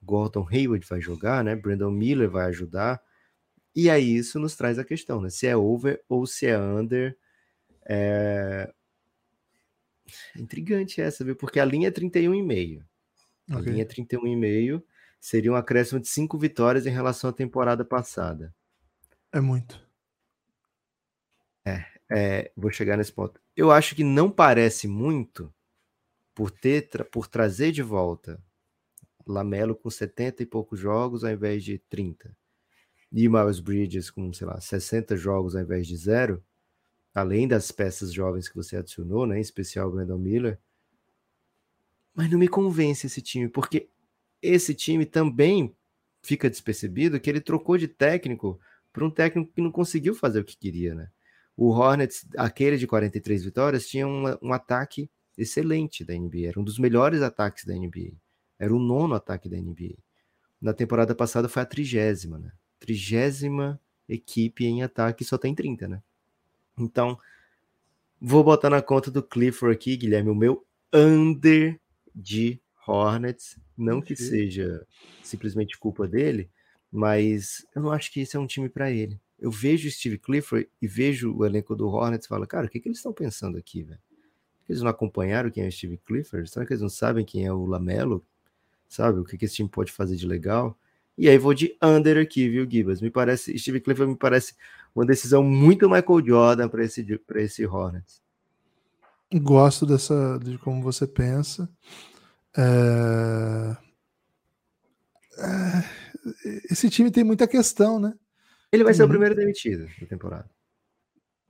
Gordon 0.00 0.46
Hayward 0.48 0.86
vai 0.86 1.00
jogar, 1.00 1.42
né? 1.42 1.56
Brandon 1.56 1.90
Miller 1.90 2.30
vai 2.30 2.46
ajudar, 2.46 3.02
e 3.74 3.90
aí 3.90 4.14
isso 4.14 4.38
nos 4.38 4.54
traz 4.54 4.78
a 4.78 4.84
questão, 4.84 5.20
né? 5.20 5.28
Se 5.28 5.44
é 5.44 5.56
over 5.56 6.00
ou 6.08 6.24
se 6.24 6.46
é 6.46 6.56
under, 6.56 7.18
é... 7.84 8.72
intrigante 10.36 11.00
essa, 11.00 11.24
viu? 11.24 11.34
Porque 11.34 11.58
a 11.58 11.64
linha 11.64 11.88
é 11.88 11.90
31,5. 11.90 12.84
A 13.50 13.58
okay. 13.58 13.72
linha 13.72 13.82
é 13.82 13.86
31,5 13.86 14.80
seria 15.20 15.50
um 15.50 15.56
acréscimo 15.56 15.98
de 15.98 16.06
cinco 16.06 16.38
vitórias 16.38 16.86
em 16.86 16.90
relação 16.90 17.30
à 17.30 17.32
temporada 17.32 17.84
passada. 17.84 18.54
É 19.32 19.40
muito. 19.40 19.84
É, 21.64 21.84
é, 22.10 22.50
vou 22.56 22.70
chegar 22.70 22.96
nesse 22.96 23.12
ponto. 23.12 23.40
Eu 23.56 23.70
acho 23.70 23.94
que 23.94 24.04
não 24.04 24.30
parece 24.30 24.86
muito 24.86 25.52
por 26.34 26.50
ter 26.50 26.86
por 27.10 27.26
trazer 27.26 27.72
de 27.72 27.82
volta 27.82 28.40
Lamelo 29.26 29.74
com 29.74 29.90
70 29.90 30.42
e 30.42 30.46
poucos 30.46 30.78
jogos 30.78 31.24
ao 31.24 31.32
invés 31.32 31.64
de 31.64 31.78
30. 31.78 32.36
E 33.12 33.28
Miles 33.28 33.60
Bridges 33.60 34.10
com, 34.10 34.32
sei 34.32 34.46
lá, 34.46 34.60
60 34.60 35.16
jogos 35.16 35.56
ao 35.56 35.62
invés 35.62 35.86
de 35.86 35.96
zero, 35.96 36.42
além 37.14 37.48
das 37.48 37.72
peças 37.72 38.12
jovens 38.12 38.48
que 38.48 38.54
você 38.54 38.76
adicionou, 38.76 39.26
né, 39.26 39.38
em 39.38 39.40
especial 39.40 39.88
o 39.88 39.92
Brandon 39.92 40.18
Miller. 40.18 40.58
Mas 42.14 42.30
não 42.30 42.38
me 42.38 42.48
convence 42.48 43.06
esse 43.06 43.20
time, 43.20 43.48
porque 43.48 43.88
esse 44.40 44.74
time 44.74 45.04
também 45.04 45.74
fica 46.22 46.50
despercebido 46.50 47.18
que 47.18 47.30
ele 47.30 47.40
trocou 47.40 47.78
de 47.78 47.88
técnico 47.88 48.60
para 48.92 49.04
um 49.04 49.10
técnico 49.10 49.52
que 49.52 49.60
não 49.60 49.70
conseguiu 49.70 50.14
fazer 50.14 50.40
o 50.40 50.44
que 50.44 50.56
queria, 50.56 50.94
né? 50.94 51.10
O 51.56 51.70
Hornets, 51.70 52.26
aquele 52.36 52.76
de 52.76 52.86
43 52.86 53.44
vitórias, 53.44 53.88
tinha 53.88 54.06
um, 54.06 54.24
um 54.42 54.52
ataque 54.52 55.10
excelente 55.38 56.04
da 56.04 56.14
NBA, 56.14 56.48
era 56.48 56.60
um 56.60 56.64
dos 56.64 56.78
melhores 56.78 57.22
ataques 57.22 57.64
da 57.64 57.74
NBA, 57.74 58.12
era 58.58 58.74
o 58.74 58.78
nono 58.78 59.14
ataque 59.14 59.48
da 59.48 59.56
NBA. 59.56 59.94
Na 60.60 60.72
temporada 60.72 61.14
passada 61.14 61.48
foi 61.48 61.62
a 61.62 61.66
trigésima, 61.66 62.38
né? 62.38 62.52
Trigésima 62.78 63.80
equipe 64.08 64.64
em 64.64 64.82
ataque 64.82 65.24
só 65.24 65.36
tem 65.36 65.54
30, 65.54 65.88
né? 65.88 66.02
Então, 66.78 67.18
vou 68.20 68.44
botar 68.44 68.70
na 68.70 68.82
conta 68.82 69.10
do 69.10 69.22
Clifford 69.22 69.74
aqui, 69.74 69.96
Guilherme, 69.96 70.30
o 70.30 70.34
meu 70.34 70.64
under 70.92 71.78
de 72.14 72.60
Hornets. 72.86 73.58
Não 73.76 74.00
que 74.00 74.16
seja 74.16 74.86
simplesmente 75.22 75.78
culpa 75.78 76.08
dele, 76.08 76.50
mas 76.90 77.66
eu 77.74 77.82
não 77.82 77.92
acho 77.92 78.10
que 78.10 78.20
esse 78.20 78.36
é 78.36 78.40
um 78.40 78.46
time 78.46 78.68
para 78.68 78.90
ele. 78.90 79.20
Eu 79.38 79.50
vejo 79.50 79.90
Steve 79.90 80.18
Clifford 80.18 80.68
e 80.80 80.88
vejo 80.88 81.34
o 81.34 81.44
elenco 81.44 81.76
do 81.76 81.88
Hornets 81.88 82.26
e 82.26 82.28
falo, 82.28 82.46
cara, 82.46 82.66
o 82.66 82.70
que, 82.70 82.80
que 82.80 82.88
eles 82.88 82.98
estão 82.98 83.12
pensando 83.12 83.58
aqui, 83.58 83.82
velho? 83.82 84.00
Eles 84.68 84.82
não 84.82 84.90
acompanharam 84.90 85.50
quem 85.50 85.64
é 85.64 85.68
o 85.68 85.72
Steve 85.72 85.98
Clifford? 85.98 86.48
Será 86.50 86.66
que 86.66 86.72
eles 86.72 86.82
não 86.82 86.88
sabem 86.88 87.24
quem 87.24 87.46
é 87.46 87.52
o 87.52 87.66
Lamelo? 87.66 88.24
Sabe? 88.88 89.20
O 89.20 89.24
que, 89.24 89.36
que 89.36 89.44
esse 89.44 89.56
time 89.56 89.68
pode 89.68 89.92
fazer 89.92 90.16
de 90.16 90.26
legal? 90.26 90.76
E 91.18 91.28
aí 91.28 91.38
vou 91.38 91.54
de 91.54 91.76
under 91.82 92.18
aqui, 92.18 92.48
viu, 92.48 92.68
Gibas? 92.68 93.00
Me 93.00 93.10
parece, 93.10 93.56
Steve 93.58 93.80
Clifford 93.80 94.12
me 94.12 94.18
parece 94.18 94.54
uma 94.94 95.06
decisão 95.06 95.42
muito 95.42 95.88
Michael 95.88 96.26
Jordan 96.26 96.68
para 96.68 96.84
esse, 96.84 97.06
esse 97.36 97.66
Hornets. 97.66 98.22
Gosto 99.34 99.86
dessa 99.86 100.38
de 100.38 100.58
como 100.58 100.82
você 100.82 101.06
pensa. 101.06 101.68
É, 102.56 103.76
é... 105.38 106.06
Esse 106.70 106.90
time 106.90 107.10
tem 107.10 107.24
muita 107.24 107.46
questão, 107.46 107.98
né? 107.98 108.14
Ele 108.76 108.84
vai 108.84 108.94
ser 108.94 109.04
o 109.04 109.08
primeiro 109.08 109.34
demitido 109.34 109.88
da 110.00 110.06
temporada. 110.06 110.50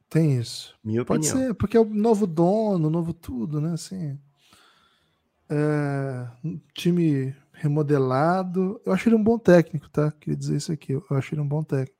Tem 0.09 0.39
isso. 0.39 0.74
Minha 0.83 1.05
Pode 1.05 1.29
opinião. 1.29 1.49
ser, 1.49 1.55
porque 1.55 1.77
é 1.77 1.81
o 1.81 1.85
novo 1.85 2.27
dono, 2.27 2.89
novo 2.89 3.12
tudo, 3.12 3.61
né? 3.61 3.72
Assim, 3.72 4.18
é... 5.51 6.29
um 6.45 6.61
time 6.72 7.35
remodelado. 7.53 8.81
Eu 8.87 8.93
acho 8.93 9.09
ele 9.09 9.16
um 9.16 9.22
bom 9.22 9.39
técnico, 9.39 9.89
tá? 9.91 10.12
Queria 10.12 10.37
dizer 10.37 10.57
isso 10.57 10.72
aqui. 10.72 10.93
Eu 10.93 11.05
acho 11.11 11.35
ele 11.35 11.41
um 11.41 11.49
bom 11.49 11.64
técnico. 11.64 11.97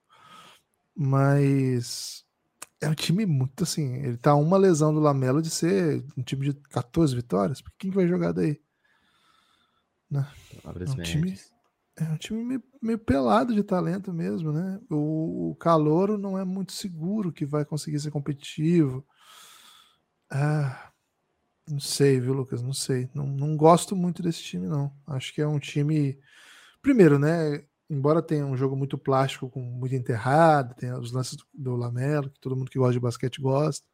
Mas 0.95 2.24
é 2.81 2.89
um 2.89 2.95
time 2.95 3.27
muito 3.27 3.64
assim. 3.64 3.97
Ele 3.97 4.16
tá 4.16 4.35
uma 4.35 4.57
lesão 4.57 4.95
do 4.95 5.01
Lamelo 5.01 5.43
de 5.43 5.51
ser 5.51 6.05
um 6.16 6.22
time 6.22 6.51
de 6.51 6.55
14 6.70 7.14
vitórias. 7.14 7.62
Quem 7.77 7.91
que 7.91 7.97
vai 7.97 8.07
jogar 8.07 8.33
daí? 8.33 8.61
Né? 10.11 10.27
É 10.64 10.91
um 10.91 11.03
time, 11.03 11.37
é 11.97 12.05
um 12.05 12.16
time 12.16 12.44
meio, 12.44 12.62
meio, 12.82 12.99
pelado 12.99 13.55
de 13.55 13.62
talento 13.62 14.12
mesmo, 14.12 14.53
né? 14.53 14.80
O, 14.90 15.51
o 15.53 15.57
Calouro 15.57 16.18
não 16.18 16.38
é 16.38 16.44
muito 16.44 16.72
seguro 16.72 17.32
que 17.32 17.47
vai 17.47 17.64
conseguir 17.64 18.01
ser 18.01 18.11
competitivo. 18.11 19.07
Ah, 20.30 20.92
Não 21.68 21.80
sei, 21.80 22.20
viu, 22.20 22.32
Lucas? 22.34 22.62
Não 22.62 22.72
sei. 22.72 23.11
Não, 23.14 23.26
não 23.26 23.57
gosto 23.57 23.97
muito 23.97 24.22
desse 24.22 24.42
time, 24.42 24.66
não. 24.68 24.92
Acho 25.07 25.34
que 25.34 25.40
é 25.42 25.49
um 25.49 25.59
time. 25.59 26.18
Primeiro, 26.82 27.18
né? 27.18 27.64
Embora 27.90 28.22
tenha 28.22 28.47
um 28.47 28.57
jogo 28.57 28.76
muito 28.76 28.99
plástico, 28.99 29.51
com 29.51 29.61
muito 29.62 29.94
enterrado, 29.94 30.74
tem 30.76 30.92
os 30.94 31.12
lances 31.12 31.36
do, 31.36 31.44
do 31.55 31.76
Lamelo, 31.76 32.30
que 32.30 32.40
todo 32.40 32.57
mundo 32.57 32.70
que 32.70 32.78
gosta 32.78 32.94
de 32.94 33.01
basquete 33.01 33.40
gosta. 33.42 33.86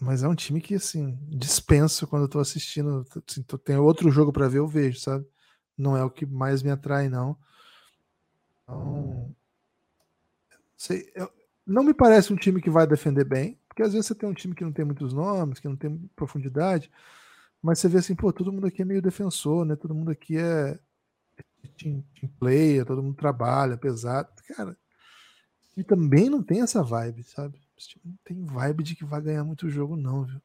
Mas 0.00 0.22
é 0.22 0.28
um 0.28 0.34
time 0.34 0.60
que, 0.60 0.74
assim, 0.74 1.18
dispenso 1.28 2.06
quando 2.06 2.22
eu 2.24 2.28
tô 2.28 2.38
assistindo. 2.40 3.04
Assim, 3.28 3.42
tem 3.64 3.76
outro 3.76 4.10
jogo 4.10 4.32
para 4.32 4.48
ver, 4.48 4.58
eu 4.58 4.66
vejo, 4.68 4.98
sabe? 4.98 5.26
Não 5.80 5.96
é 5.96 6.04
o 6.04 6.10
que 6.10 6.26
mais 6.26 6.62
me 6.62 6.70
atrai, 6.70 7.08
não. 7.08 7.36
Então. 8.62 9.34
Sei, 10.76 11.10
eu, 11.14 11.30
não 11.66 11.82
me 11.82 11.94
parece 11.94 12.32
um 12.32 12.36
time 12.36 12.60
que 12.60 12.70
vai 12.70 12.86
defender 12.86 13.24
bem, 13.24 13.58
porque 13.68 13.82
às 13.82 13.92
vezes 13.92 14.06
você 14.06 14.14
tem 14.14 14.28
um 14.28 14.34
time 14.34 14.54
que 14.54 14.64
não 14.64 14.72
tem 14.72 14.84
muitos 14.84 15.12
nomes, 15.12 15.58
que 15.58 15.68
não 15.68 15.76
tem 15.76 16.10
profundidade, 16.14 16.90
mas 17.62 17.78
você 17.78 17.88
vê 17.88 17.98
assim, 17.98 18.14
pô, 18.14 18.32
todo 18.32 18.52
mundo 18.52 18.66
aqui 18.66 18.82
é 18.82 18.84
meio 18.84 19.02
defensor, 19.02 19.64
né? 19.64 19.76
Todo 19.76 19.94
mundo 19.94 20.10
aqui 20.10 20.36
é 20.36 20.78
team, 21.76 22.04
team 22.14 22.32
player, 22.38 22.84
todo 22.84 23.02
mundo 23.02 23.16
trabalha 23.16 23.76
pesado. 23.76 24.28
Cara, 24.48 24.76
e 25.76 25.84
também 25.84 26.28
não 26.28 26.42
tem 26.42 26.62
essa 26.62 26.82
vibe, 26.82 27.22
sabe? 27.22 27.60
Não 28.04 28.18
tem 28.24 28.44
vibe 28.44 28.82
de 28.82 28.96
que 28.96 29.04
vai 29.04 29.20
ganhar 29.20 29.44
muito 29.44 29.70
jogo, 29.70 29.96
não, 29.96 30.24
viu? 30.24 30.40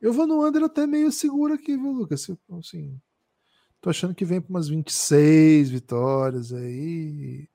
Eu 0.00 0.12
vou 0.12 0.26
no 0.26 0.46
under 0.46 0.62
até 0.64 0.86
meio 0.86 1.10
seguro 1.10 1.54
aqui, 1.54 1.76
viu, 1.76 1.92
Lucas? 1.92 2.28
Assim, 2.50 3.00
tô 3.86 3.90
achando 3.90 4.16
que 4.16 4.24
vem 4.24 4.40
para 4.40 4.50
umas 4.50 4.66
26 4.66 5.70
vitórias 5.70 6.52
aí 6.52 7.48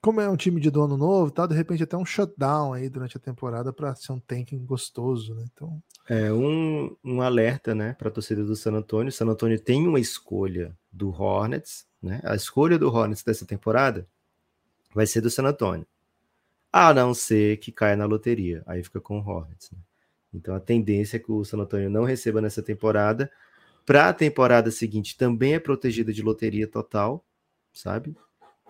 como 0.00 0.18
é 0.18 0.26
um 0.26 0.36
time 0.36 0.58
de 0.58 0.70
dono 0.70 0.96
novo, 0.96 1.30
tá, 1.30 1.46
de 1.46 1.54
repente 1.54 1.82
até 1.82 1.94
um 1.98 2.06
shutdown 2.06 2.72
aí 2.72 2.88
durante 2.88 3.18
a 3.18 3.20
temporada 3.20 3.70
para 3.70 3.94
ser 3.94 4.12
um 4.12 4.18
tanking 4.18 4.64
gostoso, 4.64 5.34
né? 5.34 5.44
Então, 5.52 5.82
é 6.08 6.32
um, 6.32 6.96
um 7.04 7.20
alerta, 7.20 7.74
né, 7.74 7.92
para 7.98 8.08
a 8.08 8.10
torcida 8.10 8.42
do 8.42 8.56
San 8.56 8.72
Antonio. 8.72 9.10
O 9.10 9.12
San 9.12 9.26
Antonio 9.26 9.60
tem 9.60 9.86
uma 9.86 10.00
escolha 10.00 10.74
do 10.90 11.10
Hornets, 11.10 11.86
né? 12.02 12.22
A 12.24 12.34
escolha 12.34 12.78
do 12.78 12.88
Hornets 12.88 13.22
dessa 13.22 13.44
temporada 13.44 14.08
vai 14.94 15.06
ser 15.06 15.20
do 15.20 15.28
San 15.28 15.44
Antonio. 15.44 15.86
A 16.72 16.94
não 16.94 17.12
ser 17.12 17.58
que 17.58 17.70
caia 17.70 17.96
na 17.96 18.06
loteria, 18.06 18.62
aí 18.66 18.82
fica 18.82 19.02
com 19.02 19.18
o 19.18 19.22
Hornets. 19.22 19.70
Né? 19.70 19.78
Então 20.32 20.54
a 20.54 20.60
tendência 20.60 21.18
é 21.18 21.20
que 21.20 21.30
o 21.30 21.44
San 21.44 21.58
Antonio 21.58 21.90
não 21.90 22.04
receba 22.04 22.40
nessa 22.40 22.62
temporada. 22.62 23.30
Para 23.84 24.08
a 24.08 24.14
temporada 24.14 24.70
seguinte 24.70 25.16
também 25.16 25.54
é 25.54 25.58
protegida 25.58 26.12
de 26.12 26.22
loteria 26.22 26.66
total, 26.66 27.24
sabe? 27.72 28.16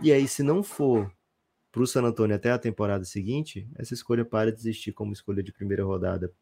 E 0.03 0.13
aí, 0.13 0.27
se 0.27 0.43
não 0.43 0.63
for 0.63 1.13
para 1.71 1.83
o 1.83 1.87
San 1.87 2.03
Antonio 2.03 2.35
até 2.35 2.51
a 2.51 2.59
temporada 2.59 3.05
seguinte, 3.05 3.69
essa 3.77 3.95
escolha 3.95 4.25
para 4.25 4.51
de 4.51 4.59
existir 4.59 4.93
como 4.93 5.13
escolha 5.13 5.43
de 5.43 5.53
primeira 5.53 5.85
rodada. 5.85 6.33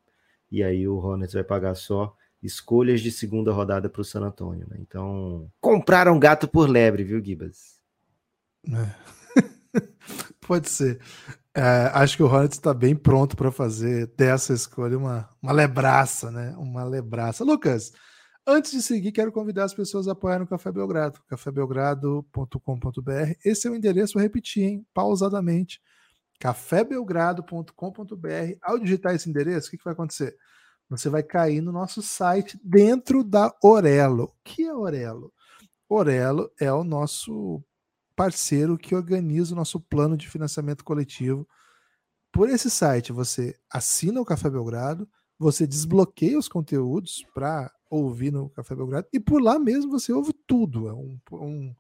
E 0.51 0.63
aí 0.63 0.89
o 0.89 0.97
Hornets 0.97 1.35
vai 1.35 1.45
pagar 1.45 1.75
só 1.75 2.15
escolhas 2.43 3.01
de 3.01 3.11
segunda 3.11 3.53
rodada 3.53 3.89
para 3.89 4.01
o 4.01 4.05
San 4.05 4.23
Antonio. 4.23 4.67
Né? 4.69 4.77
Então, 4.81 5.51
compraram 5.61 6.19
gato 6.19 6.49
por 6.49 6.69
lebre, 6.69 7.05
viu, 7.05 7.23
Gibas? 7.23 7.79
É. 8.67 9.83
Pode 10.41 10.71
ser. 10.71 11.01
É, 11.55 11.91
acho 11.93 12.17
que 12.17 12.23
o 12.23 12.27
Hornets 12.27 12.57
está 12.57 12.73
bem 12.73 12.95
pronto 12.95 13.37
para 13.37 13.51
fazer 13.51 14.07
dessa 14.17 14.55
escolha 14.55 14.97
uma, 14.97 15.29
uma 15.43 15.53
lebraça, 15.53 16.31
né? 16.31 16.55
Uma 16.57 16.85
lebraça. 16.85 17.45
Lucas, 17.45 17.93
Antes 18.51 18.71
de 18.71 18.81
seguir, 18.81 19.13
quero 19.13 19.31
convidar 19.31 19.65
as 19.65 19.75
pessoas 19.75 20.09
a 20.09 20.13
apoiarem 20.13 20.47
o 20.47 20.49
Café 20.49 20.73
Belgrado, 20.73 21.21
cafébelgrado.com.br. 21.29 23.35
Esse 23.45 23.69
é 23.69 23.71
o 23.71 23.75
endereço, 23.75 24.15
vou 24.15 24.23
repetir, 24.23 24.63
hein, 24.63 24.87
pausadamente, 24.95 25.83
cafébelgrado.com.br. 26.41 28.57
Ao 28.63 28.79
digitar 28.79 29.15
esse 29.15 29.29
endereço, 29.29 29.69
o 29.69 29.71
que, 29.71 29.77
que 29.77 29.85
vai 29.85 29.93
acontecer? 29.93 30.35
Você 30.89 31.11
vai 31.11 31.23
cair 31.23 31.61
no 31.61 31.71
nosso 31.71 32.01
site 32.01 32.59
dentro 32.65 33.23
da 33.23 33.55
Orelo. 33.63 34.25
O 34.25 34.33
que 34.43 34.63
é 34.63 34.73
Orelo? 34.73 35.31
Orelo 35.87 36.51
é 36.59 36.73
o 36.73 36.83
nosso 36.83 37.63
parceiro 38.17 38.79
que 38.79 38.95
organiza 38.95 39.53
o 39.53 39.57
nosso 39.57 39.79
plano 39.79 40.17
de 40.17 40.27
financiamento 40.27 40.85
coletivo. 40.85 41.47
Por 42.33 42.49
esse 42.49 42.71
site, 42.71 43.13
você 43.13 43.55
assina 43.71 44.23
o 44.23 44.25
Café 44.25 44.49
Belgrado, 44.49 45.07
você 45.39 45.67
desbloqueia 45.67 46.39
os 46.39 46.49
conteúdos 46.49 47.27
para 47.35 47.71
ouvir 47.91 48.33
no 48.33 48.51
Café 48.51 48.75
Belgrado 48.75 49.07
e 49.13 49.19
por 49.19 49.41
lá 49.43 49.59
mesmo 49.59 49.91
você 49.91 50.13
ouve 50.13 50.33
tudo. 50.47 50.89
É 50.89 50.93
um, 50.93 51.19
um 51.33 51.75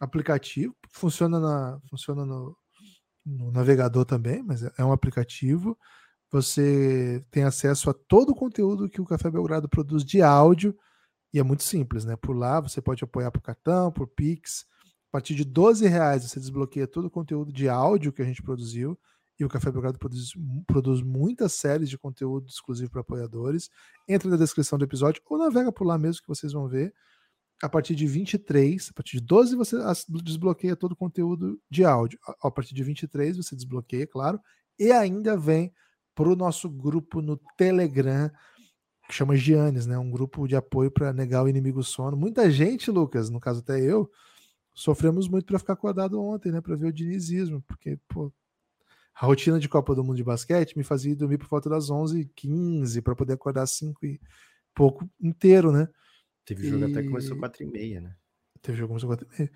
aplicativo, 0.00 0.74
funciona, 0.90 1.40
na, 1.40 1.80
funciona 1.88 2.24
no, 2.24 2.56
no 3.24 3.50
navegador 3.50 4.04
também, 4.04 4.42
mas 4.42 4.62
é, 4.62 4.72
é 4.78 4.84
um 4.84 4.92
aplicativo. 4.92 5.76
Você 6.30 7.24
tem 7.30 7.44
acesso 7.44 7.88
a 7.90 7.94
todo 7.94 8.30
o 8.30 8.34
conteúdo 8.34 8.88
que 8.88 9.00
o 9.00 9.06
Café 9.06 9.30
Belgrado 9.30 9.68
produz 9.68 10.04
de 10.04 10.22
áudio 10.22 10.76
e 11.32 11.38
é 11.38 11.42
muito 11.42 11.62
simples, 11.62 12.04
né? 12.04 12.16
Por 12.16 12.36
lá 12.36 12.60
você 12.60 12.80
pode 12.80 13.02
apoiar 13.04 13.30
por 13.30 13.42
cartão, 13.42 13.92
por 13.92 14.06
Pix. 14.06 14.66
A 15.08 15.12
partir 15.12 15.34
de 15.34 15.44
12 15.44 15.86
reais 15.88 16.24
você 16.24 16.38
desbloqueia 16.38 16.86
todo 16.86 17.06
o 17.06 17.10
conteúdo 17.10 17.52
de 17.52 17.68
áudio 17.68 18.12
que 18.12 18.22
a 18.22 18.24
gente 18.24 18.42
produziu 18.42 18.98
e 19.38 19.44
o 19.44 19.48
Café 19.48 19.70
Belgrado 19.70 19.98
produz, 19.98 20.32
produz 20.66 21.00
muitas 21.00 21.52
séries 21.52 21.88
de 21.88 21.96
conteúdo 21.96 22.48
exclusivo 22.48 22.90
para 22.90 23.02
apoiadores. 23.02 23.70
Entra 24.08 24.28
na 24.28 24.36
descrição 24.36 24.78
do 24.78 24.84
episódio 24.84 25.22
ou 25.26 25.38
navega 25.38 25.70
por 25.70 25.86
lá 25.86 25.96
mesmo 25.96 26.22
que 26.22 26.28
vocês 26.28 26.52
vão 26.52 26.66
ver. 26.66 26.92
A 27.62 27.68
partir 27.68 27.94
de 27.94 28.06
23, 28.06 28.88
a 28.90 28.92
partir 28.92 29.18
de 29.18 29.24
12 29.24 29.56
você 29.56 29.76
desbloqueia 30.08 30.76
todo 30.76 30.92
o 30.92 30.96
conteúdo 30.96 31.60
de 31.70 31.84
áudio. 31.84 32.18
A 32.42 32.50
partir 32.50 32.74
de 32.74 32.82
23 32.82 33.36
você 33.36 33.54
desbloqueia, 33.54 34.06
claro, 34.06 34.40
e 34.78 34.90
ainda 34.92 35.36
vem 35.36 35.72
para 36.14 36.28
o 36.28 36.36
nosso 36.36 36.68
grupo 36.68 37.22
no 37.22 37.36
Telegram, 37.56 38.30
que 39.08 39.14
chama 39.14 39.36
Giannis, 39.36 39.86
né? 39.86 39.96
Um 39.98 40.10
grupo 40.10 40.46
de 40.46 40.56
apoio 40.56 40.90
para 40.90 41.12
negar 41.12 41.44
o 41.44 41.48
inimigo 41.48 41.82
sono. 41.82 42.16
Muita 42.16 42.50
gente, 42.50 42.90
Lucas, 42.90 43.30
no 43.30 43.40
caso 43.40 43.60
até 43.60 43.80
eu, 43.80 44.10
sofremos 44.74 45.28
muito 45.28 45.46
para 45.46 45.58
ficar 45.58 45.72
acordado 45.74 46.20
ontem, 46.20 46.52
né? 46.52 46.60
Para 46.60 46.76
ver 46.76 46.88
o 46.88 46.92
dinizismo, 46.92 47.62
porque 47.62 47.98
pô, 48.08 48.32
a 49.20 49.26
rotina 49.26 49.58
de 49.58 49.68
Copa 49.68 49.94
do 49.94 50.04
Mundo 50.04 50.16
de 50.16 50.22
basquete 50.22 50.76
me 50.76 50.84
fazia 50.84 51.16
dormir 51.16 51.38
por 51.38 51.48
volta 51.48 51.68
das 51.68 51.90
11h15 51.90 53.02
para 53.02 53.16
poder 53.16 53.32
acordar 53.32 53.62
às 53.62 53.72
5 53.72 54.06
e 54.06 54.20
pouco 54.72 55.10
inteiro, 55.20 55.72
né? 55.72 55.88
Teve 56.44 56.68
jogo 56.68 56.86
e... 56.86 56.90
até 56.92 57.02
que 57.02 57.08
começou 57.08 57.36
4 57.36 57.64
e 57.64 57.66
meia, 57.66 58.00
né? 58.00 58.14
Teve 58.62 58.78
jogo 58.78 58.94
que 58.94 59.00
começou 59.00 59.08
4 59.08 59.26
e 59.26 59.38
meia. 59.38 59.52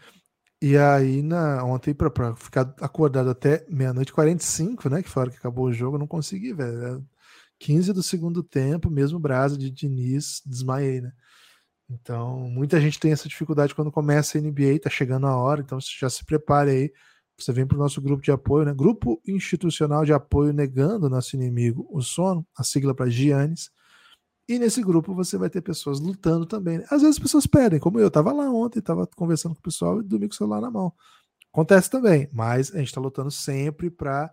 E 0.61 0.77
aí, 0.77 1.23
na, 1.23 1.65
ontem, 1.65 1.95
para 1.95 2.35
ficar 2.35 2.75
acordado 2.81 3.31
até 3.31 3.65
meia-noite 3.69 4.13
45, 4.13 4.89
né? 4.91 5.03
Que 5.03 5.09
foi 5.09 5.21
a 5.21 5.25
hora 5.25 5.31
que 5.31 5.39
acabou 5.39 5.67
o 5.67 5.73
jogo, 5.73 5.95
eu 5.95 6.01
não 6.01 6.09
consegui, 6.09 6.53
velho. 6.53 7.05
15 7.61 7.93
do 7.93 8.03
segundo 8.03 8.43
tempo, 8.43 8.91
mesmo 8.91 9.21
brasa 9.21 9.57
de 9.57 9.71
Diniz, 9.71 10.43
desmaiei, 10.45 11.01
né? 11.01 11.13
Então, 11.89 12.41
muita 12.51 12.81
gente 12.81 12.99
tem 12.99 13.13
essa 13.13 13.29
dificuldade 13.29 13.75
quando 13.77 13.93
começa 13.93 14.39
a 14.39 14.41
NBA, 14.41 14.81
tá 14.83 14.91
chegando 14.91 15.27
a 15.29 15.37
hora, 15.37 15.61
então 15.61 15.79
já 15.81 16.11
se 16.11 16.25
prepare 16.25 16.71
aí 16.71 16.93
você 17.45 17.53
vem 17.53 17.67
para 17.67 17.77
o 17.77 17.79
nosso 17.79 18.01
grupo 18.01 18.23
de 18.23 18.31
apoio, 18.31 18.65
né? 18.65 18.75
Grupo 18.75 19.21
Institucional 19.27 20.05
de 20.05 20.13
Apoio 20.13 20.53
Negando 20.53 21.09
Nosso 21.09 21.37
Inimigo, 21.37 21.87
o 21.91 22.01
Sono, 22.01 22.47
a 22.57 22.63
sigla 22.63 22.95
para 22.95 23.11
Giannis. 23.11 23.71
E 24.49 24.59
nesse 24.59 24.83
grupo 24.83 25.15
você 25.15 25.39
vai 25.39 25.49
ter 25.49 25.61
pessoas 25.61 26.01
lutando 26.01 26.45
também. 26.45 26.79
Às 26.91 27.03
vezes 27.03 27.17
as 27.17 27.19
pessoas 27.19 27.47
pedem, 27.47 27.79
como 27.79 27.99
eu 27.99 28.09
estava 28.09 28.33
lá 28.33 28.51
ontem, 28.51 28.81
estava 28.81 29.07
conversando 29.07 29.55
com 29.55 29.61
o 29.61 29.63
pessoal 29.63 30.01
e 30.01 30.03
dormi 30.03 30.29
com 30.29 30.35
o 30.35 30.37
celular 30.37 30.61
na 30.61 30.71
mão. 30.71 30.93
Acontece 31.53 31.91
também, 31.91 32.29
mas 32.33 32.75
a 32.75 32.79
gente 32.79 32.89
está 32.89 33.01
lutando 33.01 33.31
sempre 33.31 33.91
para 33.91 34.33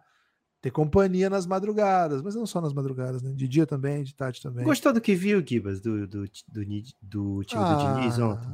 ter 0.62 0.72
companhia 0.72 1.30
nas 1.30 1.46
madrugadas, 1.46 2.22
mas 2.22 2.36
não 2.36 2.46
só 2.46 2.60
nas 2.60 2.74
madrugadas, 2.74 3.22
né? 3.22 3.32
De 3.34 3.48
dia 3.48 3.66
também, 3.66 4.04
de 4.04 4.14
tarde 4.16 4.42
também. 4.42 4.66
Gostou 4.66 4.92
do 4.92 5.02
que 5.02 5.16
viu, 5.16 5.46
Gibas, 5.46 5.80
do, 5.80 6.08
do, 6.08 6.26
do, 6.48 6.62
do 7.02 7.44
time 7.44 7.62
ah, 7.64 7.94
do 7.94 8.00
Diniz 8.00 8.20
ontem? 8.20 8.48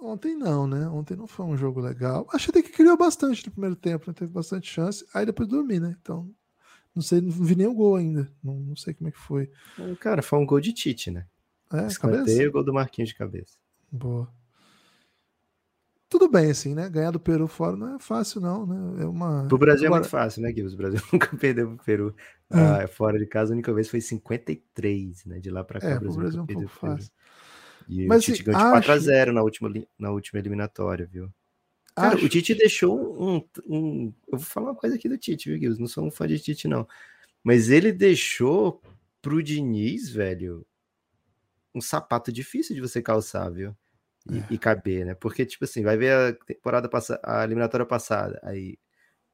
Ontem 0.00 0.36
não, 0.36 0.66
né? 0.66 0.88
Ontem 0.88 1.16
não 1.16 1.26
foi 1.26 1.44
um 1.46 1.56
jogo 1.56 1.80
legal. 1.80 2.26
Achei 2.32 2.50
até 2.50 2.62
que 2.62 2.70
criou 2.70 2.96
bastante 2.96 3.44
no 3.46 3.52
primeiro 3.52 3.76
tempo, 3.76 4.04
né? 4.06 4.14
teve 4.14 4.32
bastante 4.32 4.70
chance. 4.70 5.04
Aí 5.12 5.26
depois 5.26 5.48
dormi, 5.48 5.80
né? 5.80 5.96
Então, 6.00 6.30
não 6.94 7.02
sei, 7.02 7.20
não 7.20 7.30
vi 7.30 7.56
nem 7.56 7.66
o 7.66 7.74
gol 7.74 7.96
ainda. 7.96 8.30
Não, 8.42 8.54
não 8.54 8.76
sei 8.76 8.94
como 8.94 9.08
é 9.08 9.12
que 9.12 9.18
foi. 9.18 9.50
Cara, 10.00 10.22
foi 10.22 10.38
um 10.38 10.46
gol 10.46 10.60
de 10.60 10.72
Tite, 10.72 11.10
né? 11.10 11.26
É, 11.72 11.86
Escanteio, 11.86 12.24
cabeça? 12.24 12.50
gol 12.50 12.64
do 12.64 12.72
Marquinhos 12.72 13.10
de 13.10 13.16
cabeça. 13.16 13.56
Boa. 13.90 14.28
Tudo 16.08 16.26
bem, 16.26 16.50
assim, 16.50 16.74
né? 16.74 16.88
Ganhar 16.88 17.10
do 17.10 17.20
Peru 17.20 17.46
fora 17.46 17.76
não 17.76 17.96
é 17.96 17.98
fácil, 17.98 18.40
não, 18.40 18.64
né? 18.66 19.02
É 19.02 19.06
uma... 19.06 19.46
Pro 19.46 19.58
Brasil 19.58 19.86
Agora... 19.86 20.00
é 20.00 20.00
muito 20.00 20.10
fácil, 20.10 20.42
né, 20.42 20.50
Guilherme? 20.50 20.74
O 20.74 20.76
Brasil 20.78 21.00
nunca 21.12 21.36
perdeu 21.36 21.68
pro 21.68 21.84
Peru. 21.84 22.14
É. 22.50 22.58
Ah, 22.58 22.88
fora 22.88 23.18
de 23.18 23.26
casa, 23.26 23.52
a 23.52 23.54
única 23.54 23.74
vez 23.74 23.90
foi 23.90 24.00
53, 24.00 25.26
né? 25.26 25.38
De 25.38 25.50
lá 25.50 25.62
pra 25.62 25.80
cá, 25.80 25.90
é, 25.90 25.96
o 25.96 26.00
Brasil, 26.00 26.20
Brasil 26.20 26.40
é 26.40 26.42
um 26.42 26.46
pouco 26.46 26.68
fácil. 26.68 27.12
E 27.88 28.06
Mas, 28.06 28.22
o 28.22 28.26
Tite 28.26 28.42
ganhou 28.42 28.60
de 28.60 28.78
acho... 28.78 28.90
4x0 28.90 29.32
na 29.32 29.42
última, 29.42 29.72
na 29.98 30.10
última 30.10 30.38
eliminatória, 30.38 31.06
viu? 31.06 31.32
Cara, 31.96 32.16
acho... 32.16 32.26
o 32.26 32.28
Tite 32.28 32.54
deixou 32.54 32.98
um, 33.20 33.42
um, 33.66 34.12
Eu 34.30 34.38
vou 34.38 34.46
falar 34.46 34.68
uma 34.68 34.76
coisa 34.76 34.96
aqui 34.96 35.08
do 35.08 35.16
Tite, 35.16 35.48
viu, 35.48 35.58
Guilherme? 35.58 35.80
Não 35.80 35.88
sou 35.88 36.04
um 36.04 36.10
fã 36.10 36.26
de 36.28 36.38
Tite, 36.38 36.68
não. 36.68 36.86
Mas 37.42 37.70
ele 37.70 37.90
deixou 37.92 38.82
pro 39.22 39.42
Diniz, 39.42 40.10
velho, 40.10 40.66
um 41.74 41.80
sapato 41.80 42.30
difícil 42.30 42.74
de 42.74 42.80
você 42.80 43.00
calçar, 43.00 43.50
viu? 43.50 43.74
E, 44.30 44.38
é. 44.38 44.46
e, 44.50 44.58
caber, 44.58 45.06
né? 45.06 45.14
Porque, 45.14 45.46
tipo 45.46 45.64
assim, 45.64 45.82
vai 45.82 45.96
ver 45.96 46.12
a 46.12 46.32
temporada 46.32 46.88
passada, 46.88 47.20
a 47.24 47.44
eliminatória 47.44 47.86
passada, 47.86 48.38
aí. 48.42 48.78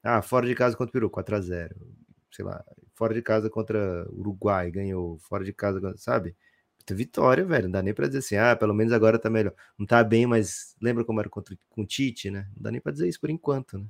Ah, 0.03 0.23
fora 0.23 0.47
de 0.47 0.55
casa 0.55 0.77
contra 0.77 0.91
o 0.91 0.93
Peru, 0.93 1.11
4x0. 1.11 1.75
Sei 2.31 2.45
lá, 2.45 2.65
fora 2.95 3.15
de 3.15 3.23
casa 3.23 3.49
contra 3.49 4.07
o 4.11 4.21
Uruguai, 4.21 4.71
ganhou. 4.71 5.19
Fora 5.19 5.45
de 5.45 5.53
casa, 5.53 5.95
sabe? 5.97 6.37
Puta 6.85 6.95
vitória, 6.95 7.45
velho. 7.47 7.65
Não 7.65 7.71
dá 7.71 7.83
nem 7.83 7.95
pra 7.95 8.07
dizer 8.07 8.19
assim, 8.19 8.37
ah, 8.37 8.55
pelo 8.55 8.75
menos 8.75 8.93
agora 8.93 9.19
tá 9.19 9.31
melhor. 9.31 9.55
Não 9.79 9.87
tá 9.87 10.05
bem, 10.05 10.27
mas 10.27 10.77
lembra 10.81 11.03
como 11.03 11.19
era 11.19 11.31
contra, 11.31 11.57
com 11.71 11.83
o 11.83 11.87
Tite, 11.87 12.31
né? 12.31 12.47
Não 12.55 12.63
dá 12.63 12.71
nem 12.71 12.81
pra 12.81 12.93
dizer 12.93 13.09
isso 13.09 13.21
por 13.21 13.31
enquanto, 13.31 13.79
né? 13.79 13.87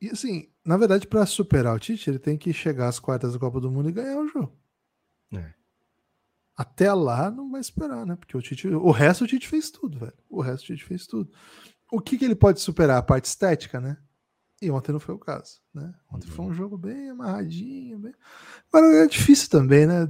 E 0.00 0.10
assim, 0.10 0.50
na 0.64 0.76
verdade, 0.76 1.06
para 1.06 1.24
superar 1.24 1.76
o 1.76 1.78
Tite, 1.78 2.10
ele 2.10 2.18
tem 2.18 2.36
que 2.36 2.52
chegar 2.52 2.88
às 2.88 2.98
quartas 2.98 3.34
da 3.34 3.38
Copa 3.38 3.60
do 3.60 3.70
Mundo 3.70 3.88
e 3.88 3.92
ganhar 3.92 4.18
o 4.18 4.26
jogo. 4.26 4.58
É. 5.32 5.54
Até 6.56 6.92
lá 6.92 7.30
não 7.30 7.52
vai 7.52 7.60
esperar, 7.60 8.04
né? 8.04 8.16
Porque 8.16 8.36
o 8.36 8.42
Tite, 8.42 8.66
o 8.66 8.90
resto 8.90 9.22
o 9.22 9.26
Tite 9.28 9.46
fez 9.46 9.70
tudo, 9.70 10.00
velho. 10.00 10.12
O 10.28 10.40
resto 10.40 10.64
o 10.64 10.66
Tite 10.66 10.84
fez 10.84 11.06
tudo. 11.06 11.30
O 11.90 12.00
que, 12.00 12.18
que 12.18 12.24
ele 12.24 12.34
pode 12.34 12.60
superar? 12.60 12.98
A 12.98 13.02
parte 13.02 13.26
estética, 13.26 13.80
né? 13.80 13.96
E 14.60 14.70
ontem 14.70 14.92
não 14.92 15.00
foi 15.00 15.14
o 15.14 15.18
caso, 15.18 15.60
né? 15.72 15.94
Ontem 16.12 16.28
uhum. 16.28 16.34
foi 16.34 16.44
um 16.46 16.54
jogo 16.54 16.76
bem 16.76 17.10
amarradinho, 17.10 17.98
bem... 17.98 18.14
Agora 18.72 19.04
é 19.04 19.06
difícil 19.06 19.50
também, 19.50 19.86
né? 19.86 20.08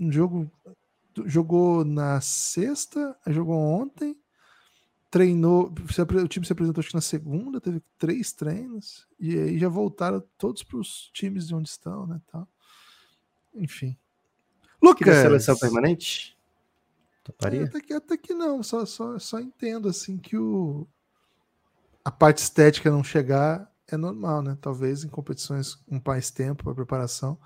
Um 0.00 0.10
jogo 0.10 0.50
jogou 1.26 1.84
na 1.84 2.20
sexta, 2.20 3.16
jogou 3.26 3.56
ontem, 3.56 4.16
treinou, 5.10 5.66
o 5.66 6.28
time 6.28 6.46
se 6.46 6.52
apresentou 6.52 6.80
acho 6.80 6.90
que 6.90 6.94
na 6.94 7.00
segunda, 7.00 7.60
teve 7.60 7.82
três 7.98 8.32
treinos 8.32 9.06
e 9.18 9.36
aí 9.36 9.58
já 9.58 9.68
voltaram 9.68 10.22
todos 10.38 10.62
para 10.62 10.78
os 10.78 11.10
times 11.12 11.48
de 11.48 11.54
onde 11.54 11.68
estão, 11.68 12.06
né, 12.06 12.20
tal. 12.30 12.48
Enfim, 13.54 13.98
Lucas. 14.80 15.16
seleção 15.16 15.56
permanente? 15.56 16.38
Toparia? 17.24 17.62
É, 17.62 17.64
até, 17.64 17.80
que, 17.80 17.92
até 17.92 18.16
que 18.16 18.32
não, 18.32 18.62
só, 18.62 18.86
só, 18.86 19.18
só 19.18 19.40
entendo 19.40 19.88
assim 19.88 20.16
que 20.16 20.36
o, 20.36 20.86
a 22.04 22.10
parte 22.10 22.38
estética 22.38 22.90
não 22.90 23.04
chegar 23.04 23.70
é 23.88 23.96
normal, 23.96 24.40
né? 24.40 24.56
Talvez 24.60 25.02
em 25.02 25.08
competições 25.08 25.74
com 25.74 26.00
mais 26.06 26.30
tempo 26.30 26.62
para 26.64 26.74
preparação 26.74 27.36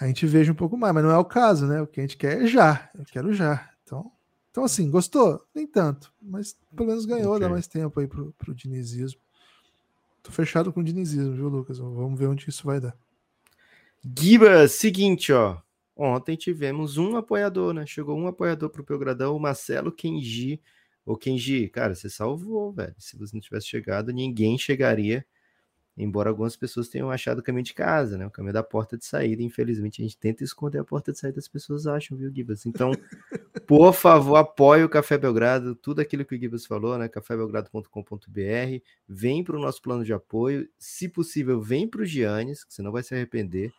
a 0.00 0.06
gente 0.06 0.26
veja 0.26 0.52
um 0.52 0.54
pouco 0.54 0.76
mais, 0.76 0.94
mas 0.94 1.02
não 1.02 1.10
é 1.10 1.18
o 1.18 1.24
caso, 1.24 1.66
né? 1.66 1.82
O 1.82 1.86
que 1.86 2.00
a 2.00 2.02
gente 2.02 2.16
quer 2.16 2.42
é 2.42 2.46
já. 2.46 2.90
Eu 2.96 3.04
quero 3.04 3.32
já. 3.32 3.68
Então, 3.82 4.12
então 4.50 4.64
assim, 4.64 4.90
gostou? 4.90 5.44
Nem 5.54 5.66
tanto, 5.66 6.12
mas 6.20 6.56
pelo 6.74 6.88
menos 6.88 7.04
ganhou, 7.04 7.34
okay. 7.34 7.40
dá 7.40 7.48
mais 7.48 7.66
tempo 7.66 7.98
aí 7.98 8.06
pro, 8.06 8.32
pro 8.38 8.54
dinizismo. 8.54 9.20
Tô 10.22 10.30
fechado 10.30 10.72
com 10.72 10.80
o 10.80 10.84
dinizismo, 10.84 11.34
viu, 11.34 11.48
Lucas? 11.48 11.78
Vamos 11.78 12.18
ver 12.18 12.26
onde 12.26 12.48
isso 12.48 12.64
vai 12.64 12.80
dar. 12.80 12.96
Giba, 14.16 14.68
seguinte, 14.68 15.32
ó. 15.32 15.58
Ontem 15.96 16.36
tivemos 16.36 16.96
um 16.96 17.16
apoiador, 17.16 17.72
né? 17.72 17.84
Chegou 17.84 18.16
um 18.16 18.28
apoiador 18.28 18.70
pro 18.70 18.84
Pelgradão, 18.84 19.34
o 19.34 19.40
Marcelo 19.40 19.90
Kenji. 19.90 20.60
Ô, 21.04 21.16
Kenji, 21.16 21.68
cara, 21.68 21.94
você 21.94 22.08
salvou, 22.08 22.72
velho. 22.72 22.94
Se 22.98 23.16
você 23.16 23.34
não 23.34 23.40
tivesse 23.40 23.66
chegado, 23.66 24.12
ninguém 24.12 24.56
chegaria. 24.56 25.26
Embora 26.00 26.30
algumas 26.30 26.54
pessoas 26.54 26.88
tenham 26.88 27.10
achado 27.10 27.40
o 27.40 27.42
caminho 27.42 27.64
de 27.64 27.74
casa, 27.74 28.16
né? 28.16 28.24
O 28.24 28.30
caminho 28.30 28.52
da 28.52 28.62
porta 28.62 28.96
de 28.96 29.04
saída. 29.04 29.42
Infelizmente, 29.42 30.00
a 30.00 30.04
gente 30.04 30.16
tenta 30.16 30.44
esconder 30.44 30.78
a 30.78 30.84
porta 30.84 31.10
de 31.10 31.18
saída, 31.18 31.40
as 31.40 31.48
pessoas 31.48 31.88
acham, 31.88 32.16
viu, 32.16 32.32
Gibas? 32.32 32.64
Então, 32.66 32.92
por 33.66 33.92
favor, 33.92 34.36
apoie 34.36 34.84
o 34.84 34.88
Café 34.88 35.18
Belgrado, 35.18 35.74
tudo 35.74 36.00
aquilo 36.00 36.24
que 36.24 36.36
o 36.36 36.38
Gibas 36.38 36.64
falou, 36.64 36.96
né? 36.96 37.08
cafébelgrado.com.br. 37.08 38.84
Vem 39.08 39.42
para 39.42 39.56
o 39.56 39.60
nosso 39.60 39.82
plano 39.82 40.04
de 40.04 40.12
apoio. 40.12 40.68
Se 40.78 41.08
possível, 41.08 41.60
vem 41.60 41.88
para 41.88 42.02
o 42.02 42.06
Giannis, 42.06 42.62
que 42.62 42.72
você 42.72 42.80
não 42.80 42.92
vai 42.92 43.02
se 43.02 43.12
arrepender. 43.12 43.72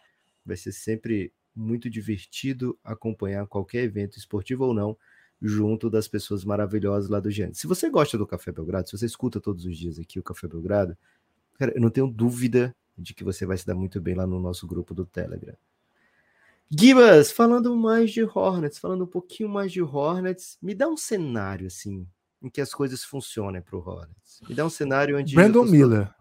Vai 0.46 0.58
ser 0.58 0.74
sempre 0.74 1.32
muito 1.56 1.90
divertido 1.90 2.78
acompanhar 2.84 3.48
qualquer 3.48 3.84
evento 3.86 4.18
esportivo 4.18 4.66
ou 4.66 4.74
não, 4.74 4.98
junto 5.42 5.90
das 5.90 6.08
pessoas 6.08 6.44
maravilhosas 6.44 7.10
lá 7.10 7.22
do 7.22 7.32
Giannis. 7.32 7.60
Se 7.60 7.68
você 7.68 7.90
gosta 7.90 8.18
do 8.18 8.28
Café 8.28 8.52
Belgrado, 8.52 8.90
se 8.90 8.98
você 8.98 9.06
escuta 9.06 9.40
todos 9.40 9.64
os 9.64 9.78
dias 9.78 9.98
aqui 9.98 10.20
o 10.20 10.24
Café 10.24 10.48
Belgrado, 10.50 10.98
cara, 11.60 11.74
eu 11.76 11.82
não 11.82 11.90
tenho 11.90 12.08
dúvida 12.08 12.74
de 12.98 13.14
que 13.14 13.24
você 13.24 13.46
vai 13.46 13.58
se 13.58 13.68
dar 13.68 13.76
muito 13.76 14.00
bem 14.02 14.16
lá 14.16 14.26
no 14.26 14.40
nosso 14.40 14.66
grupo 14.66 14.94
do 14.94 15.06
Telegram. 15.06 15.56
Gibas, 16.72 17.32
falando 17.32 17.76
mais 17.76 18.12
de 18.12 18.24
Hornets, 18.24 18.78
falando 18.78 19.04
um 19.04 19.08
pouquinho 19.08 19.50
mais 19.50 19.72
de 19.72 19.82
Hornets, 19.82 20.58
me 20.62 20.74
dá 20.74 20.88
um 20.88 20.96
cenário 20.96 21.68
assim 21.68 22.08
em 22.42 22.50
que 22.50 22.62
as 22.62 22.74
coisas 22.74 23.04
funcionem 23.04 23.62
para 23.62 23.76
o 23.76 23.80
Hornets. 23.80 24.42
Me 24.48 24.56
dá 24.56 24.66
um 24.66 24.70
cenário 24.70 25.18
onde 25.18 25.36
Brandon 25.36 25.66
Miller. 25.66 26.14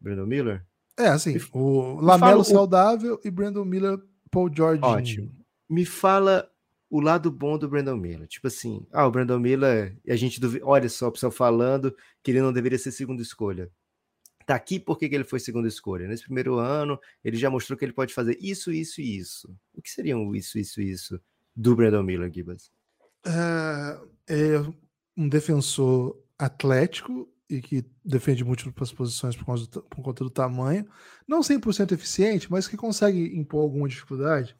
Brandon 0.00 0.26
Miller? 0.26 0.64
É, 0.96 1.08
assim, 1.08 1.34
me, 1.34 1.40
o 1.52 2.00
Lamelo 2.00 2.44
saudável 2.44 3.20
e 3.24 3.30
Brandon 3.30 3.64
Miller 3.64 4.00
Paul 4.30 4.50
George. 4.52 4.82
Ótimo. 4.82 5.30
Me 5.68 5.84
fala 5.84 6.50
o 6.90 7.00
lado 7.00 7.30
bom 7.30 7.56
do 7.56 7.68
Brandon 7.68 7.96
Miller. 7.96 8.26
Tipo 8.26 8.48
assim, 8.48 8.86
ah, 8.92 9.06
o 9.06 9.10
Brandon 9.10 9.38
Miller, 9.38 9.96
a 10.08 10.16
gente 10.16 10.40
olha 10.62 10.88
só 10.88 11.08
o 11.08 11.12
pessoal 11.12 11.30
falando 11.30 11.94
que 12.22 12.30
ele 12.30 12.40
não 12.40 12.52
deveria 12.52 12.78
ser 12.78 12.90
segunda 12.90 13.22
escolha. 13.22 13.70
Tá 14.46 14.54
aqui 14.54 14.78
porque 14.80 15.08
que 15.08 15.14
ele 15.14 15.24
foi 15.24 15.40
segunda 15.40 15.68
escolha. 15.68 16.06
Nesse 16.06 16.24
primeiro 16.24 16.58
ano, 16.58 16.98
ele 17.24 17.36
já 17.36 17.50
mostrou 17.50 17.78
que 17.78 17.84
ele 17.84 17.92
pode 17.92 18.14
fazer 18.14 18.36
isso, 18.40 18.72
isso 18.72 19.00
e 19.00 19.16
isso. 19.16 19.54
O 19.74 19.82
que 19.82 19.90
seriam 19.90 20.34
isso, 20.34 20.58
isso 20.58 20.80
e 20.80 20.90
isso 20.90 21.20
do 21.54 21.76
Brandon 21.76 22.02
Miller, 22.02 22.32
Gibas? 22.32 22.70
É, 23.24 24.00
é 24.28 24.72
um 25.16 25.28
defensor 25.28 26.18
atlético 26.38 27.28
e 27.48 27.60
que 27.60 27.84
defende 28.04 28.44
múltiplas 28.44 28.92
posições 28.92 29.36
por, 29.36 29.58
do, 29.58 29.82
por 29.82 30.02
conta 30.02 30.24
do 30.24 30.30
tamanho. 30.30 30.86
Não 31.28 31.40
100% 31.40 31.92
eficiente, 31.92 32.50
mas 32.50 32.66
que 32.66 32.76
consegue 32.76 33.36
impor 33.36 33.60
alguma 33.60 33.88
dificuldade. 33.88 34.56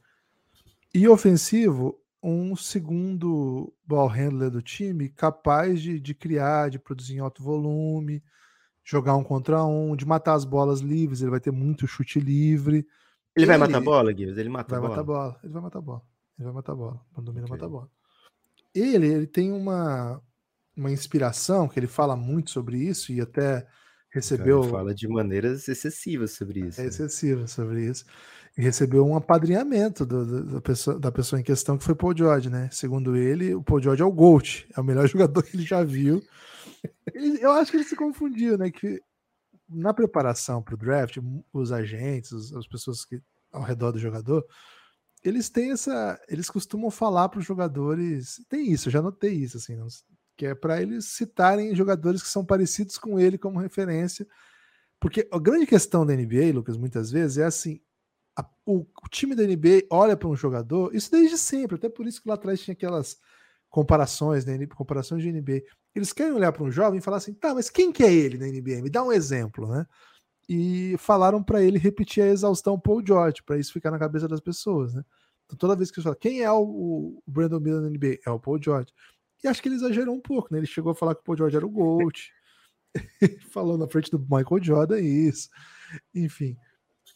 E 0.94 1.08
ofensivo, 1.08 1.98
um 2.22 2.54
segundo 2.54 3.72
ball 3.84 4.06
handler 4.06 4.50
do 4.50 4.60
time 4.60 5.08
capaz 5.08 5.80
de, 5.80 5.98
de 5.98 6.14
criar, 6.14 6.70
de 6.70 6.78
produzir 6.78 7.14
em 7.14 7.20
alto 7.20 7.42
volume, 7.42 8.22
jogar 8.84 9.16
um 9.16 9.24
contra 9.24 9.64
um, 9.64 9.94
de 9.94 10.04
matar 10.04 10.34
as 10.34 10.44
bolas 10.44 10.80
livres. 10.80 11.20
Ele 11.20 11.30
vai 11.30 11.40
ter 11.40 11.50
muito 11.50 11.86
chute 11.86 12.20
livre. 12.20 12.78
Ele, 12.78 12.86
ele 13.36 13.46
vai 13.46 13.58
matar 13.58 13.78
a 13.78 13.80
bola, 13.80 14.12
Guilherme? 14.12 14.40
Ele 14.40 14.48
mata 14.48 14.68
vai 14.70 14.78
a 14.78 14.80
bola? 14.80 14.90
matar 14.90 15.04
bola. 15.04 15.40
Ele 15.42 15.52
vai 15.52 15.62
matar 15.62 15.78
a 15.78 15.82
bola. 15.82 16.02
Ele 16.38 16.44
vai 16.44 16.52
matar 16.52 16.72
a 16.72 16.76
bola. 16.76 17.00
Quando 17.12 17.26
domina, 17.26 17.44
okay. 17.44 17.56
mata 17.56 17.66
a 17.66 17.68
bola. 17.68 17.90
Ele, 18.74 19.06
ele 19.06 19.26
tem 19.26 19.52
uma, 19.52 20.20
uma 20.76 20.90
inspiração, 20.90 21.68
que 21.68 21.78
ele 21.78 21.86
fala 21.86 22.16
muito 22.16 22.50
sobre 22.50 22.78
isso 22.78 23.12
e 23.12 23.20
até 23.20 23.66
recebeu. 24.10 24.62
Ele 24.62 24.70
fala 24.70 24.94
de 24.94 25.08
maneiras 25.08 25.68
excessivas 25.68 26.32
sobre 26.32 26.60
isso. 26.60 26.80
É 26.80 26.84
né? 26.84 26.88
excessiva 26.88 27.46
sobre 27.46 27.86
isso. 27.86 28.04
E 28.56 28.62
recebeu 28.62 29.06
um 29.06 29.16
apadrinhamento 29.16 30.04
do, 30.04 30.26
do, 30.26 30.44
da, 30.54 30.60
pessoa, 30.60 30.98
da 30.98 31.10
pessoa 31.10 31.40
em 31.40 31.44
questão, 31.44 31.78
que 31.78 31.84
foi 31.84 31.94
Paul 31.94 32.16
George, 32.16 32.50
né? 32.50 32.68
Segundo 32.70 33.16
ele, 33.16 33.54
o 33.54 33.62
Paul 33.62 33.80
George 33.80 34.02
é 34.02 34.04
o 34.04 34.12
GOAT, 34.12 34.66
é 34.76 34.80
o 34.80 34.84
melhor 34.84 35.06
jogador 35.08 35.42
que 35.42 35.56
ele 35.56 35.64
já 35.64 35.82
viu. 35.82 36.22
Eu 37.14 37.52
acho 37.52 37.70
que 37.70 37.76
ele 37.76 37.84
se 37.84 37.96
confundiu, 37.96 38.56
né? 38.58 38.70
Que 38.70 39.00
na 39.68 39.94
preparação 39.94 40.62
para 40.62 40.74
o 40.74 40.78
draft, 40.78 41.18
os 41.52 41.72
agentes, 41.72 42.52
as 42.52 42.66
pessoas 42.66 43.04
que 43.04 43.20
ao 43.52 43.62
redor 43.62 43.92
do 43.92 43.98
jogador, 43.98 44.44
eles 45.22 45.50
têm 45.50 45.72
essa. 45.72 46.20
Eles 46.28 46.50
costumam 46.50 46.90
falar 46.90 47.28
para 47.28 47.38
os 47.38 47.44
jogadores. 47.44 48.44
Tem 48.48 48.70
isso, 48.70 48.90
já 48.90 49.00
notei 49.00 49.34
isso, 49.34 49.58
assim, 49.58 49.78
que 50.36 50.46
é 50.46 50.54
para 50.54 50.80
eles 50.82 51.06
citarem 51.06 51.74
jogadores 51.74 52.22
que 52.22 52.28
são 52.28 52.44
parecidos 52.44 52.98
com 52.98 53.20
ele 53.20 53.38
como 53.38 53.60
referência. 53.60 54.26
Porque 54.98 55.28
a 55.30 55.38
grande 55.38 55.66
questão 55.66 56.06
da 56.06 56.14
NBA, 56.14 56.52
Lucas, 56.54 56.76
muitas 56.76 57.10
vezes 57.10 57.38
é 57.38 57.44
assim: 57.44 57.80
a, 58.36 58.44
o, 58.66 58.80
o, 58.80 59.08
time 59.08 59.34
da 59.34 59.44
NBA 59.44 59.86
olha 59.90 60.16
para 60.16 60.28
um 60.28 60.36
jogador, 60.36 60.94
isso 60.94 61.10
desde 61.10 61.38
sempre, 61.38 61.76
até 61.76 61.88
por 61.88 62.06
isso 62.06 62.22
que 62.22 62.28
lá 62.28 62.34
atrás 62.34 62.60
tinha 62.60 62.72
aquelas 62.72 63.18
comparações, 63.68 64.44
né, 64.44 64.66
comparações 64.66 65.22
de 65.22 65.32
NBA. 65.32 65.62
Eles 65.94 66.12
querem 66.12 66.32
olhar 66.32 66.52
para 66.52 66.64
um 66.64 66.70
jovem 66.70 66.98
e 66.98 67.02
falar 67.02 67.18
assim: 67.18 67.34
tá, 67.34 67.54
mas 67.54 67.68
quem 67.68 67.92
que 67.92 68.02
é 68.02 68.12
ele 68.12 68.38
na 68.38 68.46
NBA? 68.46 68.82
Me 68.82 68.90
dá 68.90 69.02
um 69.02 69.12
exemplo, 69.12 69.68
né? 69.68 69.86
E 70.48 70.96
falaram 70.98 71.42
para 71.42 71.62
ele 71.62 71.78
repetir 71.78 72.22
a 72.22 72.28
exaustão 72.28 72.78
Paul 72.78 73.02
George, 73.06 73.42
para 73.42 73.58
isso 73.58 73.72
ficar 73.72 73.90
na 73.90 73.98
cabeça 73.98 74.26
das 74.26 74.40
pessoas, 74.40 74.94
né? 74.94 75.04
Então, 75.46 75.56
toda 75.56 75.76
vez 75.76 75.90
que 75.90 75.98
eles 75.98 76.04
falam 76.04 76.18
quem 76.18 76.40
é 76.40 76.50
o, 76.50 77.22
Brandon 77.26 77.60
Miller 77.60 77.82
na 77.82 77.90
NBA, 77.90 78.18
é 78.26 78.30
o 78.30 78.40
Paul 78.40 78.60
George. 78.62 78.92
E 79.44 79.48
acho 79.48 79.60
que 79.60 79.68
ele 79.68 79.74
exagerou 79.74 80.14
um 80.14 80.20
pouco, 80.20 80.48
né? 80.50 80.58
Ele 80.58 80.66
chegou 80.66 80.92
a 80.92 80.94
falar 80.94 81.14
que 81.14 81.20
o 81.20 81.24
Paul 81.24 81.36
George 81.36 81.56
era 81.56 81.66
o 81.66 81.70
GOAT. 81.70 82.32
Falou 83.50 83.76
na 83.76 83.88
frente 83.88 84.10
do 84.10 84.18
Michael 84.18 84.62
Jordan 84.62 85.00
isso. 85.00 85.48
Enfim. 86.14 86.56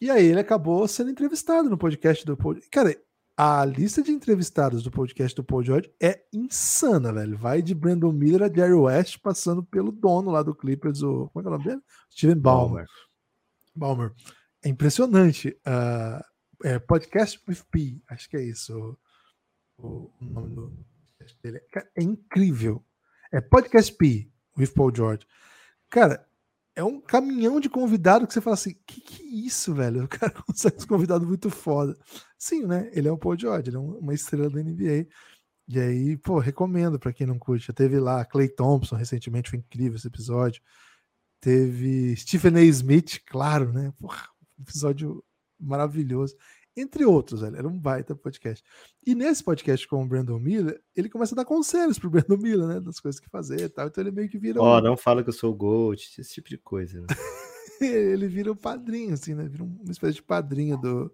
E 0.00 0.10
aí 0.10 0.26
ele 0.26 0.40
acabou 0.40 0.86
sendo 0.86 1.10
entrevistado 1.10 1.70
no 1.70 1.78
podcast 1.78 2.26
do 2.26 2.36
Paul. 2.36 2.58
Cara, 2.70 2.94
a 3.37 3.64
lista 3.64 4.03
de 4.03 4.11
entrevistados 4.11 4.82
do 4.82 4.91
podcast 4.91 5.37
do 5.37 5.45
Paul 5.45 5.62
George 5.62 5.93
é 6.01 6.24
insana, 6.32 7.12
velho. 7.12 7.37
Vai 7.37 7.61
de 7.61 7.74
Brandon 7.74 8.12
Miller 8.12 8.43
a 8.43 8.53
Jerry 8.53 8.72
West, 8.72 9.18
passando 9.22 9.62
pelo 9.62 9.93
dono 9.93 10.30
lá 10.30 10.43
do 10.43 10.55
Clippers, 10.55 11.03
o. 11.03 11.28
Como 11.28 11.41
é 11.41 11.43
que 11.43 11.47
é 11.47 11.51
o 11.51 11.53
nome 11.53 11.64
dele? 11.64 11.82
Steven 12.11 12.39
Ballmer. 12.39 12.87
Ballmer. 13.74 14.12
É 14.64 14.68
impressionante. 14.68 15.57
Uh, 15.66 16.24
é 16.64 16.78
podcast 16.78 17.39
with 17.47 17.62
P, 17.70 18.01
acho 18.09 18.28
que 18.30 18.37
é 18.37 18.43
isso 18.43 18.99
o, 19.78 20.11
o 20.20 20.24
nome 20.24 20.55
do, 20.55 20.72
dele. 21.43 21.61
Cara, 21.70 21.89
é 21.97 22.03
incrível. 22.03 22.84
É 23.32 23.41
Podcast 23.41 23.93
P, 23.95 24.30
with 24.57 24.72
Paul 24.74 24.95
George. 24.95 25.26
Cara, 25.91 26.25
é 26.76 26.84
um 26.84 27.00
caminhão 27.00 27.58
de 27.58 27.70
convidado 27.70 28.26
que 28.26 28.34
você 28.34 28.40
fala 28.40 28.54
assim: 28.54 28.74
que 28.86 29.00
que 29.00 29.22
é 29.22 29.26
isso, 29.26 29.74
velho? 29.74 30.04
O 30.04 30.08
cara 30.08 30.30
consegue 30.32 30.84
um 30.84 30.86
convidado 30.86 31.26
muito 31.26 31.50
foda. 31.50 31.96
Sim, 32.38 32.66
né? 32.66 32.90
Ele 32.92 33.08
é 33.08 33.12
o 33.12 33.18
Paul 33.18 33.38
George, 33.38 33.70
ele 33.70 33.76
é 33.76 33.80
uma 33.80 34.14
estrela 34.14 34.50
da 34.50 34.62
NBA. 34.62 35.08
E 35.68 35.80
aí, 35.80 36.16
pô, 36.18 36.38
recomendo 36.38 36.98
para 36.98 37.12
quem 37.12 37.26
não 37.26 37.38
curte. 37.38 37.66
Já 37.66 37.72
teve 37.72 37.98
lá 37.98 38.24
Clay 38.24 38.48
Thompson 38.48 38.94
recentemente, 38.94 39.50
foi 39.50 39.58
incrível 39.58 39.96
esse 39.96 40.06
episódio. 40.06 40.62
Teve 41.40 42.14
Stephen 42.16 42.56
A. 42.56 42.62
Smith, 42.64 43.20
claro, 43.26 43.72
né? 43.72 43.92
Porra, 43.98 44.28
episódio 44.60 45.24
maravilhoso. 45.58 46.36
Entre 46.76 47.04
outros, 47.04 47.40
velho. 47.40 47.56
Era 47.56 47.66
um 47.66 47.78
baita 47.78 48.14
podcast. 48.14 48.62
E 49.04 49.14
nesse 49.14 49.42
podcast 49.42 49.88
com 49.88 50.02
o 50.02 50.06
Brandon 50.06 50.38
Miller, 50.38 50.80
ele 50.94 51.08
começa 51.08 51.34
a 51.34 51.36
dar 51.36 51.44
conselhos 51.44 51.98
pro 51.98 52.10
Brandon 52.10 52.36
Miller, 52.36 52.66
né? 52.66 52.80
Das 52.80 53.00
coisas 53.00 53.18
que 53.18 53.30
fazer 53.30 53.60
e 53.60 53.68
tal. 53.68 53.86
Então 53.86 54.04
ele 54.04 54.10
meio 54.10 54.28
que 54.28 54.38
vira. 54.38 54.60
Ó, 54.60 54.76
oh, 54.76 54.78
um... 54.78 54.82
não 54.82 54.96
fala 54.96 55.22
que 55.22 55.30
eu 55.30 55.32
sou 55.32 55.52
o 55.52 55.56
Gold, 55.56 56.02
esse 56.18 56.34
tipo 56.34 56.48
de 56.48 56.58
coisa. 56.58 57.00
Né? 57.00 57.06
ele 57.80 58.28
vira 58.28 58.52
um 58.52 58.56
padrinho, 58.56 59.14
assim, 59.14 59.34
né? 59.34 59.48
Vira 59.48 59.64
uma 59.64 59.90
espécie 59.90 60.14
de 60.14 60.22
padrinho 60.22 60.76
do, 60.76 61.12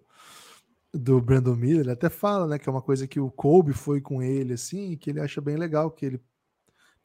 do 0.93 1.21
Brandon 1.21 1.55
Miller. 1.55 1.81
Ele 1.81 1.91
até 1.91 2.09
fala, 2.09 2.45
né? 2.45 2.59
Que 2.59 2.67
é 2.67 2.71
uma 2.71 2.81
coisa 2.81 3.07
que 3.07 3.19
o 3.19 3.31
Kobe 3.31 3.73
foi 3.73 4.01
com 4.01 4.21
ele, 4.21 4.53
assim, 4.53 4.97
que 4.97 5.09
ele 5.09 5.21
acha 5.21 5.39
bem 5.39 5.55
legal, 5.55 5.89
que 5.89 6.05
ele 6.05 6.21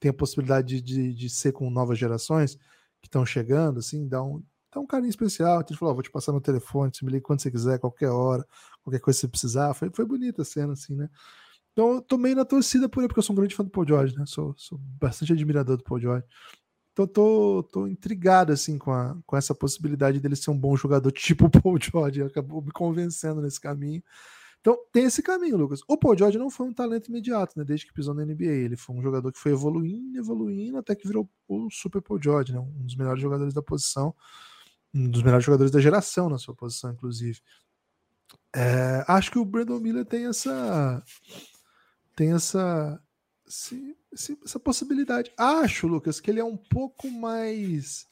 tem 0.00 0.10
a 0.10 0.14
possibilidade 0.14 0.80
de, 0.80 0.82
de, 0.82 1.14
de 1.14 1.30
ser 1.30 1.52
com 1.52 1.70
novas 1.70 1.98
gerações 1.98 2.56
que 3.00 3.06
estão 3.06 3.24
chegando, 3.24 3.78
assim, 3.78 4.08
dá 4.08 4.22
um, 4.22 4.42
dá 4.72 4.80
um 4.80 4.86
carinho 4.86 5.10
especial. 5.10 5.60
Então 5.60 5.68
ele 5.70 5.78
falou: 5.78 5.92
oh, 5.92 5.94
vou 5.96 6.02
te 6.02 6.10
passar 6.10 6.32
no 6.32 6.40
telefone, 6.40 6.90
você 6.94 7.04
me 7.04 7.12
liga 7.12 7.24
quando 7.24 7.40
você 7.40 7.50
quiser, 7.50 7.78
qualquer 7.78 8.10
hora, 8.10 8.46
qualquer 8.82 9.00
coisa 9.00 9.16
que 9.16 9.20
você 9.20 9.28
precisar. 9.28 9.74
Foi, 9.74 9.90
foi 9.90 10.04
bonita 10.04 10.42
a 10.42 10.44
cena, 10.44 10.72
assim, 10.72 10.94
né? 10.94 11.08
Então 11.72 11.94
eu 11.94 12.02
tô 12.02 12.18
meio 12.18 12.34
na 12.34 12.44
torcida 12.44 12.88
por 12.88 13.00
ele, 13.00 13.08
porque 13.08 13.20
eu 13.20 13.22
sou 13.22 13.34
um 13.34 13.36
grande 13.36 13.54
fã 13.54 13.62
do 13.62 13.70
Paul 13.70 13.86
George, 13.86 14.16
né? 14.16 14.24
Sou, 14.26 14.54
sou 14.56 14.78
bastante 14.78 15.32
admirador 15.32 15.76
do 15.76 15.84
Paul 15.84 16.00
George. 16.00 16.26
Então 16.92 17.06
tô, 17.06 17.62
tô 17.70 17.86
intrigado, 17.86 18.52
assim, 18.52 18.76
com, 18.76 18.90
a, 18.90 19.16
com 19.24 19.36
essa 19.36 19.54
possibilidade 19.54 20.18
dele 20.18 20.34
ser 20.34 20.50
um 20.50 20.58
bom 20.58 20.76
jogador 20.76 21.10
tipo 21.12 21.46
o 21.46 21.50
Paul 21.50 21.78
George. 21.80 22.22
Acabou 22.22 22.60
me 22.60 22.72
convencendo 22.72 23.40
nesse 23.40 23.60
caminho. 23.60 24.02
Então 24.60 24.76
tem 24.92 25.04
esse 25.04 25.22
caminho, 25.22 25.56
Lucas. 25.56 25.80
O 25.86 25.96
Paul 25.96 26.18
George 26.18 26.36
não 26.36 26.50
foi 26.50 26.66
um 26.66 26.74
talento 26.74 27.08
imediato, 27.08 27.56
né? 27.56 27.64
Desde 27.64 27.86
que 27.86 27.92
pisou 27.92 28.12
na 28.12 28.24
NBA. 28.24 28.44
Ele 28.44 28.76
foi 28.76 28.96
um 28.96 29.02
jogador 29.02 29.30
que 29.32 29.38
foi 29.38 29.52
evoluindo, 29.52 30.18
evoluindo, 30.18 30.78
até 30.78 30.96
que 30.96 31.06
virou 31.06 31.30
o 31.46 31.70
Super 31.70 32.02
Paul 32.02 32.20
George, 32.20 32.52
né? 32.52 32.58
Um 32.58 32.82
dos 32.82 32.96
melhores 32.96 33.22
jogadores 33.22 33.54
da 33.54 33.62
posição, 33.62 34.12
um 34.94 35.10
dos 35.10 35.22
melhores 35.22 35.44
jogadores 35.44 35.70
da 35.70 35.80
geração 35.80 36.28
na 36.28 36.38
sua 36.38 36.54
posição, 36.54 36.92
inclusive. 36.92 37.40
É, 38.54 39.04
acho 39.06 39.30
que 39.30 39.38
o 39.38 39.44
Brandon 39.44 39.78
Miller 39.78 40.04
tem 40.04 40.26
essa. 40.26 41.02
Tem 42.16 42.32
essa. 42.32 43.00
Esse, 43.46 44.38
essa 44.44 44.58
possibilidade. 44.58 45.32
Acho, 45.36 45.86
Lucas, 45.86 46.20
que 46.20 46.30
ele 46.30 46.40
é 46.40 46.44
um 46.44 46.56
pouco 46.56 47.10
mais. 47.10 48.06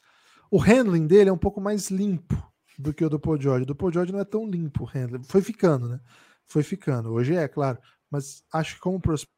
O 0.49 0.57
handling 0.57 1.07
dele 1.07 1.29
é 1.29 1.33
um 1.33 1.37
pouco 1.37 1.59
mais 1.59 1.89
limpo 1.89 2.35
do 2.77 2.93
que 2.93 3.03
o 3.03 3.09
do 3.09 3.19
Paul 3.19 3.39
George. 3.39 3.63
O 3.63 3.67
do 3.67 3.75
Paul 3.75 3.91
George 3.91 4.13
não 4.13 4.19
é 4.19 4.25
tão 4.25 4.49
limpo 4.49 4.83
o 4.83 4.87
handling. 4.87 5.23
Foi 5.23 5.41
ficando, 5.41 5.89
né? 5.89 5.99
foi 6.47 6.63
ficando. 6.63 7.11
Hoje 7.11 7.35
é, 7.35 7.47
claro, 7.47 7.77
mas 8.09 8.43
acho 8.51 8.75
que 8.75 8.81
como 8.81 8.99
prospecto 8.99 9.35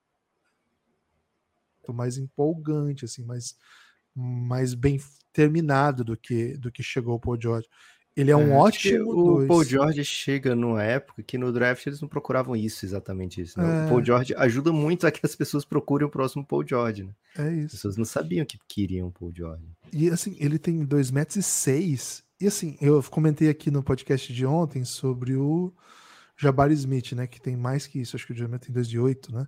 mais 1.92 2.18
empolgante, 2.18 3.04
assim, 3.04 3.24
mais, 3.26 3.58
mais 4.16 4.74
bem 4.76 5.00
terminado 5.32 6.04
do 6.04 6.18
que 6.18 6.58
do 6.58 6.72
que 6.72 6.84
chegou 6.84 7.16
o 7.16 7.20
Paul 7.20 7.40
George. 7.40 7.68
Ele 8.16 8.32
é 8.32 8.36
um 8.36 8.52
é, 8.52 8.58
ótimo. 8.58 9.10
O 9.12 9.36
dois. 9.36 9.48
Paul 9.48 9.64
George 9.64 10.04
chega 10.04 10.56
numa 10.56 10.84
época 10.84 11.24
que 11.24 11.38
no 11.38 11.54
draft 11.54 11.86
eles 11.88 12.02
não 12.02 12.08
procuravam 12.08 12.56
isso, 12.56 12.86
exatamente 12.86 13.40
isso. 13.40 13.58
Né? 13.58 13.84
É. 13.84 13.86
O 13.86 13.90
Paul 13.90 14.04
George 14.04 14.36
ajuda 14.36 14.74
muito 14.74 15.08
a 15.08 15.12
que 15.12 15.26
as 15.26 15.36
pessoas 15.36 15.64
procurem 15.64 16.06
o 16.06 16.12
próximo 16.12 16.46
Paul 16.46 16.68
George. 16.68 17.04
Né? 17.04 17.14
É 17.38 17.54
isso. 17.54 17.66
As 17.68 17.72
pessoas 17.74 17.98
não 17.98 18.06
sabiam 18.06 18.46
que 18.46 18.58
queriam 18.68 19.08
o 19.08 19.12
Paul 19.12 19.32
George. 19.34 19.64
E 19.94 20.10
assim, 20.10 20.36
ele 20.40 20.60
tem 20.60 20.86
2,6 20.86 21.14
metros 21.14 21.38
e 21.38 21.44
seis. 21.44 22.24
E 22.42 22.48
assim, 22.48 22.78
eu 22.82 23.02
comentei 23.04 23.50
aqui 23.50 23.72
no 23.72 23.84
podcast 23.84 24.34
de 24.34 24.46
ontem 24.46 24.84
sobre 24.84 25.36
o 25.36 25.74
Jabari 26.36 26.74
Smith, 26.74 27.14
né? 27.14 27.28
Que 27.28 27.40
tem 27.40 27.56
mais 27.56 27.88
que 27.88 28.00
isso, 28.00 28.16
acho 28.16 28.26
que 28.26 28.34
o 28.34 28.36
Jabari 28.36 28.62
tem 28.62 28.74
2 28.74 28.90
de 28.90 29.00
8, 29.00 29.34
né? 29.34 29.46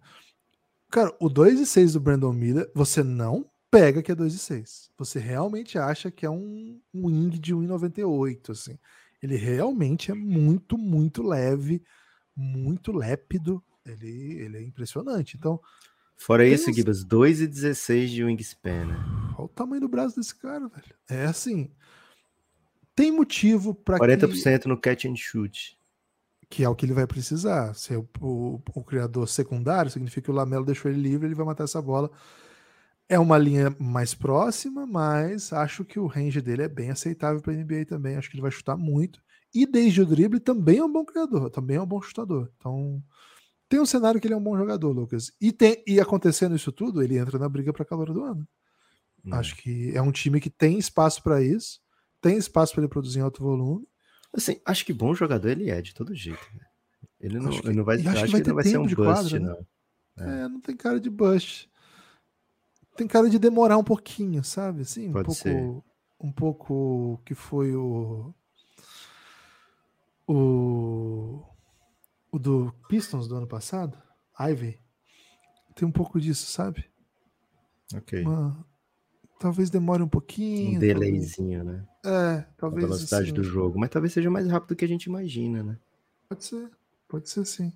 Cara, 0.90 1.14
o 1.20 1.30
2 1.30 1.60
e 1.62 1.66
6 1.66 1.94
do 1.94 2.00
Brandon 2.00 2.34
Miller, 2.34 2.70
você 2.76 3.02
não 3.02 3.50
pega 3.72 4.04
que 4.04 4.12
é 4.12 4.16
2 4.16 4.34
e 4.34 4.38
6. 4.38 4.92
Você 4.98 5.18
realmente 5.18 5.80
acha 5.80 6.12
que 6.12 6.26
é 6.26 6.30
um, 6.30 6.80
um 6.94 7.08
wing 7.08 7.40
de 7.40 7.56
1,98, 7.56 8.52
assim. 8.52 8.78
Ele 9.24 9.38
realmente 9.38 10.12
é 10.12 10.14
muito, 10.14 10.78
muito 10.78 11.24
leve, 11.24 11.82
muito 12.36 12.92
lépido. 12.92 13.64
Ele, 13.86 14.40
ele 14.42 14.58
é 14.58 14.62
impressionante. 14.62 15.38
Então. 15.38 15.60
Fora 16.18 16.46
isso, 16.46 16.70
uns... 16.70 16.76
Gibas, 16.76 17.04
2 17.04 17.42
e 17.42 17.48
16 17.48 18.12
de 18.12 18.24
wingspan, 18.24 18.86
né? 18.88 18.96
Olha 19.38 19.46
o 19.46 19.48
tamanho 19.48 19.82
do 19.82 19.88
braço 19.88 20.18
desse 20.18 20.36
cara, 20.36 20.68
velho. 20.68 20.96
É 21.10 21.26
assim. 21.26 21.72
Tem 22.94 23.12
motivo 23.12 23.74
para 23.74 23.98
40% 23.98 24.60
que... 24.60 24.68
no 24.68 24.78
catch 24.78 25.06
and 25.06 25.16
shoot 25.16 25.80
que 26.52 26.66
é 26.66 26.70
o 26.70 26.76
que 26.76 26.86
ele 26.86 26.94
vai 26.94 27.08
precisar. 27.08 27.74
Ser 27.74 27.96
o, 27.96 28.10
o, 28.20 28.62
o, 28.76 28.84
criador 28.84 29.26
secundário 29.30 29.90
significa 29.90 30.26
que 30.26 30.32
o 30.32 30.34
Lamelo 30.34 30.66
deixou 30.66 30.92
ele 30.92 31.02
livre, 31.02 31.26
ele 31.26 31.34
vai 31.34 31.46
matar 31.46 31.64
essa 31.64 31.82
bola. 31.82 32.12
É 33.12 33.20
uma 33.20 33.38
linha 33.38 33.76
mais 33.80 34.14
próxima, 34.14 34.88
mas 34.88 35.52
acho 35.52 35.84
que 35.84 36.00
o 36.00 36.08
range 36.08 36.42
dele 36.42 36.64
é 36.64 36.68
bem 36.68 36.90
aceitável 36.90 37.42
para 37.42 37.54
a 37.54 37.56
NBA 37.56 37.86
também. 37.86 38.16
Acho 38.16 38.30
que 38.30 38.36
ele 38.36 38.42
vai 38.42 38.52
chutar 38.52 38.78
muito. 38.78 39.22
E 39.54 39.66
desde 39.66 40.02
o 40.02 40.06
drible 40.06 40.40
também 40.40 40.78
é 40.78 40.84
um 40.84 40.92
bom 40.92 41.04
criador, 41.04 41.50
também 41.50 41.76
é 41.76 41.82
um 41.82 41.86
bom 41.86 42.02
chutador. 42.02 42.50
Então 42.58 43.04
tem 43.68 43.80
um 43.80 43.86
cenário 43.86 44.20
que 44.20 44.28
ele 44.28 44.34
é 44.34 44.38
um 44.38 44.44
bom 44.44 44.58
jogador, 44.58 44.92
Lucas. 44.92 45.32
E, 45.42 45.52
tem, 45.52 45.84
e 45.86 46.00
acontecendo 46.00 46.56
isso 46.56 46.72
tudo, 46.72 47.02
ele 47.02 47.18
entra 47.18 47.38
na 47.38 47.50
briga 47.50 47.74
para 47.74 47.86
calor 47.86 48.14
do 48.14 48.24
ano. 48.24 48.48
Hum. 49.26 49.34
Acho 49.34 49.56
que 49.58 49.92
é 49.96 50.02
um 50.02 50.12
time 50.12 50.40
que 50.40 50.50
tem 50.50 50.80
espaço 50.80 51.22
para 51.22 51.42
isso, 51.42 51.80
tem 52.22 52.38
espaço 52.38 52.74
para 52.74 52.84
ele 52.84 52.90
produzir 52.90 53.20
em 53.20 53.24
alto 53.24 53.44
volume 53.44 53.86
Assim, 54.34 54.62
acho 54.66 54.86
que 54.86 54.94
bom 54.94 55.14
jogador 55.14 55.50
ele 55.50 55.70
é, 55.70 55.82
de 55.82 55.94
todo 55.94 56.16
jeito. 56.16 56.40
Né? 56.56 56.66
Ele 57.20 57.40
não, 57.40 57.52
que, 57.52 57.68
ele 57.68 57.76
não 57.76 57.84
vai, 57.84 57.98
acho, 57.98 58.10
acho 58.10 58.26
que, 58.26 58.32
vai, 58.32 58.42
que 58.42 58.48
não 58.48 58.56
vai 58.56 58.64
ser 58.64 58.78
um 58.78 58.88
bust, 58.88 59.34
né? 59.34 59.40
não. 59.40 59.68
É. 60.26 60.44
é. 60.44 60.48
não 60.48 60.62
tem 60.62 60.76
cara 60.76 61.00
de 61.00 61.10
bust. 61.10 61.70
Tem 63.02 63.08
cara 63.08 63.28
de 63.28 63.40
demorar 63.40 63.80
um 63.80 63.84
pouquinho, 63.84 64.44
sabe? 64.44 64.82
Assim, 64.82 65.10
um 65.10 65.14
Pode 65.14 65.26
pouco, 65.26 65.42
ser. 65.42 65.84
um 66.20 66.32
pouco 66.32 67.20
que 67.26 67.34
foi 67.34 67.76
o 67.76 68.32
o 70.28 71.42
o 72.32 72.38
do 72.38 72.72
Pistons 72.88 73.28
do 73.28 73.36
ano 73.36 73.48
passado, 73.48 73.98
Ivy. 74.40 74.80
Tem 75.74 75.88
um 75.88 75.92
pouco 75.92 76.22
disso, 76.22 76.46
sabe? 76.46 76.86
Ok. 77.96 78.22
Uma, 78.22 78.64
talvez 79.40 79.72
demore 79.72 80.04
um 80.04 80.08
pouquinho. 80.08 80.76
Um 80.76 80.80
delayzinho, 80.80 81.66
talvez... 81.66 81.82
né? 81.82 81.88
É, 82.06 82.46
talvez. 82.56 82.84
A 82.84 82.88
velocidade 82.88 83.24
assim, 83.24 83.34
do 83.34 83.44
jogo. 83.44 83.80
Mas 83.80 83.90
talvez 83.90 84.14
seja 84.14 84.30
mais 84.30 84.46
rápido 84.46 84.70
do 84.70 84.76
que 84.76 84.86
a 84.86 84.88
gente 84.88 85.06
imagina, 85.06 85.64
né? 85.64 85.80
Pode 86.30 86.44
ser, 86.44 86.70
pode 87.08 87.28
ser 87.32 87.46
sim. 87.48 87.74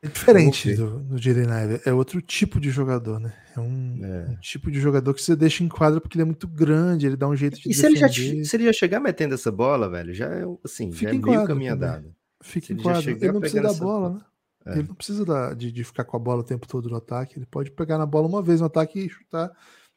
É 0.00 0.06
diferente 0.06 0.74
do, 0.74 1.00
do 1.00 1.18
Jaden 1.18 1.46
É 1.84 1.92
outro 1.92 2.22
tipo 2.22 2.60
de 2.60 2.70
jogador, 2.70 3.18
né? 3.18 3.34
É 3.56 3.60
um, 3.60 4.04
é 4.04 4.28
um, 4.30 4.36
tipo 4.36 4.70
de 4.70 4.80
jogador 4.80 5.12
que 5.12 5.20
você 5.20 5.34
deixa 5.34 5.64
em 5.64 5.68
quadra 5.68 6.00
porque 6.00 6.16
ele 6.16 6.22
é 6.22 6.24
muito 6.24 6.46
grande, 6.46 7.06
ele 7.06 7.16
dá 7.16 7.26
um 7.26 7.34
jeito 7.34 7.58
de. 7.60 7.68
E 7.68 7.74
se 7.74 7.84
ele, 7.84 7.96
já, 7.96 8.08
se 8.08 8.54
ele 8.54 8.64
já 8.64 8.72
chegar 8.72 9.00
metendo 9.00 9.34
essa 9.34 9.50
bola, 9.50 9.90
velho, 9.90 10.14
já 10.14 10.26
é 10.26 10.44
assim, 10.64 10.92
Fica 10.92 11.12
já 11.12 11.18
é 11.18 11.20
meio 11.20 11.44
caminho 11.44 11.72
andado. 11.74 12.14
Fica 12.40 12.72
em 12.72 12.76
quadra. 12.76 13.10
Ele 13.10 13.32
não 13.32 13.40
precisa 13.40 13.62
da 13.62 13.72
bola, 13.72 14.10
né? 14.10 14.20
É. 14.66 14.78
Ele 14.78 14.88
não 14.88 14.94
precisa 14.94 15.24
da, 15.24 15.54
de, 15.54 15.72
de, 15.72 15.82
ficar 15.82 16.04
com 16.04 16.16
a 16.16 16.20
bola 16.20 16.42
o 16.42 16.44
tempo 16.44 16.68
todo 16.68 16.88
no 16.88 16.96
ataque. 16.96 17.38
Ele 17.38 17.46
pode 17.46 17.70
pegar 17.72 17.98
na 17.98 18.06
bola 18.06 18.28
uma 18.28 18.42
vez 18.42 18.60
no 18.60 18.66
ataque 18.66 19.00
e 19.00 19.08
chutar 19.08 19.50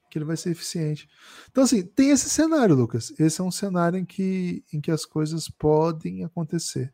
que 0.10 0.18
ele 0.18 0.26
vai 0.26 0.36
ser 0.36 0.52
eficiente. 0.52 1.08
Então, 1.50 1.64
assim, 1.64 1.84
tem 1.84 2.10
esse 2.10 2.30
cenário, 2.30 2.76
Lucas. 2.76 3.14
Esse 3.18 3.40
é 3.40 3.44
um 3.44 3.52
cenário 3.52 3.98
em 3.98 4.04
que, 4.04 4.64
em 4.74 4.82
que 4.82 4.92
as 4.92 5.06
coisas 5.06 5.48
podem 5.48 6.26
acontecer. 6.26 6.94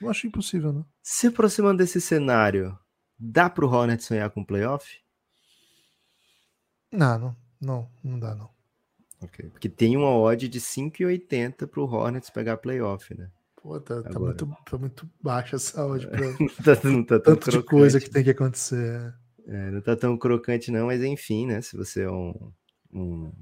Não 0.00 0.08
acho 0.08 0.26
impossível, 0.26 0.72
não. 0.72 0.86
Se 1.12 1.26
aproximando 1.26 1.78
desse 1.78 2.00
cenário, 2.00 2.78
dá 3.18 3.50
para 3.50 3.66
o 3.66 3.68
Hornets 3.68 4.06
sonhar 4.06 4.30
com 4.30 4.44
playoff? 4.44 4.86
Não, 6.92 7.18
não, 7.18 7.36
não, 7.60 7.90
não 8.04 8.18
dá, 8.20 8.32
não. 8.32 8.48
Ok, 9.20 9.50
porque 9.50 9.68
tem 9.68 9.96
uma 9.96 10.16
odd 10.16 10.48
de 10.48 10.60
5,80 10.60 11.66
para 11.66 11.80
o 11.80 11.84
Hornets 11.84 12.30
pegar 12.30 12.58
playoff, 12.58 13.12
né? 13.12 13.28
Pô, 13.60 13.80
tá, 13.80 14.04
tá, 14.04 14.20
muito, 14.20 14.56
tá 14.64 14.78
muito 14.78 15.10
baixa 15.20 15.56
essa 15.56 15.84
odd 15.84 16.06
para 16.06 16.20
tá, 16.76 16.88
não 16.88 17.02
tá 17.02 17.18
tanto 17.18 17.50
de 17.50 17.62
coisa 17.64 17.98
que 17.98 18.08
tem 18.08 18.22
que 18.22 18.30
acontecer. 18.30 19.12
É, 19.48 19.70
não 19.72 19.80
tá 19.80 19.96
tão 19.96 20.16
crocante, 20.16 20.70
não, 20.70 20.86
mas 20.86 21.02
enfim, 21.02 21.44
né? 21.44 21.60
Se 21.60 21.76
você 21.76 22.02
é 22.02 22.10
um, 22.10 22.52
um, 22.92 23.32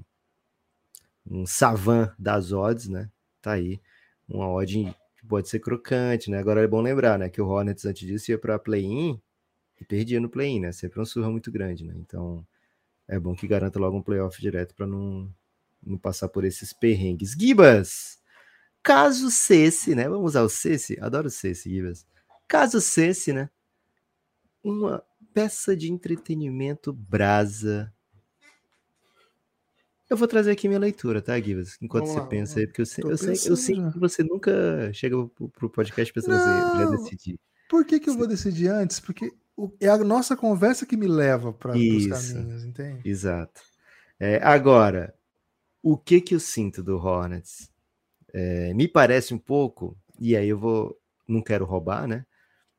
um 1.23 1.45
savan 1.45 2.11
das 2.17 2.51
odds, 2.51 2.87
né? 2.87 3.11
Tá 3.39 3.51
aí. 3.51 3.79
Uma 4.27 4.49
odd 4.49 4.91
que 5.19 5.25
pode 5.25 5.49
ser 5.49 5.59
crocante, 5.59 6.31
né? 6.31 6.39
Agora 6.39 6.61
é 6.61 6.67
bom 6.67 6.79
lembrar, 6.81 7.19
né? 7.19 7.29
Que 7.29 7.41
o 7.41 7.47
Hornets 7.47 7.83
antes 7.85 8.07
disso 8.07 8.31
ia 8.31 8.37
para 8.37 8.57
play-in 8.57 9.21
e 9.79 9.83
perdia 9.83 10.19
no 10.19 10.29
play-in, 10.29 10.61
né? 10.61 10.71
Sempre 10.71 10.97
uma 10.99 11.05
surra 11.05 11.29
muito 11.29 11.51
grande, 11.51 11.83
né? 11.83 11.93
Então 11.97 12.45
é 13.05 13.19
bom 13.19 13.35
que 13.35 13.45
garanta 13.45 13.77
logo 13.77 13.97
um 13.97 14.01
playoff 14.01 14.39
direto 14.39 14.73
para 14.73 14.87
não, 14.87 15.29
não 15.85 15.97
passar 15.97 16.29
por 16.29 16.45
esses 16.45 16.71
perrengues. 16.71 17.35
Gibas! 17.37 18.17
Caso 18.81 19.29
cesse, 19.29 19.93
né? 19.93 20.07
Vamos 20.07 20.31
usar 20.31 20.43
o 20.43 20.49
cesse? 20.49 20.97
Adoro 21.01 21.29
cesse, 21.29 21.69
Gibas. 21.69 22.07
Caso 22.47 22.79
cesse, 22.79 23.33
né? 23.33 23.49
Uma 24.63 25.03
peça 25.33 25.75
de 25.75 25.91
entretenimento 25.91 26.93
brasa. 26.93 27.93
Eu 30.09 30.17
vou 30.17 30.27
trazer 30.27 30.51
aqui 30.51 30.67
minha 30.67 30.79
leitura, 30.79 31.21
tá, 31.21 31.39
Givas? 31.39 31.77
Enquanto 31.81 32.05
vamos 32.05 32.15
você 32.15 32.19
lá, 32.21 32.27
pensa 32.27 32.59
aí, 32.59 32.67
porque 32.67 32.81
eu, 32.81 32.85
sei, 32.85 33.03
eu, 33.03 33.17
sei, 33.17 33.51
eu 33.51 33.55
sei 33.55 33.75
que 33.75 33.99
você 33.99 34.23
nunca 34.23 34.91
chega 34.91 35.15
pro 35.53 35.69
podcast 35.69 36.11
pensando 36.11 36.35
assim, 36.35 36.79
já 36.79 36.89
decidi. 36.89 37.39
Por 37.69 37.85
que, 37.85 37.99
que 37.99 38.09
eu 38.09 38.17
vou 38.17 38.25
decidir 38.25 38.69
antes? 38.69 38.99
Porque 38.99 39.31
é 39.79 39.87
a 39.87 39.97
nossa 39.99 40.35
conversa 40.35 40.85
que 40.85 40.97
me 40.97 41.07
leva 41.07 41.53
para 41.53 41.77
os 41.77 42.07
caminhos, 42.07 42.63
entende? 42.63 43.07
Exato. 43.07 43.61
É, 44.19 44.37
agora, 44.43 45.13
o 45.83 45.95
que 45.95 46.19
que 46.19 46.33
eu 46.33 46.39
sinto 46.39 46.83
do 46.83 46.97
Hornets? 46.97 47.69
É, 48.33 48.73
me 48.73 48.87
parece 48.87 49.33
um 49.33 49.37
pouco, 49.37 49.95
e 50.19 50.35
aí 50.35 50.49
eu 50.49 50.57
vou 50.57 50.99
não 51.27 51.43
quero 51.43 51.65
roubar, 51.65 52.07
né? 52.07 52.25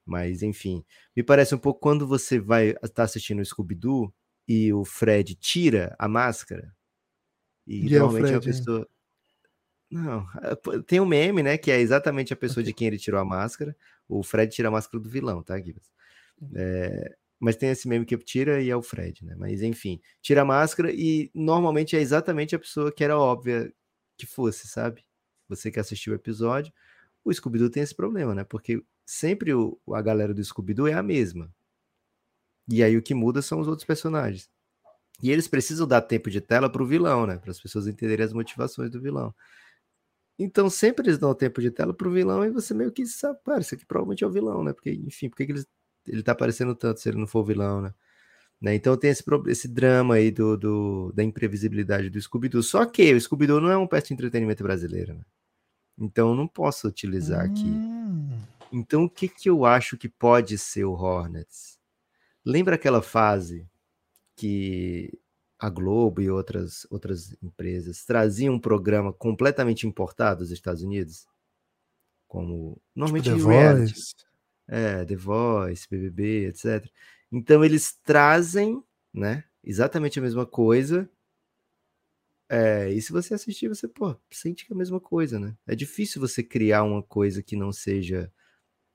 Mas, 0.05 0.43
enfim, 0.43 0.85
me 1.17 1.23
parece 1.23 1.55
um 1.55 1.59
pouco 1.59 1.79
quando 1.79 2.07
você 2.07 2.41
vai 2.41 2.71
estar 2.71 2.89
tá 2.89 3.03
assistindo 3.05 3.41
o 3.41 3.45
Scooby-Doo 3.45 4.13
e 4.49 4.73
o 4.73 4.85
Fred 4.85 5.37
tira 5.37 5.95
a 5.97 6.09
máscara. 6.09 6.75
E, 7.71 7.87
e 7.87 7.99
normalmente 7.99 8.33
é 8.33 8.37
a 8.37 8.41
pessoa. 8.41 8.89
Não, 9.89 10.27
é, 10.43 10.83
tem 10.85 10.99
um 10.99 11.07
meme, 11.07 11.41
né? 11.41 11.57
Que 11.57 11.71
é 11.71 11.79
exatamente 11.79 12.33
a 12.33 12.37
pessoa 12.37 12.65
de 12.65 12.73
quem 12.73 12.89
ele 12.89 12.99
tirou 12.99 13.21
a 13.21 13.25
máscara. 13.25 13.77
O 14.09 14.25
Fred 14.25 14.53
tira 14.53 14.67
a 14.67 14.73
máscara 14.73 15.01
do 15.01 15.09
vilão, 15.09 15.41
tá, 15.41 15.57
Gibbs? 15.57 15.89
Uhum. 16.41 16.51
É, 16.57 17.15
mas 17.39 17.55
tem 17.55 17.71
esse 17.71 17.87
meme 17.87 18.05
que 18.05 18.19
tira 18.19 18.61
e 18.61 18.71
é 18.71 18.77
o 18.77 18.83
Fred, 18.83 19.25
né? 19.25 19.37
Mas 19.39 19.63
enfim, 19.63 20.01
tira 20.21 20.43
a 20.43 20.45
máscara 20.45 20.91
e 20.93 21.31
normalmente 21.33 21.95
é 21.95 22.01
exatamente 22.01 22.57
a 22.57 22.59
pessoa 22.59 22.91
que 22.91 23.05
era 23.05 23.17
óbvia 23.17 23.73
que 24.19 24.27
fosse, 24.27 24.67
sabe? 24.67 25.05
Você 25.49 25.71
que 25.71 25.79
assistiu 25.79 26.13
o 26.13 26.17
episódio, 26.17 26.73
o 27.25 27.33
Scooby-Doo 27.33 27.71
tem 27.71 27.85
esse 27.85 27.95
problema, 27.95 28.35
né? 28.35 28.43
Porque 28.43 28.83
sempre 29.07 29.55
o, 29.55 29.79
a 29.93 30.03
galera 30.03 30.35
do 30.35 30.43
Scooby-Doo 30.43 30.89
é 30.89 30.95
a 30.95 31.05
mesma. 31.05 31.49
E 32.69 32.83
aí 32.83 32.97
o 32.97 33.03
que 33.03 33.15
muda 33.15 33.41
são 33.41 33.61
os 33.61 33.69
outros 33.69 33.87
personagens. 33.87 34.51
E 35.23 35.31
eles 35.31 35.49
precisam 35.49 35.87
dar 35.87 36.01
tempo 36.03 36.31
de 36.31 36.41
tela 36.41 36.71
para 36.71 36.83
o 36.83 36.87
vilão, 36.87 37.27
né? 37.27 37.39
Para 37.39 37.51
as 37.51 37.61
pessoas 37.61 37.87
entenderem 37.87 38.25
as 38.25 38.33
motivações 38.33 38.91
do 38.91 39.01
vilão. 39.01 39.35
Então 40.39 40.71
sempre 40.71 41.07
eles 41.07 41.19
dão 41.19 41.35
tempo 41.35 41.61
de 41.61 41.71
tela 41.71 41.93
para 41.93 42.09
o 42.09 42.11
vilão 42.11 42.45
e 42.45 42.51
você 42.51 42.73
meio 42.73 42.91
que 42.91 43.05
sabe, 43.05 43.39
cara, 43.45 43.61
isso 43.61 43.75
aqui 43.75 43.85
provavelmente 43.85 44.25
é 44.25 44.27
o 44.27 44.31
vilão, 44.31 44.65
né? 44.65 44.73
Porque, 44.73 44.91
enfim, 44.91 45.29
por 45.29 45.37
que, 45.37 45.47
que 45.47 45.55
ele 46.07 46.23
tá 46.23 46.33
aparecendo 46.33 46.75
tanto 46.75 46.99
se 47.01 47.11
ele 47.11 47.19
não 47.19 47.27
for 47.27 47.41
o 47.41 47.45
vilão, 47.45 47.83
né? 47.83 47.95
né? 48.61 48.75
Então 48.75 48.97
tem 48.97 49.11
esse, 49.11 49.23
esse 49.49 49.69
drama 49.69 50.15
aí 50.15 50.31
do, 50.31 50.57
do 50.57 51.13
da 51.13 51.23
imprevisibilidade 51.23 52.09
do 52.09 52.21
Scooby-Doo. 52.21 52.63
Só 52.63 52.87
que 52.87 53.13
o 53.13 53.21
Scooby-Doo 53.21 53.61
não 53.61 53.71
é 53.71 53.77
um 53.77 53.87
peça 53.87 54.09
de 54.09 54.15
entretenimento 54.15 54.63
brasileiro, 54.63 55.15
né? 55.15 55.25
Então 55.99 56.35
não 56.35 56.49
posso 56.49 56.89
utilizar 56.89 57.47
hum. 57.47 57.51
aqui. 57.51 58.41
Então 58.73 59.05
o 59.05 59.11
que, 59.11 59.29
que 59.29 59.51
eu 59.51 59.67
acho 59.67 59.99
que 59.99 60.09
pode 60.09 60.57
ser 60.57 60.85
o 60.85 60.93
Hornets? 60.93 61.79
Lembra 62.45 62.77
aquela 62.77 63.03
fase 63.03 63.69
que 64.41 65.13
a 65.59 65.69
Globo 65.69 66.23
e 66.23 66.31
outras, 66.31 66.87
outras 66.91 67.37
empresas 67.43 68.03
traziam 68.07 68.55
um 68.55 68.59
programa 68.59 69.13
completamente 69.13 69.87
importado 69.87 70.41
dos 70.41 70.51
Estados 70.51 70.83
Unidos? 70.83 71.27
Como 72.27 72.81
normalmente 72.95 73.25
tipo 73.25 73.37
The 73.37 73.75
Voice. 73.75 74.15
É, 74.67 75.05
The 75.05 75.17
Voice, 75.17 75.87
BBB, 75.91 76.47
etc. 76.47 76.91
Então 77.31 77.63
eles 77.63 77.93
trazem, 78.03 78.83
né, 79.13 79.45
exatamente 79.63 80.19
a 80.19 80.23
mesma 80.23 80.47
coisa. 80.47 81.07
É, 82.49 82.91
e 82.91 83.03
se 83.03 83.13
você 83.13 83.35
assistir, 83.35 83.69
você, 83.69 83.87
pô, 83.87 84.17
sente 84.31 84.65
que 84.65 84.73
é 84.73 84.75
a 84.75 84.79
mesma 84.79 84.99
coisa, 84.99 85.39
né? 85.39 85.55
É 85.67 85.75
difícil 85.77 86.21
você 86.21 86.43
criar 86.43 86.83
uma 86.85 87.03
coisa 87.03 87.43
que 87.43 87.55
não 87.55 87.71
seja 87.71 88.33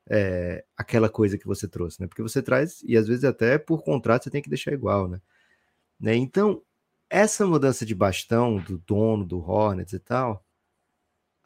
é, 0.09 0.65
aquela 0.75 1.09
coisa 1.09 1.37
que 1.37 1.45
você 1.45 1.67
trouxe, 1.67 2.01
né? 2.01 2.07
Porque 2.07 2.23
você 2.23 2.41
traz, 2.41 2.81
e 2.83 2.97
às 2.97 3.07
vezes 3.07 3.23
até 3.23 3.59
por 3.59 3.83
contrato 3.83 4.23
você 4.23 4.31
tem 4.31 4.41
que 4.41 4.49
deixar 4.49 4.73
igual, 4.73 5.07
né? 5.07 5.21
Né? 5.99 6.15
Então, 6.15 6.61
essa 7.09 7.45
mudança 7.45 7.85
de 7.85 7.95
bastão 7.95 8.57
do 8.57 8.77
dono 8.79 9.25
do 9.25 9.39
Hornets 9.39 9.93
e 9.93 9.99
tal, 9.99 10.45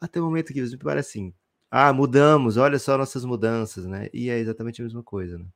até 0.00 0.20
o 0.20 0.24
momento 0.24 0.52
que 0.52 0.62
me 0.62 0.76
parece 0.78 1.10
assim, 1.10 1.34
ah, 1.70 1.92
mudamos, 1.92 2.56
olha 2.56 2.78
só 2.78 2.98
nossas 2.98 3.24
mudanças, 3.24 3.86
né? 3.86 4.08
E 4.12 4.30
é 4.30 4.38
exatamente 4.38 4.80
a 4.82 4.84
mesma 4.84 5.02
coisa, 5.02 5.38
né? 5.38 5.46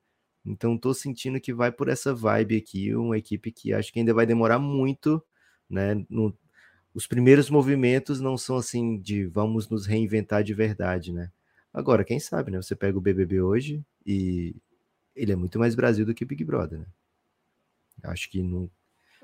Então, 0.44 0.78
tô 0.78 0.92
sentindo 0.94 1.40
que 1.40 1.54
vai 1.54 1.72
por 1.72 1.88
essa 1.88 2.14
vibe 2.14 2.56
aqui, 2.56 2.94
uma 2.94 3.16
equipe 3.18 3.50
que 3.50 3.72
acho 3.72 3.92
que 3.92 3.98
ainda 3.98 4.14
vai 4.14 4.26
demorar 4.26 4.58
muito, 4.58 5.24
né? 5.68 5.94
No, 6.10 6.36
os 6.94 7.06
primeiros 7.06 7.50
movimentos 7.50 8.20
não 8.20 8.36
são 8.36 8.56
assim 8.56 8.98
de 9.00 9.26
vamos 9.26 9.68
nos 9.68 9.86
reinventar 9.86 10.44
de 10.44 10.54
verdade, 10.54 11.12
né? 11.12 11.32
Agora, 11.72 12.04
quem 12.04 12.20
sabe, 12.20 12.50
né? 12.52 12.62
Você 12.62 12.76
pega 12.76 12.96
o 12.98 13.00
BBB 13.00 13.40
hoje 13.40 13.84
e 14.06 14.54
ele 15.16 15.32
é 15.32 15.36
muito 15.36 15.58
mais 15.58 15.74
Brasil 15.74 16.06
do 16.06 16.14
que 16.14 16.24
Big 16.24 16.44
Brother, 16.44 16.80
né? 16.80 16.86
Acho 18.04 18.30
que 18.30 18.42
não, 18.42 18.70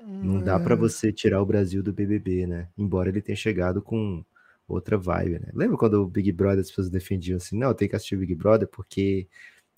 não 0.05 0.41
dá 0.41 0.59
para 0.59 0.75
hum. 0.75 0.79
você 0.79 1.11
tirar 1.11 1.41
o 1.41 1.45
Brasil 1.45 1.81
do 1.83 1.93
BBB, 1.93 2.47
né? 2.47 2.69
Embora 2.77 3.09
ele 3.09 3.21
tenha 3.21 3.35
chegado 3.35 3.81
com 3.81 4.23
outra 4.67 4.97
vibe, 4.97 5.39
né? 5.39 5.49
Lembra 5.53 5.77
quando 5.77 5.95
o 5.95 6.07
Big 6.07 6.31
Brother 6.31 6.61
as 6.61 6.69
pessoas 6.69 6.89
defendiam 6.89 7.37
assim, 7.37 7.57
não, 7.57 7.73
tem 7.73 7.87
que 7.87 7.95
assistir 7.95 8.15
o 8.15 8.19
Big 8.19 8.35
Brother 8.35 8.67
porque 8.67 9.27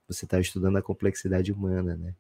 você 0.07 0.26
tá 0.26 0.39
estudando 0.39 0.78
a 0.78 0.82
complexidade 0.82 1.51
humana, 1.51 1.95
né? 1.95 2.15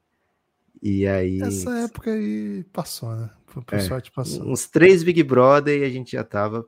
E 0.81 1.07
aí. 1.07 1.41
Essa 1.41 1.77
época 1.79 2.11
aí 2.11 2.63
passou, 2.73 3.15
né? 3.15 3.29
Por, 3.45 3.63
é, 3.71 3.79
sorte 3.79 4.11
passou. 4.11 4.45
Uns 4.45 4.67
três 4.67 5.03
Big 5.03 5.21
Brother 5.23 5.81
e 5.81 5.85
a 5.85 5.89
gente 5.89 6.11
já 6.13 6.23
tava. 6.23 6.65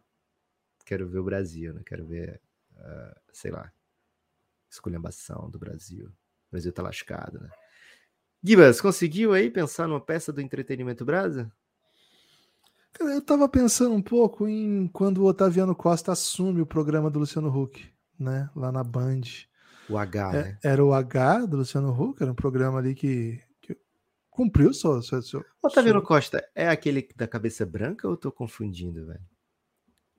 Quero 0.85 1.07
ver 1.07 1.19
o 1.19 1.23
Brasil, 1.23 1.73
né? 1.73 1.81
Quero 1.85 2.05
ver, 2.05 2.39
uh, 2.77 3.19
sei 3.33 3.51
lá, 3.51 3.71
esculhambação 4.69 5.49
do 5.49 5.57
Brasil. 5.57 6.07
O 6.07 6.51
Brasil 6.51 6.71
tá 6.71 6.83
lascado, 6.83 7.39
né? 7.41 7.49
Gibas, 8.47 8.79
conseguiu 8.79 9.33
aí 9.33 9.49
pensar 9.49 9.87
numa 9.87 9.99
peça 9.99 10.31
do 10.31 10.39
entretenimento 10.39 11.03
brasa? 11.03 11.51
Eu 12.99 13.19
tava 13.19 13.49
pensando 13.49 13.95
um 13.95 14.01
pouco 14.03 14.47
em 14.47 14.87
quando 14.89 15.17
o 15.17 15.25
Otaviano 15.25 15.73
Costa 15.73 16.11
assume 16.11 16.61
o 16.61 16.65
programa 16.65 17.09
do 17.09 17.17
Luciano 17.17 17.49
Huck, 17.49 17.91
né? 18.19 18.47
Lá 18.55 18.71
na 18.71 18.83
Band. 18.83 19.21
O 19.89 19.97
H, 19.97 20.29
é, 20.29 20.43
né? 20.43 20.59
Era 20.63 20.85
o 20.85 20.93
H 20.93 21.47
do 21.47 21.57
Luciano 21.57 21.89
Huck, 21.89 22.21
era 22.21 22.31
um 22.31 22.35
programa 22.35 22.77
ali 22.77 22.93
que, 22.93 23.41
que 23.59 23.75
cumpriu 24.29 24.75
seu, 24.75 25.01
seu, 25.01 25.23
seu. 25.23 25.43
Otaviano 25.63 25.99
seu... 25.99 26.07
Costa 26.07 26.47
é 26.53 26.69
aquele 26.69 27.09
da 27.15 27.27
cabeça 27.27 27.65
branca 27.65 28.07
ou 28.07 28.13
eu 28.13 28.17
tô 28.17 28.31
confundindo, 28.31 29.07
velho? 29.07 29.25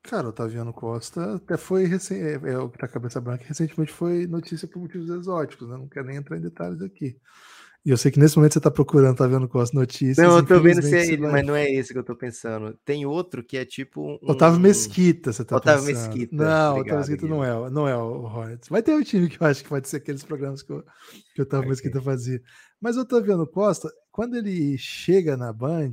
Cara, 0.03 0.27
o 0.27 0.31
Otaviano 0.31 0.73
Costa 0.73 1.37
até 1.37 1.57
foi 1.57 1.85
recém, 1.85 2.21
é, 2.21 2.33
é 2.35 2.59
o 2.59 2.69
que 2.69 2.79
tá 2.79 2.89
cabeça 2.89 3.21
branca, 3.21 3.45
recentemente 3.47 3.93
foi 3.93 4.27
notícia 4.27 4.67
por 4.67 4.81
motivos 4.81 5.11
exóticos, 5.11 5.69
né? 5.69 5.77
Não 5.77 5.89
quero 5.89 6.09
nem 6.09 6.17
entrar 6.17 6.37
em 6.37 6.41
detalhes 6.41 6.83
aqui. 6.83 7.21
E 7.87 7.91
eu 7.91 7.97
sei 7.97 8.11
que 8.11 8.19
nesse 8.19 8.37
momento 8.37 8.55
você 8.55 8.61
tá 8.61 8.69
procurando, 8.69 9.17
tá 9.17 9.29
vendo 9.29 9.47
com 9.47 9.61
as 9.61 9.71
notícias. 9.71 10.17
Não, 10.17 10.39
eu 10.39 10.45
tô 10.45 10.59
vendo 10.59 10.83
se 10.83 10.93
é 10.93 11.07
ele, 11.07 11.19
vai... 11.19 11.31
mas 11.31 11.47
não 11.47 11.55
é 11.55 11.71
esse 11.71 11.93
que 11.93 11.99
eu 12.01 12.03
tô 12.03 12.17
pensando. 12.17 12.77
Tem 12.85 13.07
outro 13.07 13.45
que 13.45 13.57
é 13.57 13.65
tipo 13.65 14.03
um. 14.05 14.19
Otávio 14.29 14.59
Mesquita, 14.59 15.33
você 15.33 15.45
tá 15.45 15.55
Otávio 15.55 15.87
pensando. 15.87 16.09
Mesquita. 16.09 16.35
Não, 16.35 16.79
Obrigado, 16.79 16.81
Otávio 16.81 16.99
Mesquita 16.99 17.27
não 17.29 17.45
é, 17.45 17.71
não 17.71 17.87
é 17.87 17.97
o 17.97 18.25
Hornets. 18.25 18.69
Vai 18.69 18.83
ter 18.83 18.93
um 18.93 19.03
time 19.05 19.29
que 19.29 19.41
eu 19.41 19.47
acho 19.47 19.63
que 19.63 19.69
pode 19.69 19.89
ser 19.89 19.99
aqueles 19.99 20.25
programas 20.25 20.65
que, 20.65 20.73
eu, 20.73 20.83
que 21.33 21.41
o 21.41 21.45
Otávio 21.45 21.67
okay. 21.67 21.71
Mesquita 21.71 22.03
fazia. 22.03 22.43
Mas 22.81 22.97
o 22.97 23.03
Otaviano 23.03 23.47
Costa, 23.47 23.89
quando 24.11 24.35
ele 24.35 24.77
chega 24.77 25.37
na 25.37 25.53
Band, 25.53 25.93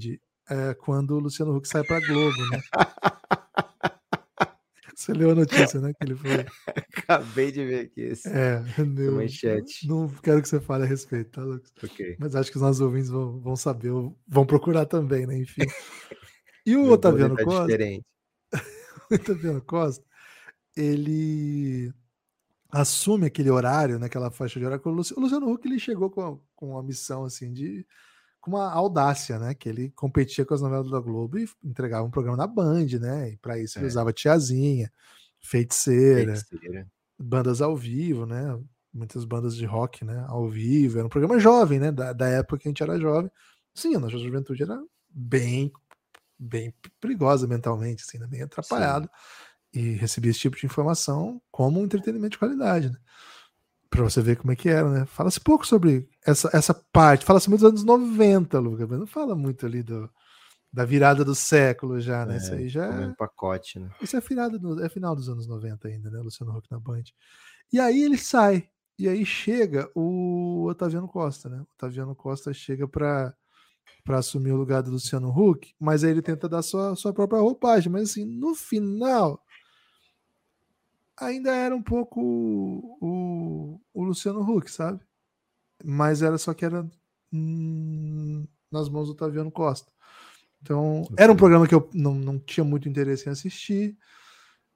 é 0.49 0.73
quando 0.73 1.11
o 1.11 1.19
Luciano 1.19 1.55
Huck 1.55 1.67
sai 1.67 1.83
pra 1.83 1.99
Globo, 1.99 2.49
né? 2.49 2.59
Você 4.95 5.13
leu 5.13 5.31
a 5.31 5.35
notícia, 5.35 5.81
né? 5.81 5.93
Que 5.93 6.05
ele 6.05 6.15
foi. 6.15 6.29
Acabei 6.97 7.51
de 7.51 7.65
ver 7.65 7.85
aqui 7.85 8.01
esse. 8.01 8.27
É, 8.29 8.59
meu, 8.83 9.15
manchete. 9.15 9.87
Não 9.87 10.07
quero 10.07 10.41
que 10.41 10.47
você 10.47 10.59
fale 10.59 10.83
a 10.83 10.87
respeito, 10.87 11.31
tá, 11.31 11.43
Lucas? 11.43 11.73
Ok. 11.83 12.15
Mas 12.19 12.35
acho 12.35 12.51
que 12.51 12.57
os 12.57 12.61
nossos 12.61 12.81
ouvintes 12.81 13.09
vão, 13.09 13.39
vão 13.39 13.55
saber, 13.55 13.91
vão 14.27 14.45
procurar 14.45 14.85
também, 14.85 15.25
né? 15.25 15.37
Enfim. 15.37 15.63
E 16.65 16.75
o 16.75 16.91
Otaviano 16.91 17.35
tá 17.35 17.43
Costa. 17.43 17.65
Diferente. 17.65 18.05
o 19.11 19.15
Otaviano 19.15 19.61
Costa, 19.61 20.05
ele 20.75 21.91
assume 22.71 23.27
aquele 23.27 23.51
horário, 23.51 23.99
naquela 23.99 24.29
né, 24.29 24.31
faixa 24.31 24.59
de 24.59 24.65
horário. 24.65 24.81
O 24.85 24.89
Luciano 24.89 25.51
Huck 25.51 25.67
ele 25.67 25.79
chegou 25.79 26.09
com, 26.09 26.39
com 26.55 26.71
uma 26.71 26.83
missão 26.83 27.23
assim 27.23 27.51
de 27.51 27.85
com 28.43 28.51
uma 28.51 28.69
audácia, 28.69 29.39
né? 29.39 29.53
Que 29.53 29.69
ele 29.69 29.89
competia 29.91 30.45
com 30.45 30.53
as 30.53 30.61
novelas 30.61 30.91
da 30.91 30.99
Globo 30.99 31.39
e 31.39 31.47
entregava 31.63 32.05
um 32.05 32.11
programa 32.11 32.35
na 32.35 32.45
Band, 32.45 32.87
né? 32.99 33.29
E 33.29 33.37
para 33.37 33.57
isso 33.57 33.79
ele 33.79 33.85
é. 33.85 33.87
usava 33.87 34.11
Tiazinha, 34.11 34.91
feiticeira, 35.39 36.35
feiticeira, 36.35 36.85
bandas 37.17 37.61
ao 37.61 37.73
vivo, 37.73 38.25
né? 38.25 38.59
Muitas 38.93 39.23
bandas 39.23 39.55
de 39.55 39.65
rock, 39.65 40.03
né? 40.03 40.25
Ao 40.27 40.49
vivo. 40.49 40.97
Era 40.97 41.07
um 41.07 41.09
programa 41.09 41.39
jovem, 41.39 41.79
né? 41.79 41.89
Da, 41.89 42.11
da 42.11 42.27
época 42.27 42.57
que 42.57 42.67
a 42.67 42.69
gente 42.69 42.83
era 42.83 42.99
jovem. 42.99 43.31
Sim, 43.73 43.95
a 43.95 43.99
nossa 43.99 44.17
juventude 44.17 44.61
era 44.61 44.77
bem, 45.09 45.71
bem 46.37 46.73
perigosa 46.99 47.47
mentalmente, 47.47 48.03
assim, 48.05 48.17
né? 48.17 48.27
bem 48.27 48.41
atrapalhada. 48.41 49.09
E 49.73 49.93
recebia 49.93 50.31
esse 50.31 50.41
tipo 50.41 50.57
de 50.57 50.65
informação 50.65 51.41
como 51.49 51.79
um 51.79 51.85
entretenimento 51.85 52.31
de 52.31 52.39
qualidade, 52.39 52.89
né? 52.89 52.99
Para 53.93 54.03
você 54.03 54.21
ver 54.21 54.37
como 54.37 54.51
é 54.51 54.55
que 54.55 54.69
era, 54.69 54.89
né? 54.89 55.05
Fala-se 55.05 55.39
pouco 55.39 55.67
sobre 55.67 56.09
essa, 56.25 56.49
essa 56.51 56.73
parte, 56.73 57.23
fala-se 57.23 57.47
muito 57.47 57.61
dos 57.61 57.69
anos 57.69 57.83
90, 57.83 58.59
Lucas, 58.59 58.89
mas 58.89 58.99
não 58.99 59.05
fala 59.05 59.35
muito 59.35 59.67
ali 59.67 59.83
do, 59.83 60.09
da 60.71 60.83
virada 60.83 61.23
do 61.23 61.35
século 61.35 62.01
já, 62.01 62.25
né? 62.25 62.33
É, 62.33 62.37
isso 62.37 62.53
aí 62.53 62.69
já 62.69 62.85
é 62.85 63.05
um 63.05 63.13
pacote, 63.13 63.79
né? 63.79 63.91
Isso 64.01 64.17
é, 64.17 64.21
final 64.21 64.49
do, 64.49 64.83
é 64.83 64.89
final 64.89 65.15
dos 65.15 65.29
anos 65.29 65.47
90 65.47 65.87
ainda, 65.87 66.09
né? 66.09 66.19
Luciano 66.19 66.57
Huck 66.57 66.71
na 66.71 66.79
Band. 66.79 67.03
E 67.71 67.79
aí 67.79 68.01
ele 68.01 68.17
sai, 68.17 68.67
e 68.97 69.07
aí 69.07 69.23
chega 69.23 69.87
o 69.93 70.65
Otaviano 70.67 71.07
Costa, 71.07 71.47
né? 71.47 71.59
O 71.59 71.73
Otaviano 71.73 72.15
Costa 72.15 72.51
chega 72.51 72.87
para 72.87 73.33
para 74.03 74.17
assumir 74.17 74.51
o 74.51 74.57
lugar 74.57 74.81
do 74.81 74.91
Luciano 74.91 75.29
Huck, 75.29 75.73
mas 75.79 76.03
aí 76.03 76.11
ele 76.11 76.21
tenta 76.21 76.49
dar 76.49 76.61
sua, 76.61 76.93
sua 76.93 77.13
própria 77.13 77.39
roupagem, 77.39 77.89
mas 77.89 78.11
assim, 78.11 78.25
no 78.25 78.53
final 78.53 79.41
ainda 81.17 81.53
era 81.55 81.75
um 81.75 81.81
pouco 81.81 82.21
o, 82.21 83.79
o 83.93 84.03
Luciano 84.03 84.41
Huck, 84.41 84.69
sabe? 84.69 84.99
Mas 85.83 86.21
era 86.21 86.37
só 86.37 86.53
que 86.53 86.65
era 86.65 86.89
hum, 87.31 88.47
nas 88.71 88.89
mãos 88.89 89.07
do 89.07 89.15
Taviano 89.15 89.51
Costa. 89.51 89.91
Então, 90.61 91.03
era 91.17 91.31
um 91.31 91.35
programa 91.35 91.67
que 91.67 91.75
eu 91.75 91.89
não, 91.93 92.15
não 92.15 92.39
tinha 92.39 92.63
muito 92.63 92.87
interesse 92.87 93.27
em 93.27 93.31
assistir. 93.31 93.97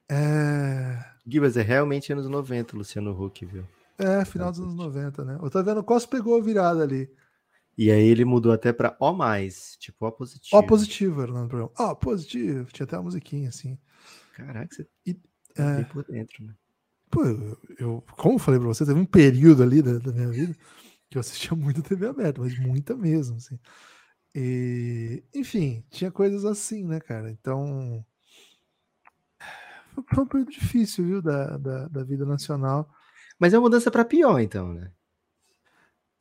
É. 0.10 1.04
Gibas, 1.26 1.56
é 1.56 1.62
realmente 1.62 2.12
anos 2.12 2.28
90, 2.28 2.76
Luciano 2.76 3.12
Huck, 3.12 3.46
viu? 3.46 3.66
É, 3.98 4.24
final 4.26 4.52
dos 4.52 4.60
anos 4.60 4.76
90, 4.76 5.24
né? 5.24 5.38
O 5.42 5.84
Costa 5.84 6.10
pegou 6.10 6.38
a 6.38 6.42
virada 6.42 6.84
ali. 6.84 7.10
E 7.78 7.92
aí 7.92 8.08
ele 8.08 8.26
mudou 8.26 8.52
até 8.52 8.74
pra 8.74 8.98
O+, 9.00 9.16
tipo 9.80 10.08
O 10.08 10.12
positivo. 10.12 10.58
O 10.58 10.64
positivo 10.66 11.22
era 11.22 11.32
o 11.32 11.34
nome 11.34 11.46
do 11.46 11.50
programa. 11.50 11.72
Ó, 11.78 11.96
positivo. 11.96 12.72
Tinha 12.72 12.86
até 12.86 12.98
uma 12.98 13.04
musiquinha 13.04 13.50
assim. 13.50 13.78
Caraca, 14.36 14.74
você 14.74 14.88
E, 15.06 15.16
é, 15.58 15.84
por 15.86 16.04
dentro, 16.06 16.44
né? 16.46 16.54
pô, 17.10 17.24
eu, 17.80 18.02
como 18.18 18.36
eu 18.36 18.40
falei 18.40 18.60
pra 18.60 18.68
você, 18.70 18.86
teve 18.86 19.00
um 19.00 19.06
período 19.06 19.64
ali 19.64 19.82
da, 19.82 19.98
da 20.00 20.12
minha 20.12 20.30
vida 20.30 20.56
que 21.10 21.18
eu 21.18 21.22
assistia 21.22 21.52
muita 21.58 21.82
TV 21.82 22.08
aberta, 22.08 22.42
mas 22.42 22.58
muita 22.60 22.96
mesmo, 22.96 23.38
assim. 23.38 23.60
E, 24.36 25.24
enfim, 25.36 25.84
tinha 25.92 26.12
coisas 26.12 26.46
assim, 26.46 26.86
né, 26.86 27.00
cara? 27.00 27.32
Então. 27.32 28.06
foi- 30.14 30.24
um 30.24 30.28
período 30.28 30.52
difícil, 30.52 31.06
viu, 31.06 31.22
da, 31.22 31.58
da, 31.58 31.88
da 31.88 32.04
vida 32.04 32.26
nacional. 32.26 32.90
Mas 33.40 33.54
é 33.54 33.58
uma 33.58 33.64
mudança 33.64 33.92
pra 33.92 34.06
pior, 34.06 34.40
então, 34.40 34.74
né? 34.74 34.92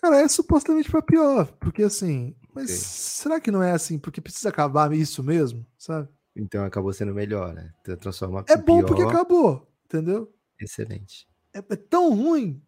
Cara, 0.01 0.21
é 0.21 0.29
supostamente 0.29 0.91
pra 0.91 1.03
pior, 1.03 1.47
porque 1.59 1.83
assim. 1.83 2.35
Mas 2.55 2.71
Ok. 2.71 2.77
será 2.77 3.41
que 3.41 3.51
não 3.51 3.63
é 3.63 3.73
assim? 3.73 3.99
Porque 3.99 4.21
precisa 4.21 4.49
acabar 4.49 4.93
isso 4.93 5.23
mesmo, 5.23 5.67
sabe? 5.79 6.09
Então 6.37 6.65
acabou 6.65 6.93
sendo 6.93 7.15
melhor, 7.15 7.55
né? 7.55 7.73
Tra- 7.83 7.97
Transformar 7.97 8.45
É 8.49 8.57
bom 8.57 8.79
pior, 8.79 8.87
porque 8.87 9.03
acabou, 9.03 9.67
entendeu? 9.87 10.33
Excelente. 10.61 11.27
É, 11.53 11.59
é 11.59 11.77
tão 11.77 12.15
ruim 12.15 12.63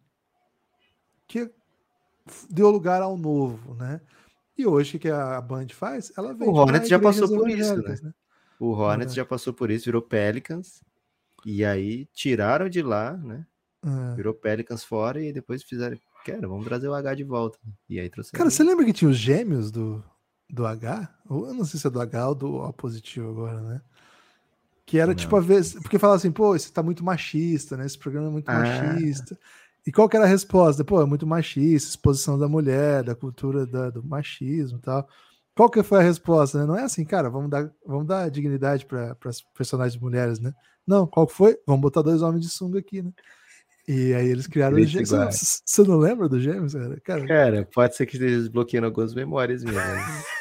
que 1.27 1.51
deu 2.49 2.69
lugar 2.71 3.01
ao 3.01 3.15
novo, 3.15 3.75
né? 3.75 4.01
E 4.57 4.65
hoje 4.65 4.97
o 4.97 4.99
que 4.99 5.09
a 5.09 5.39
Band 5.39 5.67
faz? 5.69 6.11
Ela 6.17 6.33
vem 6.33 6.49
Hornets 6.49 6.89
já 6.89 6.99
passou 6.99 7.27
por 7.27 7.49
isso, 7.49 7.75
né? 7.77 8.13
O 8.59 8.71
Hornets 8.71 8.97
Verdade. 8.97 9.15
já 9.15 9.25
passou 9.25 9.53
por 9.53 9.71
isso, 9.71 9.85
virou 9.85 10.01
Pelicans. 10.01 10.83
E 11.45 11.63
aí 11.63 12.05
tiraram 12.07 12.67
de 12.67 12.81
lá, 12.81 13.15
né? 13.15 13.45
É. 13.85 14.15
Virou 14.15 14.33
Pelicans 14.33 14.83
fora 14.83 15.23
e 15.23 15.31
depois 15.31 15.63
fizeram. 15.63 15.97
Quero, 16.25 16.49
vamos 16.49 16.65
trazer 16.65 16.89
o 16.89 16.93
H 16.93 17.15
de 17.15 17.23
volta. 17.23 17.57
E 17.87 17.97
aí 17.99 18.09
trouxeram. 18.09 18.37
Cara, 18.37 18.49
você 18.49 18.61
lembra 18.63 18.83
que 18.83 18.91
tinha 18.91 19.09
os 19.09 19.17
gêmeos 19.17 19.71
do, 19.71 20.03
do 20.49 20.65
H? 20.65 21.07
Ou 21.29 21.47
eu 21.47 21.53
não 21.53 21.65
sei 21.65 21.79
se 21.79 21.85
é 21.87 21.89
do 21.89 22.01
H 22.01 22.29
ou 22.29 22.35
do 22.35 22.55
O 22.55 22.73
positivo 22.73 23.29
agora, 23.29 23.61
né? 23.61 23.81
Que 24.85 24.97
era 24.97 25.07
Não. 25.11 25.15
tipo 25.15 25.35
a 25.35 25.39
vez. 25.39 25.73
Porque 25.73 25.99
falava 25.99 26.17
assim, 26.17 26.31
pô, 26.31 26.55
esse 26.55 26.71
tá 26.73 26.81
muito 26.81 27.03
machista, 27.03 27.77
né? 27.77 27.85
Esse 27.85 27.97
programa 27.97 28.27
é 28.27 28.31
muito 28.31 28.49
Ah. 28.49 28.59
machista. 28.59 29.37
E 29.85 29.91
qual 29.91 30.09
que 30.09 30.17
era 30.17 30.25
a 30.25 30.29
resposta? 30.29 30.83
Pô, 30.83 31.01
é 31.01 31.05
muito 31.05 31.25
machista, 31.27 31.89
exposição 31.89 32.37
da 32.37 32.47
mulher, 32.47 33.03
da 33.03 33.15
cultura 33.15 33.65
da- 33.65 33.89
do 33.89 34.03
machismo 34.03 34.77
e 34.77 34.81
tal. 34.81 35.07
Qual 35.55 35.69
que 35.69 35.83
foi 35.83 35.99
a 35.99 36.03
resposta? 36.03 36.57
Né? 36.59 36.65
Não 36.65 36.75
é 36.77 36.83
assim, 36.83 37.03
cara, 37.05 37.29
vamos 37.29 37.49
dar, 37.49 37.69
vamos 37.85 38.07
dar 38.07 38.29
dignidade 38.31 38.85
para 38.85 39.15
as 39.25 39.41
personagens 39.41 39.99
mulheres, 40.01 40.39
né? 40.39 40.53
Não, 40.87 41.05
qual 41.05 41.27
que 41.27 41.33
foi? 41.33 41.57
Vamos 41.67 41.81
botar 41.81 42.01
dois 42.01 42.21
homens 42.21 42.43
de 42.45 42.49
sunga 42.51 42.79
aqui, 42.79 43.01
né? 43.01 43.11
E 43.87 44.13
aí 44.13 44.27
eles 44.27 44.47
criaram 44.47 44.77
os 44.77 44.87
gêmeos. 44.89 45.09
Você, 45.65 45.83
não- 45.83 45.97
lembra 45.97 46.29
dos 46.29 46.41
gêmeos, 46.43 46.73
cara? 46.73 46.99
Cara, 47.01 47.27
Cara, 47.27 47.69
pode 47.73 47.95
ser 47.95 48.05
que 48.05 48.13
esteja 48.15 48.37
desbloqueando 48.37 48.87
algumas 48.87 49.13
memórias 49.13 49.63
minhas. 49.63 49.75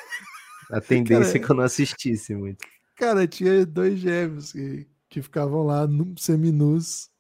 A 0.71 0.81
tendência 0.81 1.39
é 1.39 1.41
que 1.41 1.51
eu 1.51 1.57
não 1.57 1.65
assistisse 1.65 2.35
muito. 2.35 2.65
Cara, 2.97 3.27
tinha 3.27 3.65
dois 3.65 3.99
gêmeos 3.99 4.53
que, 4.53 4.87
que 5.09 5.23
ficavam 5.23 5.63
lá 5.63 5.87
num- 5.87 6.17
seminus 6.17 7.11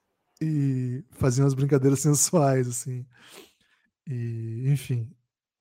e 0.40 1.04
faziam 1.12 1.46
as 1.46 1.54
brincadeiras 1.54 2.00
sensuais, 2.00 2.68
assim. 2.68 3.06
E, 4.06 4.64
enfim. 4.70 5.10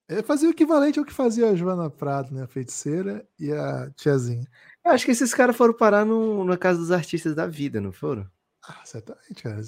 É, 0.08 0.22
fazia 0.22 0.48
o 0.48 0.52
equivalente 0.52 0.98
ao 0.98 1.04
que 1.04 1.12
fazia 1.12 1.50
a 1.50 1.54
Joana 1.54 1.90
Prado, 1.90 2.34
né? 2.34 2.42
A 2.42 2.48
feiticeira 2.48 3.26
e 3.38 3.52
a 3.52 3.90
tiazinha. 3.90 4.46
Eu 4.84 4.92
acho 4.92 5.04
que 5.04 5.10
esses 5.10 5.34
caras 5.34 5.54
foram 5.54 5.74
parar 5.74 6.04
no, 6.04 6.44
na 6.44 6.56
casa 6.56 6.78
dos 6.78 6.90
artistas 6.90 7.34
da 7.34 7.46
vida, 7.46 7.80
não 7.80 7.92
foram? 7.92 8.26
Ah, 8.62 8.80
certamente, 8.84 9.42
cara. 9.42 9.60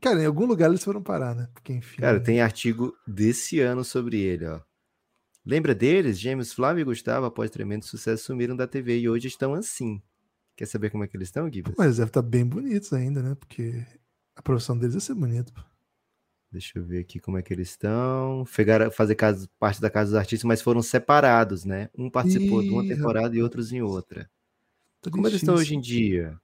Cara, 0.00 0.22
em 0.22 0.26
algum 0.26 0.46
lugar 0.46 0.68
eles 0.68 0.84
foram 0.84 1.02
parar, 1.02 1.34
né? 1.34 1.48
Porque, 1.54 1.72
enfim. 1.72 2.00
Cara, 2.02 2.20
tem 2.20 2.40
artigo 2.40 2.94
desse 3.06 3.60
ano 3.60 3.82
sobre 3.84 4.18
ele, 4.20 4.46
ó. 4.46 4.60
Lembra 5.44 5.74
deles? 5.74 6.18
Gêmeos 6.18 6.52
Flávio 6.52 6.82
e 6.82 6.84
Gustavo, 6.84 7.26
após 7.26 7.50
tremendo 7.50 7.84
sucesso, 7.84 8.24
sumiram 8.24 8.54
da 8.56 8.66
TV 8.66 8.98
e 9.00 9.08
hoje 9.08 9.28
estão 9.28 9.54
assim. 9.54 10.00
Quer 10.56 10.66
saber 10.66 10.90
como 10.90 11.02
é 11.04 11.06
que 11.08 11.16
eles 11.16 11.28
estão, 11.28 11.50
Gibas? 11.50 11.74
Mas 11.78 11.96
devem 11.96 12.08
estar 12.08 12.22
bem 12.22 12.44
bonitos 12.46 12.92
ainda, 12.92 13.22
né? 13.22 13.34
Porque 13.34 13.84
a 14.36 14.42
profissão 14.42 14.76
deles 14.78 14.94
é 14.96 15.00
ser 15.00 15.14
bonito. 15.14 15.52
Deixa 16.52 16.78
eu 16.78 16.84
ver 16.84 16.98
aqui 16.98 17.18
como 17.20 17.38
é 17.38 17.42
que 17.42 17.52
eles 17.54 17.70
estão. 17.70 18.44
Pegaram 18.54 18.90
fazer 18.90 19.14
casa- 19.14 19.48
parte 19.58 19.80
da 19.80 19.88
Casa 19.88 20.10
dos 20.10 20.18
Artistas, 20.18 20.46
mas 20.46 20.60
foram 20.60 20.82
separados, 20.82 21.64
né? 21.64 21.88
Um 21.96 22.10
participou 22.10 22.60
de 22.62 22.68
uma 22.70 22.84
Ih, 22.84 22.88
temporada 22.88 23.34
e 23.34 23.42
outros 23.42 23.72
em 23.72 23.80
outra. 23.80 24.28
Como 25.10 25.26
eles 25.26 25.40
estão 25.40 25.54
hoje 25.54 25.74
em 25.76 25.80
dia? 25.80 26.36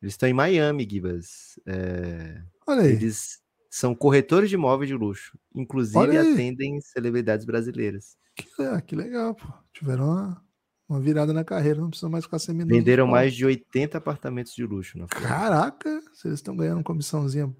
Eles 0.00 0.14
estão 0.14 0.28
em 0.28 0.32
Miami, 0.32 0.88
Gibas. 0.90 1.60
É, 1.66 2.42
Olha 2.66 2.82
aí. 2.82 2.92
Eles 2.92 3.41
são 3.74 3.94
corretores 3.94 4.50
de 4.50 4.54
imóveis 4.54 4.86
de 4.86 4.94
luxo. 4.94 5.38
Inclusive 5.54 6.18
atendem 6.18 6.78
celebridades 6.82 7.46
brasileiras. 7.46 8.18
Que, 8.36 8.46
ah, 8.62 8.78
que 8.82 8.94
legal, 8.94 9.34
pô. 9.34 9.46
Tiveram 9.72 10.04
uma, 10.10 10.44
uma 10.86 11.00
virada 11.00 11.32
na 11.32 11.42
carreira, 11.42 11.80
não 11.80 11.88
precisam 11.88 12.10
mais 12.10 12.24
ficar 12.26 12.38
seminando. 12.38 12.74
Venderam 12.74 13.06
mais 13.06 13.34
de 13.34 13.46
80 13.46 13.96
apartamentos 13.96 14.54
de 14.54 14.66
luxo 14.66 14.98
na. 14.98 15.06
Caraca, 15.06 16.02
se 16.12 16.28
eles 16.28 16.38
estão 16.40 16.54
ganhando 16.54 16.84
comissãozinha 16.84 17.50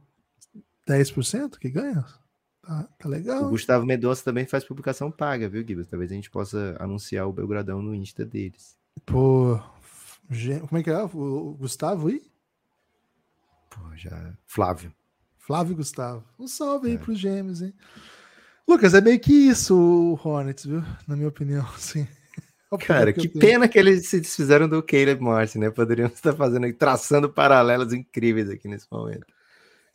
10% 0.87 1.59
que 1.59 1.71
ganha, 1.71 2.05
tá, 2.61 2.87
tá 2.99 3.09
O 3.09 3.11
legal. 3.11 3.45
hein? 3.45 3.49
Gustavo 3.49 3.87
Mendonça 3.87 4.23
também 4.23 4.45
faz 4.47 4.65
publicação 4.65 5.11
paga, 5.11 5.49
viu, 5.49 5.67
Gibas? 5.67 5.89
Talvez 5.89 6.13
a 6.13 6.15
gente 6.15 6.31
possa 6.31 6.77
anunciar 6.79 7.27
o 7.27 7.33
Belgradão 7.33 7.81
no 7.81 7.95
Insta 7.95 8.23
deles. 8.27 8.77
Pô, 9.07 9.59
como 10.69 10.79
é 10.79 10.83
que 10.83 10.91
é? 10.91 11.03
O 11.03 11.09
o 11.53 11.55
Gustavo 11.55 12.11
e 12.11 12.21
Pô, 13.71 13.97
já. 13.97 14.35
Flávio. 14.47 14.95
Flávio 15.47 15.73
e 15.73 15.77
Gustavo. 15.77 16.25
Um 16.39 16.47
salve 16.47 16.89
aí 16.89 16.95
É. 16.95 16.99
pros 16.99 17.19
gêmeos, 17.19 17.61
hein? 17.63 17.75
Lucas, 18.69 18.95
é 18.95 19.01
meio 19.01 19.19
que 19.19 19.33
isso 19.33 19.77
o 19.77 20.15
Hornets, 20.23 20.65
viu? 20.65 20.83
Na 21.07 21.17
minha 21.17 21.29
opinião, 21.29 21.67
assim. 21.75 22.07
É 22.73 22.77
Cara, 22.79 23.13
que 23.13 23.29
tenho. 23.29 23.39
pena 23.39 23.69
que 23.69 23.79
eles 23.79 24.07
se 24.09 24.19
desfizeram 24.21 24.67
do 24.67 24.83
Caleb 24.83 25.21
Morse, 25.21 25.59
né? 25.59 25.69
Poderiam 25.71 26.07
estar 26.09 26.33
fazendo, 26.33 26.65
aí, 26.65 26.73
traçando 26.73 27.29
paralelos 27.29 27.93
incríveis 27.93 28.49
aqui 28.49 28.67
nesse 28.67 28.87
momento. 28.91 29.27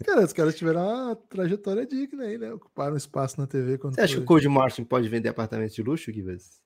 Cara, 0.05 0.23
os 0.23 0.31
caras 0.31 0.55
tiveram 0.55 0.81
uma 0.85 1.15
trajetória 1.15 1.87
digna 1.87 2.23
aí, 2.25 2.37
né? 2.37 2.53
Ocuparam 2.53 2.95
espaço 2.95 3.39
na 3.41 3.47
TV 3.47 3.79
quando 3.79 3.95
Você 3.95 4.01
acha 4.01 4.15
que 4.15 4.21
o 4.21 4.25
Cody 4.25 4.47
Martin 4.47 4.83
pode 4.83 5.09
vender 5.09 5.29
apartamentos 5.29 5.73
de 5.73 5.81
luxo, 5.81 6.11
Gibas? 6.11 6.61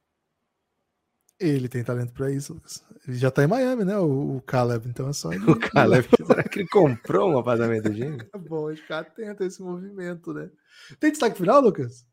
Ele 1.42 1.68
tem 1.68 1.84
talento 1.84 2.14
pra 2.14 2.30
isso, 2.30 2.54
Lucas. 2.54 2.86
Ele 3.08 3.18
já 3.18 3.32
tá 3.32 3.44
em 3.44 3.48
Miami, 3.48 3.84
né? 3.84 3.98
O, 3.98 4.38
o 4.38 4.42
Caleb, 4.42 4.88
então 4.88 5.10
é 5.10 5.14
só 5.14 5.34
ele. 5.34 5.44
O 5.50 5.60
Caleb, 5.60 6.08
será 6.26 6.44
que 6.44 6.60
ele 6.60 6.68
comprou 6.68 7.32
um 7.32 7.38
apartamento 7.40 7.92
gêmeo? 7.92 8.28
É 8.32 8.38
bom 8.38 8.68
a 8.68 8.72
gente 8.72 8.84
ficar 8.84 9.00
atento 9.00 9.42
a 9.42 9.48
esse 9.48 9.62
movimento, 9.62 10.34
né? 10.34 10.52
Tem 11.00 11.10
destaque 11.10 11.38
final, 11.38 11.60
Lucas? 11.60 12.06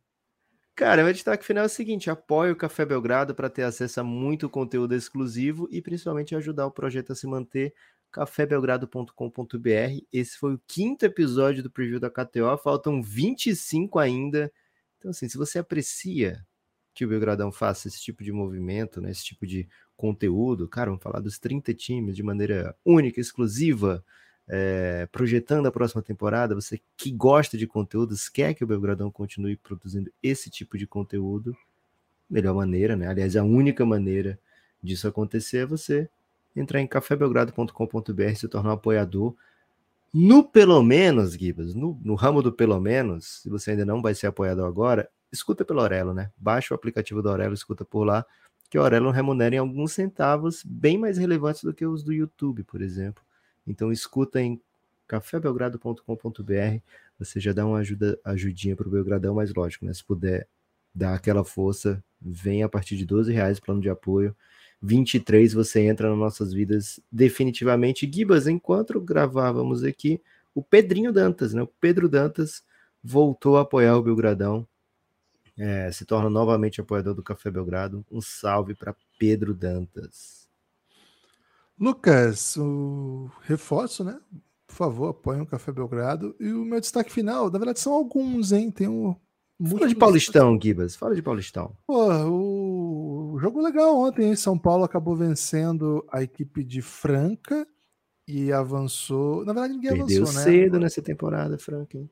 Cara, 0.75 1.05
meu 1.05 1.13
destaque 1.13 1.45
final 1.45 1.65
é 1.65 1.67
o 1.67 1.71
seguinte: 1.71 2.09
apoie 2.09 2.51
o 2.51 2.57
Café 2.57 2.87
Belgrado 2.87 3.35
para 3.35 3.51
ter 3.51 3.65
acesso 3.65 4.01
a 4.01 4.05
muito 4.05 4.49
conteúdo 4.49 4.95
exclusivo 4.95 5.69
e 5.71 5.83
principalmente 5.83 6.35
ajudar 6.35 6.67
o 6.67 6.71
projeto 6.71 7.13
a 7.13 7.15
se 7.15 7.27
manter. 7.27 7.75
cafébelgrado.com.br. 8.11 10.07
Esse 10.11 10.39
foi 10.39 10.55
o 10.55 10.61
quinto 10.67 11.05
episódio 11.05 11.63
do 11.63 11.71
preview 11.71 12.01
da 12.01 12.09
KTO, 12.09 12.57
faltam 12.63 13.03
25 13.03 13.99
ainda. 13.99 14.51
Então, 14.97 15.11
assim, 15.11 15.29
se 15.29 15.37
você 15.37 15.59
aprecia 15.59 16.47
que 16.99 17.05
o 17.05 17.09
Belgradão 17.09 17.53
faça 17.53 17.87
esse 17.87 18.03
tipo 18.03 18.25
de 18.25 18.33
movimento, 18.33 19.01
né, 19.01 19.13
esse 19.13 19.25
tipo 19.25 19.47
de 19.47 19.69
conteúdo, 19.97 20.67
cara, 20.67 20.91
vamos 20.91 21.01
falar 21.01 21.21
dos 21.21 21.39
30 21.39 21.73
times 21.73 22.17
de 22.17 22.25
maneira 22.25 22.75
única, 22.85 23.21
exclusiva, 23.21 24.05
é, 24.49 25.07
projetando 25.13 25.67
a 25.67 25.71
próxima 25.71 26.03
temporada, 26.03 26.57
você 26.57 26.81
que 26.97 27.13
gosta 27.13 27.57
de 27.57 27.69
conteúdos, 27.69 28.29
quer 28.29 28.53
que 28.53 28.65
o 28.65 28.67
Belgradão 28.67 29.13
continue 29.13 29.57
produzindo 29.57 30.11
esse 30.21 30.51
tipo 30.51 30.77
de 30.77 30.89
conteúdo, 30.89 31.57
melhor 32.29 32.53
maneira, 32.53 32.97
né? 32.97 33.07
Aliás, 33.07 33.37
a 33.37 33.45
única 33.45 33.87
maneira 33.87 34.37
disso 34.83 35.07
acontecer 35.07 35.59
é 35.59 35.67
você 35.67 36.09
entrar 36.57 36.81
em 36.81 36.87
cafébelgrado.com.br, 36.89 38.35
se 38.35 38.49
tornar 38.49 38.71
um 38.71 38.73
apoiador. 38.73 39.37
No 40.13 40.43
pelo 40.43 40.83
menos, 40.83 41.35
Gibas, 41.35 41.77
no, 41.77 41.97
no 42.03 42.17
ramo 42.17 42.43
do 42.43 42.53
pelo 42.53 42.81
menos, 42.81 43.43
se 43.43 43.49
você 43.49 43.71
ainda 43.71 43.85
não 43.85 44.03
vai 44.03 44.17
ser 44.17 44.27
apoiador 44.27 44.67
agora, 44.67 45.09
escuta 45.33 45.65
pelo 45.65 45.81
Aurelo, 45.81 46.15
né? 46.15 46.31
Baixa 46.37 46.73
o 46.73 46.77
aplicativo 46.77 47.23
do 47.23 47.29
Aurelo, 47.29 47.55
escuta 47.55 47.85
por 47.85 48.05
lá, 48.05 48.25
que 48.71 48.79
o 48.79 48.83
Aurelo 48.83 49.11
remunera 49.11 49.55
em 49.55 49.59
alguns 49.59 49.93
centavos 49.93 50.63
bem 50.65 50.99
mais 50.99 51.19
relevantes 51.19 51.63
do 51.63 51.73
que 51.73 51.87
os 51.87 52.03
do 52.03 52.13
YouTube, 52.13 52.65
por 52.65 52.83
exemplo. 52.83 53.23
Então 53.67 53.93
escuta 53.93 54.41
em 54.41 54.61
cafébelgrado.com.br, 55.07 56.83
você 57.19 57.41
já 57.41 57.53
dá 57.53 57.67
uma 57.67 57.79
ajuda, 57.79 58.19
ajudinha 58.25 58.77
para 58.77 58.87
o 58.87 58.91
Belgradão, 58.91 59.35
mas 59.35 59.53
lógico, 59.55 59.87
né? 59.87 59.95
Se 59.95 60.05
puder 60.05 60.47
dar 60.95 61.15
aquela 61.15 61.45
força, 61.45 62.03
vem 62.21 62.63
a 62.63 62.69
partir 62.69 62.97
de 62.97 63.07
12 63.07 63.33
reais 63.33 63.59
plano 63.59 63.81
de 63.81 63.89
apoio. 63.89 64.37
23 64.81 65.53
você 65.53 65.81
entra 65.81 66.09
nas 66.09 66.19
nossas 66.19 66.53
vidas 66.53 67.01
definitivamente. 67.11 68.11
Gibas, 68.13 68.47
enquanto 68.47 69.01
gravávamos 69.01 69.83
aqui, 69.83 70.21
o 70.55 70.63
Pedrinho 70.63 71.13
Dantas, 71.13 71.55
né? 71.55 71.63
O 71.63 71.67
Pedro 71.67 72.09
Dantas 72.09 72.63
voltou 73.03 73.57
a 73.57 73.63
apoiar 73.63 73.97
o 73.97 74.03
Belgradão. 74.03 74.67
É, 75.59 75.91
se 75.91 76.05
torna 76.05 76.31
novamente 76.31 76.81
apoiador 76.81 77.15
do 77.15 77.23
Café 77.23 77.51
Belgrado. 77.51 78.07
Um 78.11 78.21
salve 78.21 78.75
para 78.75 78.95
Pedro 79.19 79.53
Dantas. 79.53 80.49
Lucas, 81.79 82.57
o 82.57 83.31
reforço, 83.43 84.05
né? 84.05 84.19
Por 84.67 84.75
favor, 84.75 85.09
apoiem 85.09 85.43
o 85.43 85.47
Café 85.47 85.73
Belgrado. 85.73 86.37
E 86.39 86.53
o 86.53 86.65
meu 86.65 86.81
destaque 86.81 87.13
final, 87.13 87.51
na 87.51 87.59
verdade, 87.59 87.81
são 87.81 87.93
alguns, 87.93 88.53
hein? 88.53 88.71
Tem 88.71 88.89
um. 88.89 89.17
Fala 89.65 89.89
de 89.89 89.97
Paulistão, 89.97 90.59
Gibas. 90.61 90.95
Fala 90.95 91.17
de 91.17 91.23
Paulistão. 91.23 91.77
Pô, 91.85 92.07
o 92.27 93.39
jogo 93.41 93.61
legal 93.61 93.97
ontem, 93.97 94.29
hein? 94.29 94.37
São 94.37 94.57
Paulo 94.57 94.85
acabou 94.85 95.17
vencendo 95.17 96.07
a 96.13 96.23
equipe 96.23 96.63
de 96.63 96.81
Franca 96.81 97.67
e 98.27 98.53
avançou. 98.53 99.45
Na 99.45 99.53
verdade, 99.53 99.75
ninguém 99.75 99.97
Perdeu 99.97 100.23
avançou, 100.23 100.41
né? 100.41 100.45
cedo 100.45 100.79
nessa 100.79 101.03
temporada, 101.03 101.59
Franca. 101.59 101.99
Hein? 101.99 102.09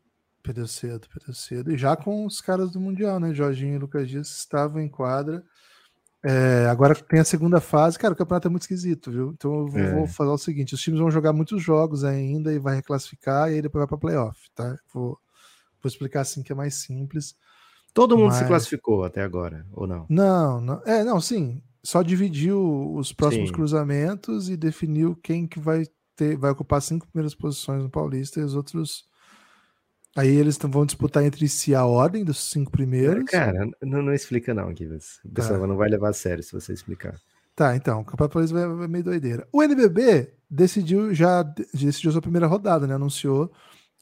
Perdeu 0.46 0.68
cedo, 0.68 1.08
perdeu 1.12 1.34
cedo. 1.34 1.72
E 1.72 1.76
já 1.76 1.96
com 1.96 2.24
os 2.24 2.40
caras 2.40 2.70
do 2.70 2.78
Mundial, 2.78 3.18
né? 3.18 3.34
Jorginho 3.34 3.74
e 3.74 3.78
Lucas 3.78 4.08
Dias 4.08 4.28
estavam 4.28 4.80
em 4.80 4.88
quadra. 4.88 5.44
É, 6.22 6.68
agora 6.70 6.94
tem 6.94 7.18
a 7.18 7.24
segunda 7.24 7.60
fase. 7.60 7.98
Cara, 7.98 8.14
o 8.14 8.16
campeonato 8.16 8.46
é 8.46 8.50
muito 8.50 8.62
esquisito, 8.62 9.10
viu? 9.10 9.32
Então 9.36 9.52
eu 9.52 9.66
vou, 9.66 9.80
é. 9.80 9.94
vou 9.94 10.06
fazer 10.06 10.30
o 10.30 10.38
seguinte: 10.38 10.72
os 10.72 10.80
times 10.80 11.00
vão 11.00 11.10
jogar 11.10 11.32
muitos 11.32 11.60
jogos 11.60 12.04
ainda 12.04 12.52
e 12.52 12.60
vai 12.60 12.76
reclassificar 12.76 13.50
e 13.50 13.54
aí 13.54 13.62
depois 13.62 13.80
vai 13.80 13.88
para 13.88 13.98
playoff, 13.98 14.48
tá? 14.54 14.78
Vou, 14.94 15.18
vou 15.82 15.88
explicar 15.88 16.20
assim 16.20 16.44
que 16.44 16.52
é 16.52 16.54
mais 16.54 16.76
simples. 16.76 17.34
Todo 17.92 18.16
mundo 18.16 18.28
Mas... 18.28 18.36
se 18.36 18.44
classificou 18.44 19.02
até 19.02 19.22
agora, 19.22 19.66
ou 19.72 19.84
não? 19.84 20.06
Não, 20.08 20.60
não. 20.60 20.82
É, 20.86 21.02
não, 21.02 21.20
sim. 21.20 21.60
Só 21.82 22.02
dividiu 22.02 22.94
os 22.94 23.12
próximos 23.12 23.48
sim. 23.48 23.54
cruzamentos 23.54 24.48
e 24.48 24.56
definiu 24.56 25.16
quem 25.16 25.44
que 25.44 25.58
vai 25.58 25.86
ter, 26.14 26.36
vai 26.36 26.52
ocupar 26.52 26.80
cinco 26.80 27.08
primeiras 27.08 27.34
posições 27.34 27.82
no 27.82 27.90
Paulista 27.90 28.38
e 28.38 28.44
os 28.44 28.54
outros 28.54 29.08
Aí 30.16 30.34
eles 30.34 30.56
vão 30.56 30.86
disputar 30.86 31.22
entre 31.22 31.46
si 31.46 31.74
a 31.74 31.84
ordem 31.84 32.24
dos 32.24 32.50
cinco 32.50 32.72
primeiros. 32.72 33.24
Cara, 33.24 33.68
não, 33.82 34.00
não 34.00 34.14
explica 34.14 34.54
não, 34.54 34.72
Kivas. 34.72 35.20
O 35.22 35.28
pessoal 35.28 35.60
tá. 35.60 35.66
não 35.66 35.76
vai 35.76 35.90
levar 35.90 36.08
a 36.08 36.14
sério 36.14 36.42
se 36.42 36.52
você 36.52 36.72
explicar. 36.72 37.20
Tá, 37.54 37.76
então, 37.76 38.00
o 38.00 38.04
Campeonato 38.04 38.32
Paulista 38.32 38.54
vai, 38.54 38.76
vai 38.76 38.88
meio 38.88 39.04
doideira. 39.04 39.46
O 39.52 39.62
NBB 39.62 40.32
decidiu 40.48 41.12
já 41.14 41.42
decidiu 41.42 42.12
sua 42.12 42.22
primeira 42.22 42.46
rodada, 42.46 42.86
né? 42.86 42.94
Anunciou 42.94 43.52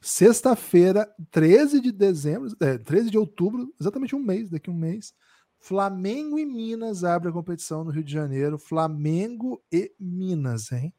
sexta-feira, 0.00 1.08
13 1.32 1.80
de 1.80 1.90
dezembro, 1.90 2.54
é, 2.60 2.78
13 2.78 3.10
de 3.10 3.18
outubro, 3.18 3.74
exatamente 3.80 4.14
um 4.14 4.20
mês, 4.20 4.50
daqui 4.50 4.70
um 4.70 4.76
mês. 4.76 5.12
Flamengo 5.58 6.38
e 6.38 6.44
Minas 6.44 7.04
abre 7.04 7.28
a 7.28 7.32
competição 7.32 7.82
no 7.82 7.90
Rio 7.90 8.04
de 8.04 8.12
Janeiro. 8.12 8.58
Flamengo 8.58 9.60
e 9.72 9.92
Minas, 9.98 10.70
hein? 10.70 10.92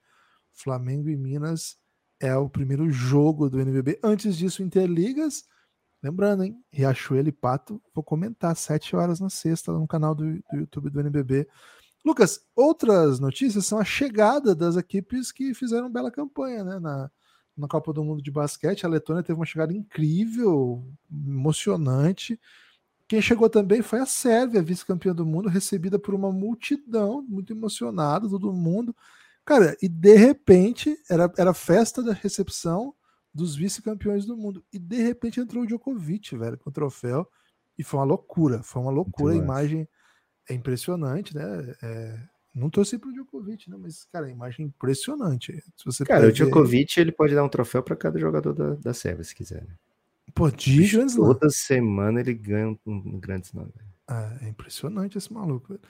Flamengo 0.51 1.07
e 1.07 1.15
Minas 1.15 1.77
é 2.19 2.35
o 2.35 2.49
primeiro 2.49 2.89
jogo 2.91 3.49
do 3.49 3.59
NBB. 3.59 3.99
Antes 4.03 4.37
disso, 4.37 4.63
Interligas. 4.63 5.45
Lembrando, 6.01 6.43
hein? 6.43 6.63
Riachuelo 6.71 7.29
e 7.29 7.31
Pato, 7.31 7.81
vou 7.93 8.03
comentar, 8.03 8.55
7 8.55 8.95
horas 8.95 9.19
na 9.19 9.29
sexta, 9.29 9.71
no 9.71 9.87
canal 9.87 10.13
do, 10.13 10.23
do 10.23 10.57
YouTube 10.57 10.89
do 10.89 10.99
NBB. 10.99 11.47
Lucas, 12.05 12.45
outras 12.55 13.19
notícias 13.19 13.65
são 13.65 13.79
a 13.79 13.83
chegada 13.83 14.53
das 14.53 14.75
equipes 14.77 15.31
que 15.31 15.55
fizeram 15.55 15.91
bela 15.91 16.11
campanha 16.11 16.63
né, 16.63 16.79
na, 16.79 17.09
na 17.57 17.67
Copa 17.67 17.91
do 17.91 18.03
Mundo 18.03 18.21
de 18.21 18.29
Basquete. 18.29 18.85
A 18.85 18.89
Letônia 18.89 19.23
teve 19.23 19.39
uma 19.39 19.45
chegada 19.45 19.73
incrível, 19.73 20.87
emocionante. 21.11 22.39
Quem 23.07 23.21
chegou 23.21 23.49
também 23.49 23.81
foi 23.81 23.99
a 23.99 24.05
Sérvia, 24.05 24.61
vice-campeã 24.61 25.15
do 25.15 25.25
mundo, 25.25 25.49
recebida 25.49 25.97
por 25.97 26.13
uma 26.13 26.31
multidão, 26.31 27.23
muito 27.23 27.51
emocionada, 27.53 28.29
todo 28.29 28.53
mundo. 28.53 28.95
Cara, 29.45 29.77
e 29.81 29.87
de 29.87 30.15
repente 30.15 30.97
era, 31.09 31.31
era 31.37 31.53
festa 31.53 32.01
da 32.01 32.13
recepção 32.13 32.93
dos 33.33 33.55
vice-campeões 33.55 34.25
do 34.25 34.35
mundo. 34.35 34.63
E 34.73 34.79
de 34.79 35.01
repente 35.03 35.39
entrou 35.39 35.63
o 35.63 35.67
Djokovic, 35.67 36.35
velho, 36.35 36.57
com 36.57 36.69
o 36.69 36.73
troféu. 36.73 37.29
E 37.77 37.83
foi 37.83 37.99
uma 37.99 38.05
loucura, 38.05 38.63
foi 38.63 38.81
uma 38.81 38.91
loucura. 38.91 39.33
Muito 39.33 39.41
a 39.41 39.45
imagem 39.45 39.87
é 40.49 40.53
impressionante, 40.53 41.35
né? 41.35 41.75
É, 41.83 42.19
não 42.55 42.69
torci 42.69 42.97
pro 42.97 43.11
Djokovic, 43.11 43.69
né? 43.69 43.77
Mas, 43.77 44.05
cara, 44.05 44.27
a 44.27 44.31
imagem 44.31 44.65
é 44.65 44.67
impressionante. 44.69 45.53
Se 45.75 45.85
você 45.85 46.05
cara, 46.05 46.27
o 46.27 46.31
Djokovic 46.31 46.97
ele 46.97 47.11
pode 47.11 47.35
dar 47.35 47.43
um 47.43 47.49
troféu 47.49 47.83
para 47.83 47.95
cada 47.95 48.17
jogador 48.17 48.53
da, 48.53 48.75
da 48.75 48.93
Sérvia, 48.93 49.25
se 49.25 49.35
quiser. 49.35 49.61
Né? 49.63 49.75
Pô, 50.33 50.49
de 50.49 50.89
Toda 51.15 51.49
semana 51.49 52.21
ele 52.21 52.33
ganha 52.33 52.69
um, 52.69 52.79
um 52.85 53.19
grande 53.19 53.47
slam. 53.47 53.69
É, 54.09 54.45
é 54.45 54.49
impressionante 54.49 55.17
esse 55.17 55.31
maluco. 55.31 55.67
Velho. 55.67 55.81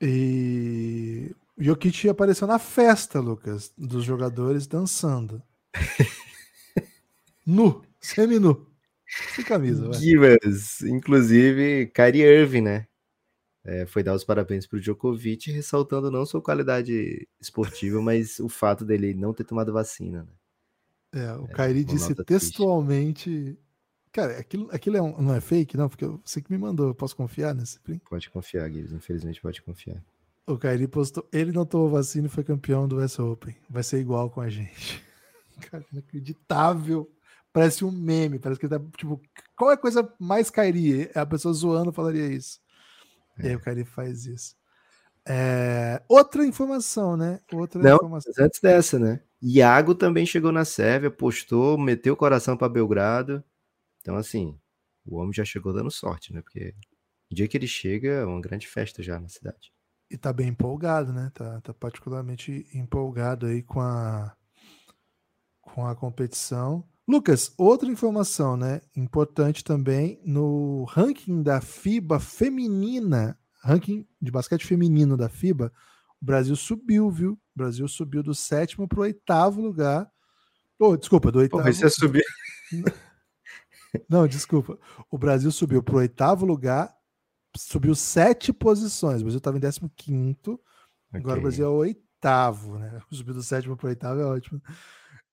E 0.00 1.34
o 1.58 1.62
Jokic 1.62 2.08
apareceu 2.08 2.46
na 2.46 2.58
festa, 2.58 3.20
Lucas, 3.20 3.72
dos 3.76 4.04
jogadores 4.04 4.66
dançando. 4.66 5.42
nu, 7.44 7.82
semi-nu. 8.00 8.66
Sem 9.34 9.44
camisa, 9.44 9.90
Givas, 9.94 10.82
inclusive, 10.82 11.86
Kyrie 11.86 12.22
Irving, 12.22 12.60
né? 12.60 12.86
É, 13.64 13.86
foi 13.86 14.02
dar 14.02 14.14
os 14.14 14.22
parabéns 14.22 14.66
para 14.66 14.76
o 14.76 14.80
Djokovic, 14.80 15.50
ressaltando 15.50 16.10
não 16.10 16.24
sua 16.24 16.42
qualidade 16.42 17.26
esportiva, 17.40 18.00
mas 18.00 18.38
o 18.38 18.48
fato 18.48 18.84
dele 18.84 19.14
não 19.14 19.32
ter 19.32 19.44
tomado 19.44 19.72
vacina. 19.72 20.22
Né? 20.22 21.22
É, 21.22 21.32
o 21.34 21.46
é, 21.46 21.54
Kyrie 21.54 21.84
disse 21.84 22.14
textualmente. 22.24 23.30
Triste. 23.30 23.58
Cara, 24.12 24.38
aquilo, 24.38 24.68
aquilo 24.72 24.96
é 24.96 25.02
um, 25.02 25.20
não 25.20 25.34
é 25.34 25.40
fake, 25.40 25.76
não? 25.76 25.88
Porque 25.88 26.06
você 26.24 26.40
que 26.40 26.50
me 26.50 26.58
mandou, 26.58 26.88
eu 26.88 26.94
posso 26.94 27.16
confiar 27.16 27.54
nesse 27.54 27.78
print? 27.80 28.02
Pode 28.08 28.30
confiar, 28.30 28.70
Gibbs, 28.70 28.92
infelizmente 28.92 29.40
pode 29.40 29.60
confiar. 29.62 30.02
O 30.48 30.56
Kairi 30.56 30.88
postou, 30.88 31.28
ele 31.30 31.52
não 31.52 31.66
tomou 31.66 31.90
vacina 31.90 32.26
e 32.26 32.30
foi 32.30 32.42
campeão 32.42 32.88
do 32.88 32.96
US 32.96 33.18
Open. 33.18 33.54
Vai 33.68 33.82
ser 33.82 34.00
igual 34.00 34.30
com 34.30 34.40
a 34.40 34.48
gente. 34.48 35.04
Cara, 35.70 35.84
inacreditável. 35.92 37.06
Parece 37.52 37.84
um 37.84 37.90
meme, 37.90 38.38
parece 38.38 38.58
que 38.58 38.66
tá, 38.66 38.80
tipo, 38.96 39.20
qual 39.54 39.70
é 39.70 39.74
a 39.74 39.76
coisa 39.76 40.10
mais 40.18 40.48
Kairi? 40.48 41.10
A 41.14 41.26
pessoa 41.26 41.52
zoando 41.52 41.92
falaria 41.92 42.26
isso. 42.28 42.60
É. 43.38 43.44
E 43.44 43.48
aí 43.48 43.56
o 43.56 43.60
Kairi 43.60 43.84
faz 43.84 44.24
isso. 44.24 44.56
É... 45.26 46.02
Outra 46.08 46.46
informação, 46.46 47.14
né? 47.14 47.40
Outra 47.52 47.82
não, 47.82 47.96
informação. 47.96 48.32
antes 48.38 48.58
dessa, 48.58 48.98
né? 48.98 49.20
Iago 49.42 49.94
também 49.94 50.24
chegou 50.24 50.50
na 50.50 50.64
Sérvia, 50.64 51.10
postou, 51.10 51.76
meteu 51.76 52.14
o 52.14 52.16
coração 52.16 52.56
para 52.56 52.70
Belgrado. 52.70 53.44
Então, 54.00 54.16
assim, 54.16 54.58
o 55.04 55.16
homem 55.16 55.34
já 55.34 55.44
chegou 55.44 55.74
dando 55.74 55.90
sorte, 55.90 56.32
né? 56.32 56.40
Porque 56.40 56.74
o 57.30 57.34
dia 57.34 57.46
que 57.46 57.56
ele 57.56 57.68
chega, 57.68 58.08
é 58.08 58.24
uma 58.24 58.40
grande 58.40 58.66
festa 58.66 59.02
já 59.02 59.20
na 59.20 59.28
cidade 59.28 59.72
e 60.10 60.16
tá 60.16 60.32
bem 60.32 60.48
empolgado, 60.48 61.12
né? 61.12 61.30
Tá, 61.34 61.60
tá 61.60 61.74
particularmente 61.74 62.66
empolgado 62.72 63.46
aí 63.46 63.62
com 63.62 63.80
a 63.80 64.34
com 65.60 65.86
a 65.86 65.94
competição. 65.94 66.82
Lucas, 67.06 67.52
outra 67.56 67.88
informação, 67.88 68.56
né? 68.56 68.80
Importante 68.96 69.62
também 69.62 70.20
no 70.24 70.84
ranking 70.84 71.42
da 71.42 71.60
FIBA 71.60 72.18
feminina, 72.18 73.38
ranking 73.62 74.06
de 74.20 74.30
basquete 74.30 74.66
feminino 74.66 75.16
da 75.16 75.28
FIBA, 75.28 75.72
o 76.20 76.24
Brasil 76.24 76.56
subiu, 76.56 77.10
viu? 77.10 77.32
O 77.32 77.38
Brasil 77.58 77.86
subiu 77.86 78.22
do 78.22 78.34
sétimo 78.34 78.88
para 78.88 78.98
o 78.98 79.02
oitavo 79.02 79.60
lugar. 79.60 80.10
Oh, 80.78 80.96
desculpa, 80.96 81.30
do 81.30 81.38
oitavo. 81.38 81.62
Pô, 81.62 81.72
você 81.72 81.88
subiu. 81.88 82.22
Não, 84.08 84.26
desculpa. 84.26 84.78
O 85.10 85.16
Brasil 85.16 85.50
subiu 85.50 85.82
para 85.82 85.94
o 85.94 85.98
oitavo 85.98 86.44
lugar 86.44 86.94
subiu 87.58 87.94
sete 87.94 88.52
posições. 88.52 89.20
O 89.20 89.24
Brasil 89.24 89.38
estava 89.38 89.56
em 89.56 89.60
15. 89.60 90.38
Okay. 90.40 90.58
Agora 91.12 91.38
o 91.38 91.42
Brasil 91.42 91.64
é 91.64 91.68
o 91.68 91.72
oitavo, 91.72 92.78
né? 92.78 93.00
Subiu 93.10 93.34
do 93.34 93.42
sétimo 93.42 93.76
para 93.76 93.86
o 93.86 93.88
oitavo 93.88 94.20
é 94.20 94.24
ótimo. 94.24 94.60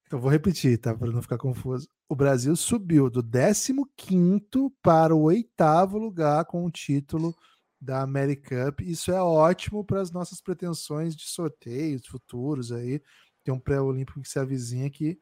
Então 0.07 0.19
vou 0.19 0.30
repetir, 0.30 0.78
tá? 0.78 0.95
Para 0.95 1.11
não 1.11 1.21
ficar 1.21 1.38
confuso. 1.38 1.88
O 2.07 2.15
Brasil 2.15 2.55
subiu 2.55 3.09
do 3.09 3.23
15 3.23 4.39
para 4.82 5.15
o 5.15 5.21
oitavo 5.23 5.97
lugar 5.97 6.45
com 6.45 6.63
o 6.63 6.71
título 6.71 7.36
da 7.82 8.01
America 8.01 8.65
Cup. 8.65 8.82
Isso 8.82 9.11
é 9.11 9.21
ótimo 9.21 9.84
para 9.84 10.01
as 10.01 10.11
nossas 10.11 10.39
pretensões 10.41 11.15
de 11.15 11.23
sorteios 11.23 12.05
futuros 12.05 12.71
aí. 12.71 13.01
Tem 13.43 13.53
um 13.53 13.59
pré-olímpico 13.59 14.21
que 14.21 14.30
se 14.30 14.39
avizinha 14.39 14.89
que, 14.89 15.19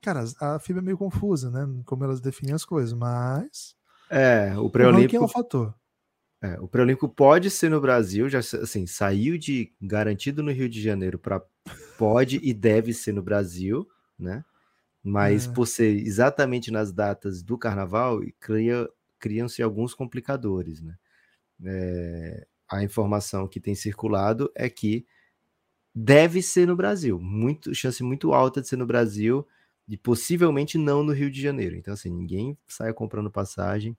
cara, 0.00 0.24
a 0.40 0.58
FIBA 0.58 0.80
é 0.80 0.82
meio 0.82 0.98
confusa, 0.98 1.50
né? 1.50 1.66
Como 1.84 2.04
elas 2.04 2.20
definem 2.20 2.54
as 2.54 2.64
coisas, 2.64 2.92
mas. 2.92 3.74
É, 4.10 4.56
o 4.58 4.70
pré-olímpico. 4.70 5.16
é 5.16 5.26
um 5.26 5.28
fator. 5.28 5.74
É, 6.44 6.60
o 6.60 6.68
pré-olímpico 6.68 7.08
pode 7.08 7.50
ser 7.50 7.70
no 7.70 7.80
Brasil, 7.80 8.28
já 8.28 8.40
assim, 8.40 8.86
saiu 8.86 9.38
de 9.38 9.72
garantido 9.80 10.42
no 10.42 10.52
Rio 10.52 10.68
de 10.68 10.82
Janeiro 10.82 11.18
para 11.18 11.42
pode 11.96 12.38
e 12.42 12.52
deve 12.52 12.92
ser 12.92 13.14
no 13.14 13.22
Brasil, 13.22 13.88
né? 14.18 14.44
Mas 15.02 15.46
é. 15.46 15.52
por 15.54 15.64
ser 15.64 15.96
exatamente 15.96 16.70
nas 16.70 16.92
datas 16.92 17.42
do 17.42 17.56
carnaval, 17.56 18.20
cria, 18.38 18.86
criam-se 19.18 19.62
alguns 19.62 19.94
complicadores, 19.94 20.82
né? 20.82 20.94
É, 21.64 22.46
a 22.70 22.84
informação 22.84 23.48
que 23.48 23.58
tem 23.58 23.74
circulado 23.74 24.52
é 24.54 24.68
que 24.68 25.06
deve 25.94 26.42
ser 26.42 26.66
no 26.66 26.76
Brasil, 26.76 27.18
muito 27.18 27.74
chance 27.74 28.02
muito 28.02 28.34
alta 28.34 28.60
de 28.60 28.68
ser 28.68 28.76
no 28.76 28.84
Brasil 28.86 29.48
e 29.88 29.96
possivelmente 29.96 30.76
não 30.76 31.02
no 31.02 31.12
Rio 31.12 31.30
de 31.30 31.40
Janeiro. 31.40 31.74
Então 31.74 31.94
assim, 31.94 32.10
ninguém 32.10 32.58
saia 32.66 32.92
comprando 32.92 33.30
passagem 33.30 33.96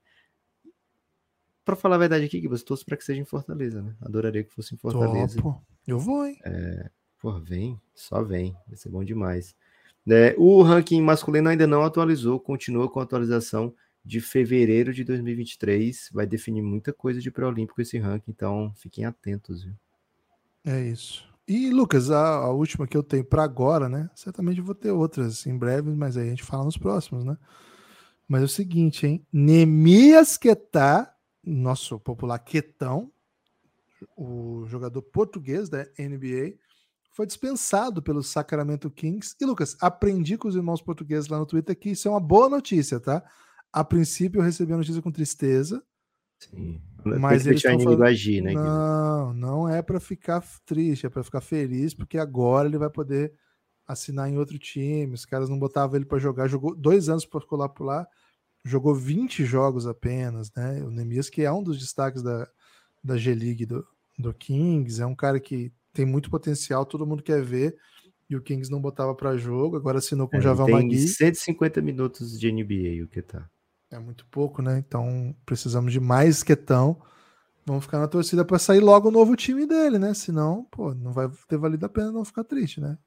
para 1.66 1.76
falar 1.76 1.96
a 1.96 2.00
verdade 2.00 2.26
aqui, 2.26 2.40
que 2.40 2.48
você 2.48 2.64
torce 2.64 2.86
para 2.86 2.96
que 2.96 3.04
seja 3.04 3.20
em 3.20 3.26
Fortaleza, 3.26 3.82
né? 3.82 3.96
Adoraria 4.02 4.44
que 4.44 4.54
fosse 4.54 4.76
em 4.76 4.78
Fortaleza. 4.78 5.36
Topo. 5.36 5.62
Eu 5.88 6.00
vou, 6.00 6.26
hein? 6.26 6.38
É, 6.46 6.90
pô, 7.20 7.40
vem, 7.40 7.82
só 7.94 8.24
vem, 8.24 8.56
vai 8.68 8.78
ser 8.78 8.90
bom 8.90 9.04
demais. 9.04 9.56
É, 10.08 10.36
o 10.38 10.62
ranking 10.62 11.02
masculino 11.02 11.50
ainda 11.50 11.66
não 11.66 11.84
atualizou, 11.84 12.40
continua 12.40 12.88
com 12.88 13.00
a 13.00 13.04
atualização 13.04 13.74
de 14.04 14.22
fevereiro 14.22 14.94
de 14.94 15.04
2023. 15.04 16.10
Vai 16.14 16.28
definir 16.28 16.62
muita 16.62 16.94
coisa 16.94 17.20
de 17.20 17.32
pré-olímpico 17.32 17.82
esse 17.82 17.98
ranking, 17.98 18.30
então 18.30 18.72
fiquem 18.76 19.04
atentos, 19.04 19.64
viu? 19.64 19.74
É 20.64 20.80
isso. 20.82 21.28
E, 21.48 21.70
Lucas, 21.70 22.10
a, 22.12 22.36
a 22.38 22.52
última 22.52 22.88
que 22.88 22.98
eu 22.98 23.04
tenho 23.04 23.24
para 23.24 23.44
agora, 23.44 23.90
né? 23.90 24.10
Certamente 24.16 24.62
vou 24.62 24.76
ter 24.76 24.92
outras 24.92 25.46
em 25.46 25.58
breve, 25.58 25.92
mas 25.92 26.18
aí 26.18 26.28
a 26.28 26.30
gente 26.30 26.44
fala 26.44 26.64
nos 26.64 26.78
próximos, 26.78 27.24
né? 27.24 27.38
Mas 28.28 28.42
é 28.42 28.46
o 28.46 28.50
seguinte, 28.50 29.06
hein? 29.06 29.26
Nemias 29.32 30.38
Quetá, 30.38 31.15
nosso 31.46 32.00
popular 32.00 32.40
Quetão, 32.40 33.12
o 34.16 34.66
jogador 34.68 35.02
português 35.02 35.70
da 35.70 35.84
NBA, 35.98 36.58
foi 37.12 37.26
dispensado 37.26 38.02
pelo 38.02 38.22
Sacramento 38.22 38.90
Kings. 38.90 39.36
E, 39.40 39.46
Lucas, 39.46 39.78
aprendi 39.80 40.38
com 40.38 40.48
os 40.48 40.56
irmãos 40.56 40.82
portugueses 40.82 41.30
lá 41.30 41.40
no 41.40 41.46
Twitter 41.46 41.78
que 41.78 41.92
isso 41.92 42.08
é 42.08 42.12
uma 42.12 42.20
boa 42.20 42.50
notícia, 42.50 43.00
tá? 43.00 43.24
A 43.72 43.84
princípio 43.84 44.40
eu 44.40 44.44
recebi 44.44 44.74
a 44.74 44.78
notícia 44.78 45.02
com 45.02 45.12
tristeza. 45.12 45.82
Sim. 46.38 46.82
Mas 47.06 47.46
eles 47.46 47.64
estão 47.64 47.80
falando... 47.80 48.04
agir, 48.04 48.42
né? 48.42 48.54
Não, 48.54 49.34
não 49.34 49.70
é 49.70 49.82
para 49.82 50.00
ficar 50.00 50.44
triste, 50.66 51.06
é 51.06 51.10
para 51.10 51.24
ficar 51.24 51.42
feliz, 51.42 51.94
porque 51.94 52.18
agora 52.18 52.68
ele 52.68 52.78
vai 52.78 52.90
poder 52.90 53.34
assinar 53.88 54.30
em 54.30 54.38
outro 54.38 54.58
time. 54.58 55.14
Os 55.14 55.26
caras 55.26 55.48
não 55.48 55.60
botavam 55.60 55.96
ele 55.96 56.06
para 56.06 56.18
jogar, 56.18 56.48
jogou 56.48 56.76
dois 56.76 57.08
anos 57.08 57.26
para 57.26 57.46
colar 57.46 57.70
por 57.70 57.86
lá, 57.86 58.08
jogou 58.66 58.96
20 58.96 59.46
jogos 59.46 59.86
apenas, 59.86 60.52
né? 60.56 60.82
O 60.84 60.90
Nemias, 60.90 61.30
que 61.30 61.44
é 61.44 61.52
um 61.52 61.62
dos 61.62 61.78
destaques 61.80 62.24
da, 62.24 62.50
da 63.04 63.16
G-League 63.16 63.66
do, 63.66 63.88
do 64.18 64.34
Kings, 64.34 65.00
é 65.00 65.06
um 65.06 65.16
cara 65.16 65.40
que 65.40 65.72
tem 65.94 66.06
muito 66.06 66.32
potencial, 66.32 66.86
todo 66.86 67.06
mundo 67.06 67.22
quer 67.22 67.42
ver, 67.44 67.78
e 68.28 68.36
o 68.36 68.42
Kings 68.42 68.72
não 68.72 68.82
botava 68.82 69.14
para 69.14 69.38
jogo, 69.38 69.78
agora 69.78 70.00
assinou 70.00 70.28
com 70.28 70.36
é, 70.36 70.40
o 70.40 70.42
Javal 70.42 70.66
tem 70.66 70.76
Magui. 70.76 71.08
150 71.08 71.80
minutos 71.82 72.38
de 72.40 72.52
NBA, 72.52 73.06
o 73.06 73.08
que 73.08 73.22
tá. 73.22 73.48
É 73.92 74.00
muito 74.00 74.26
pouco, 74.26 74.64
né? 74.64 74.84
Então 74.86 75.34
precisamos 75.46 75.94
de 75.94 76.00
mais 76.00 76.42
quetão. 76.42 77.00
Vamos 77.68 77.86
ficar 77.86 78.00
na 78.00 78.08
torcida 78.08 78.44
para 78.44 78.60
sair 78.60 78.80
logo 78.80 79.10
o 79.10 79.12
novo 79.12 79.36
time 79.36 79.66
dele, 79.68 80.00
né? 80.00 80.14
Senão, 80.16 80.66
pô, 80.72 80.94
não 80.94 81.14
vai 81.14 81.30
ter 81.48 81.58
valido 81.58 81.86
a 81.86 81.90
pena 81.90 82.12
não 82.12 82.26
ficar 82.26 82.44
triste, 82.44 82.82
né? 82.82 82.98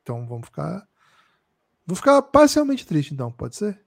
Então 0.00 0.26
vamos 0.26 0.46
ficar. 0.46 0.86
Vou 1.84 1.96
ficar 1.96 2.22
parcialmente 2.22 2.86
triste, 2.86 3.12
então, 3.12 3.32
pode 3.32 3.56
ser? 3.56 3.81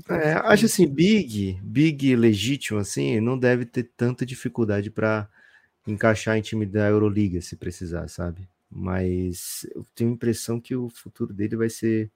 Então, 0.00 0.16
é, 0.16 0.34
acho 0.34 0.66
assim, 0.66 0.86
Big, 0.86 1.58
Big 1.62 2.14
legítimo, 2.16 2.78
assim, 2.78 3.20
não 3.20 3.38
deve 3.38 3.64
ter 3.64 3.90
tanta 3.96 4.24
dificuldade 4.24 4.90
para 4.90 5.28
encaixar 5.86 6.36
em 6.36 6.42
time 6.42 6.66
da 6.66 6.88
Euroliga, 6.88 7.40
se 7.40 7.56
precisar, 7.56 8.08
sabe? 8.08 8.48
Mas 8.70 9.66
eu 9.74 9.84
tenho 9.94 10.10
a 10.10 10.14
impressão 10.14 10.60
que 10.60 10.74
o 10.74 10.88
futuro 10.88 11.32
dele 11.32 11.56
vai 11.56 11.70
ser 11.70 12.10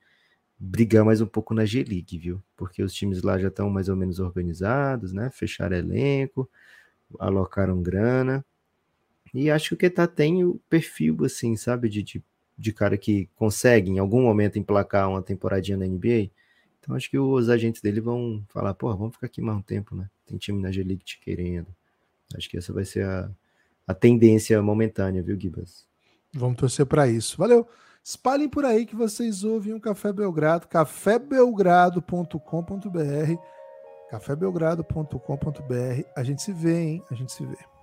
brigar 0.59 1.05
mais 1.05 1.21
um 1.23 1.27
pouco 1.27 1.55
na 1.55 1.65
G-League, 1.65 2.19
viu? 2.19 2.43
Porque 2.57 2.83
os 2.83 2.93
times 2.93 3.23
lá 3.23 3.39
já 3.39 3.49
estão 3.49 3.71
mais 3.71 3.89
ou 3.89 3.97
menos 3.97 4.19
organizados, 4.19 5.13
né? 5.13 5.31
Fecharam 5.33 5.77
elenco, 5.77 6.49
alocaram 7.19 7.83
grana. 7.83 8.45
E 9.33 9.51
acho 9.51 9.71
que 9.71 9.75
o 9.75 9.79
Ketá 9.79 10.07
tem 10.07 10.45
o 10.45 10.61
perfil, 10.69 11.25
assim, 11.25 11.57
sabe? 11.57 11.89
De, 11.89 12.03
de, 12.03 12.23
de, 12.59 12.73
cara 12.73 12.99
que 12.99 13.29
consegue 13.37 13.91
em 13.91 13.99
algum 13.99 14.23
momento 14.23 14.59
emplacar 14.59 15.09
uma 15.09 15.23
temporadinha 15.23 15.79
na 15.79 15.87
NBA. 15.87 16.31
Então 16.91 16.97
acho 16.97 17.09
que 17.09 17.21
os 17.21 17.49
agentes 17.49 17.81
dele 17.81 18.01
vão 18.01 18.43
falar, 18.49 18.75
pô, 18.75 18.93
vamos 18.97 19.15
ficar 19.15 19.29
aqui 19.29 19.41
mais 19.41 19.57
um 19.57 19.63
tempo, 19.63 19.95
né? 19.95 20.11
Tem 20.27 20.37
time 20.37 20.61
na 20.61 20.73
G-League 20.73 21.05
te 21.05 21.21
querendo. 21.21 21.69
Acho 22.37 22.51
que 22.51 22.59
essa 22.59 22.73
vai 22.73 22.85
ser 22.85 23.05
a, 23.05 23.31
a 23.87 23.95
tendência 23.95 24.61
momentânea, 24.61 25.23
viu, 25.23 25.39
Gibas? 25.39 25.87
Vamos 26.35 26.57
torcer 26.57 26.85
para 26.87 27.07
isso. 27.07 27.39
Valeu. 27.39 27.65
Espalhem 28.03 28.49
por 28.49 28.65
aí 28.65 28.85
que 28.85 28.97
vocês 28.97 29.45
ouvem 29.45 29.73
o 29.73 29.81
Café 29.81 30.13
Belgrado, 30.13 30.67
cafébelgrado.com.br, 30.67 33.41
cafébelgrado.com.br. 34.11 36.03
A 36.17 36.25
gente 36.25 36.43
se 36.43 36.53
vê, 36.53 36.81
hein? 36.81 37.05
A 37.09 37.15
gente 37.15 37.31
se 37.31 37.47
vê. 37.47 37.80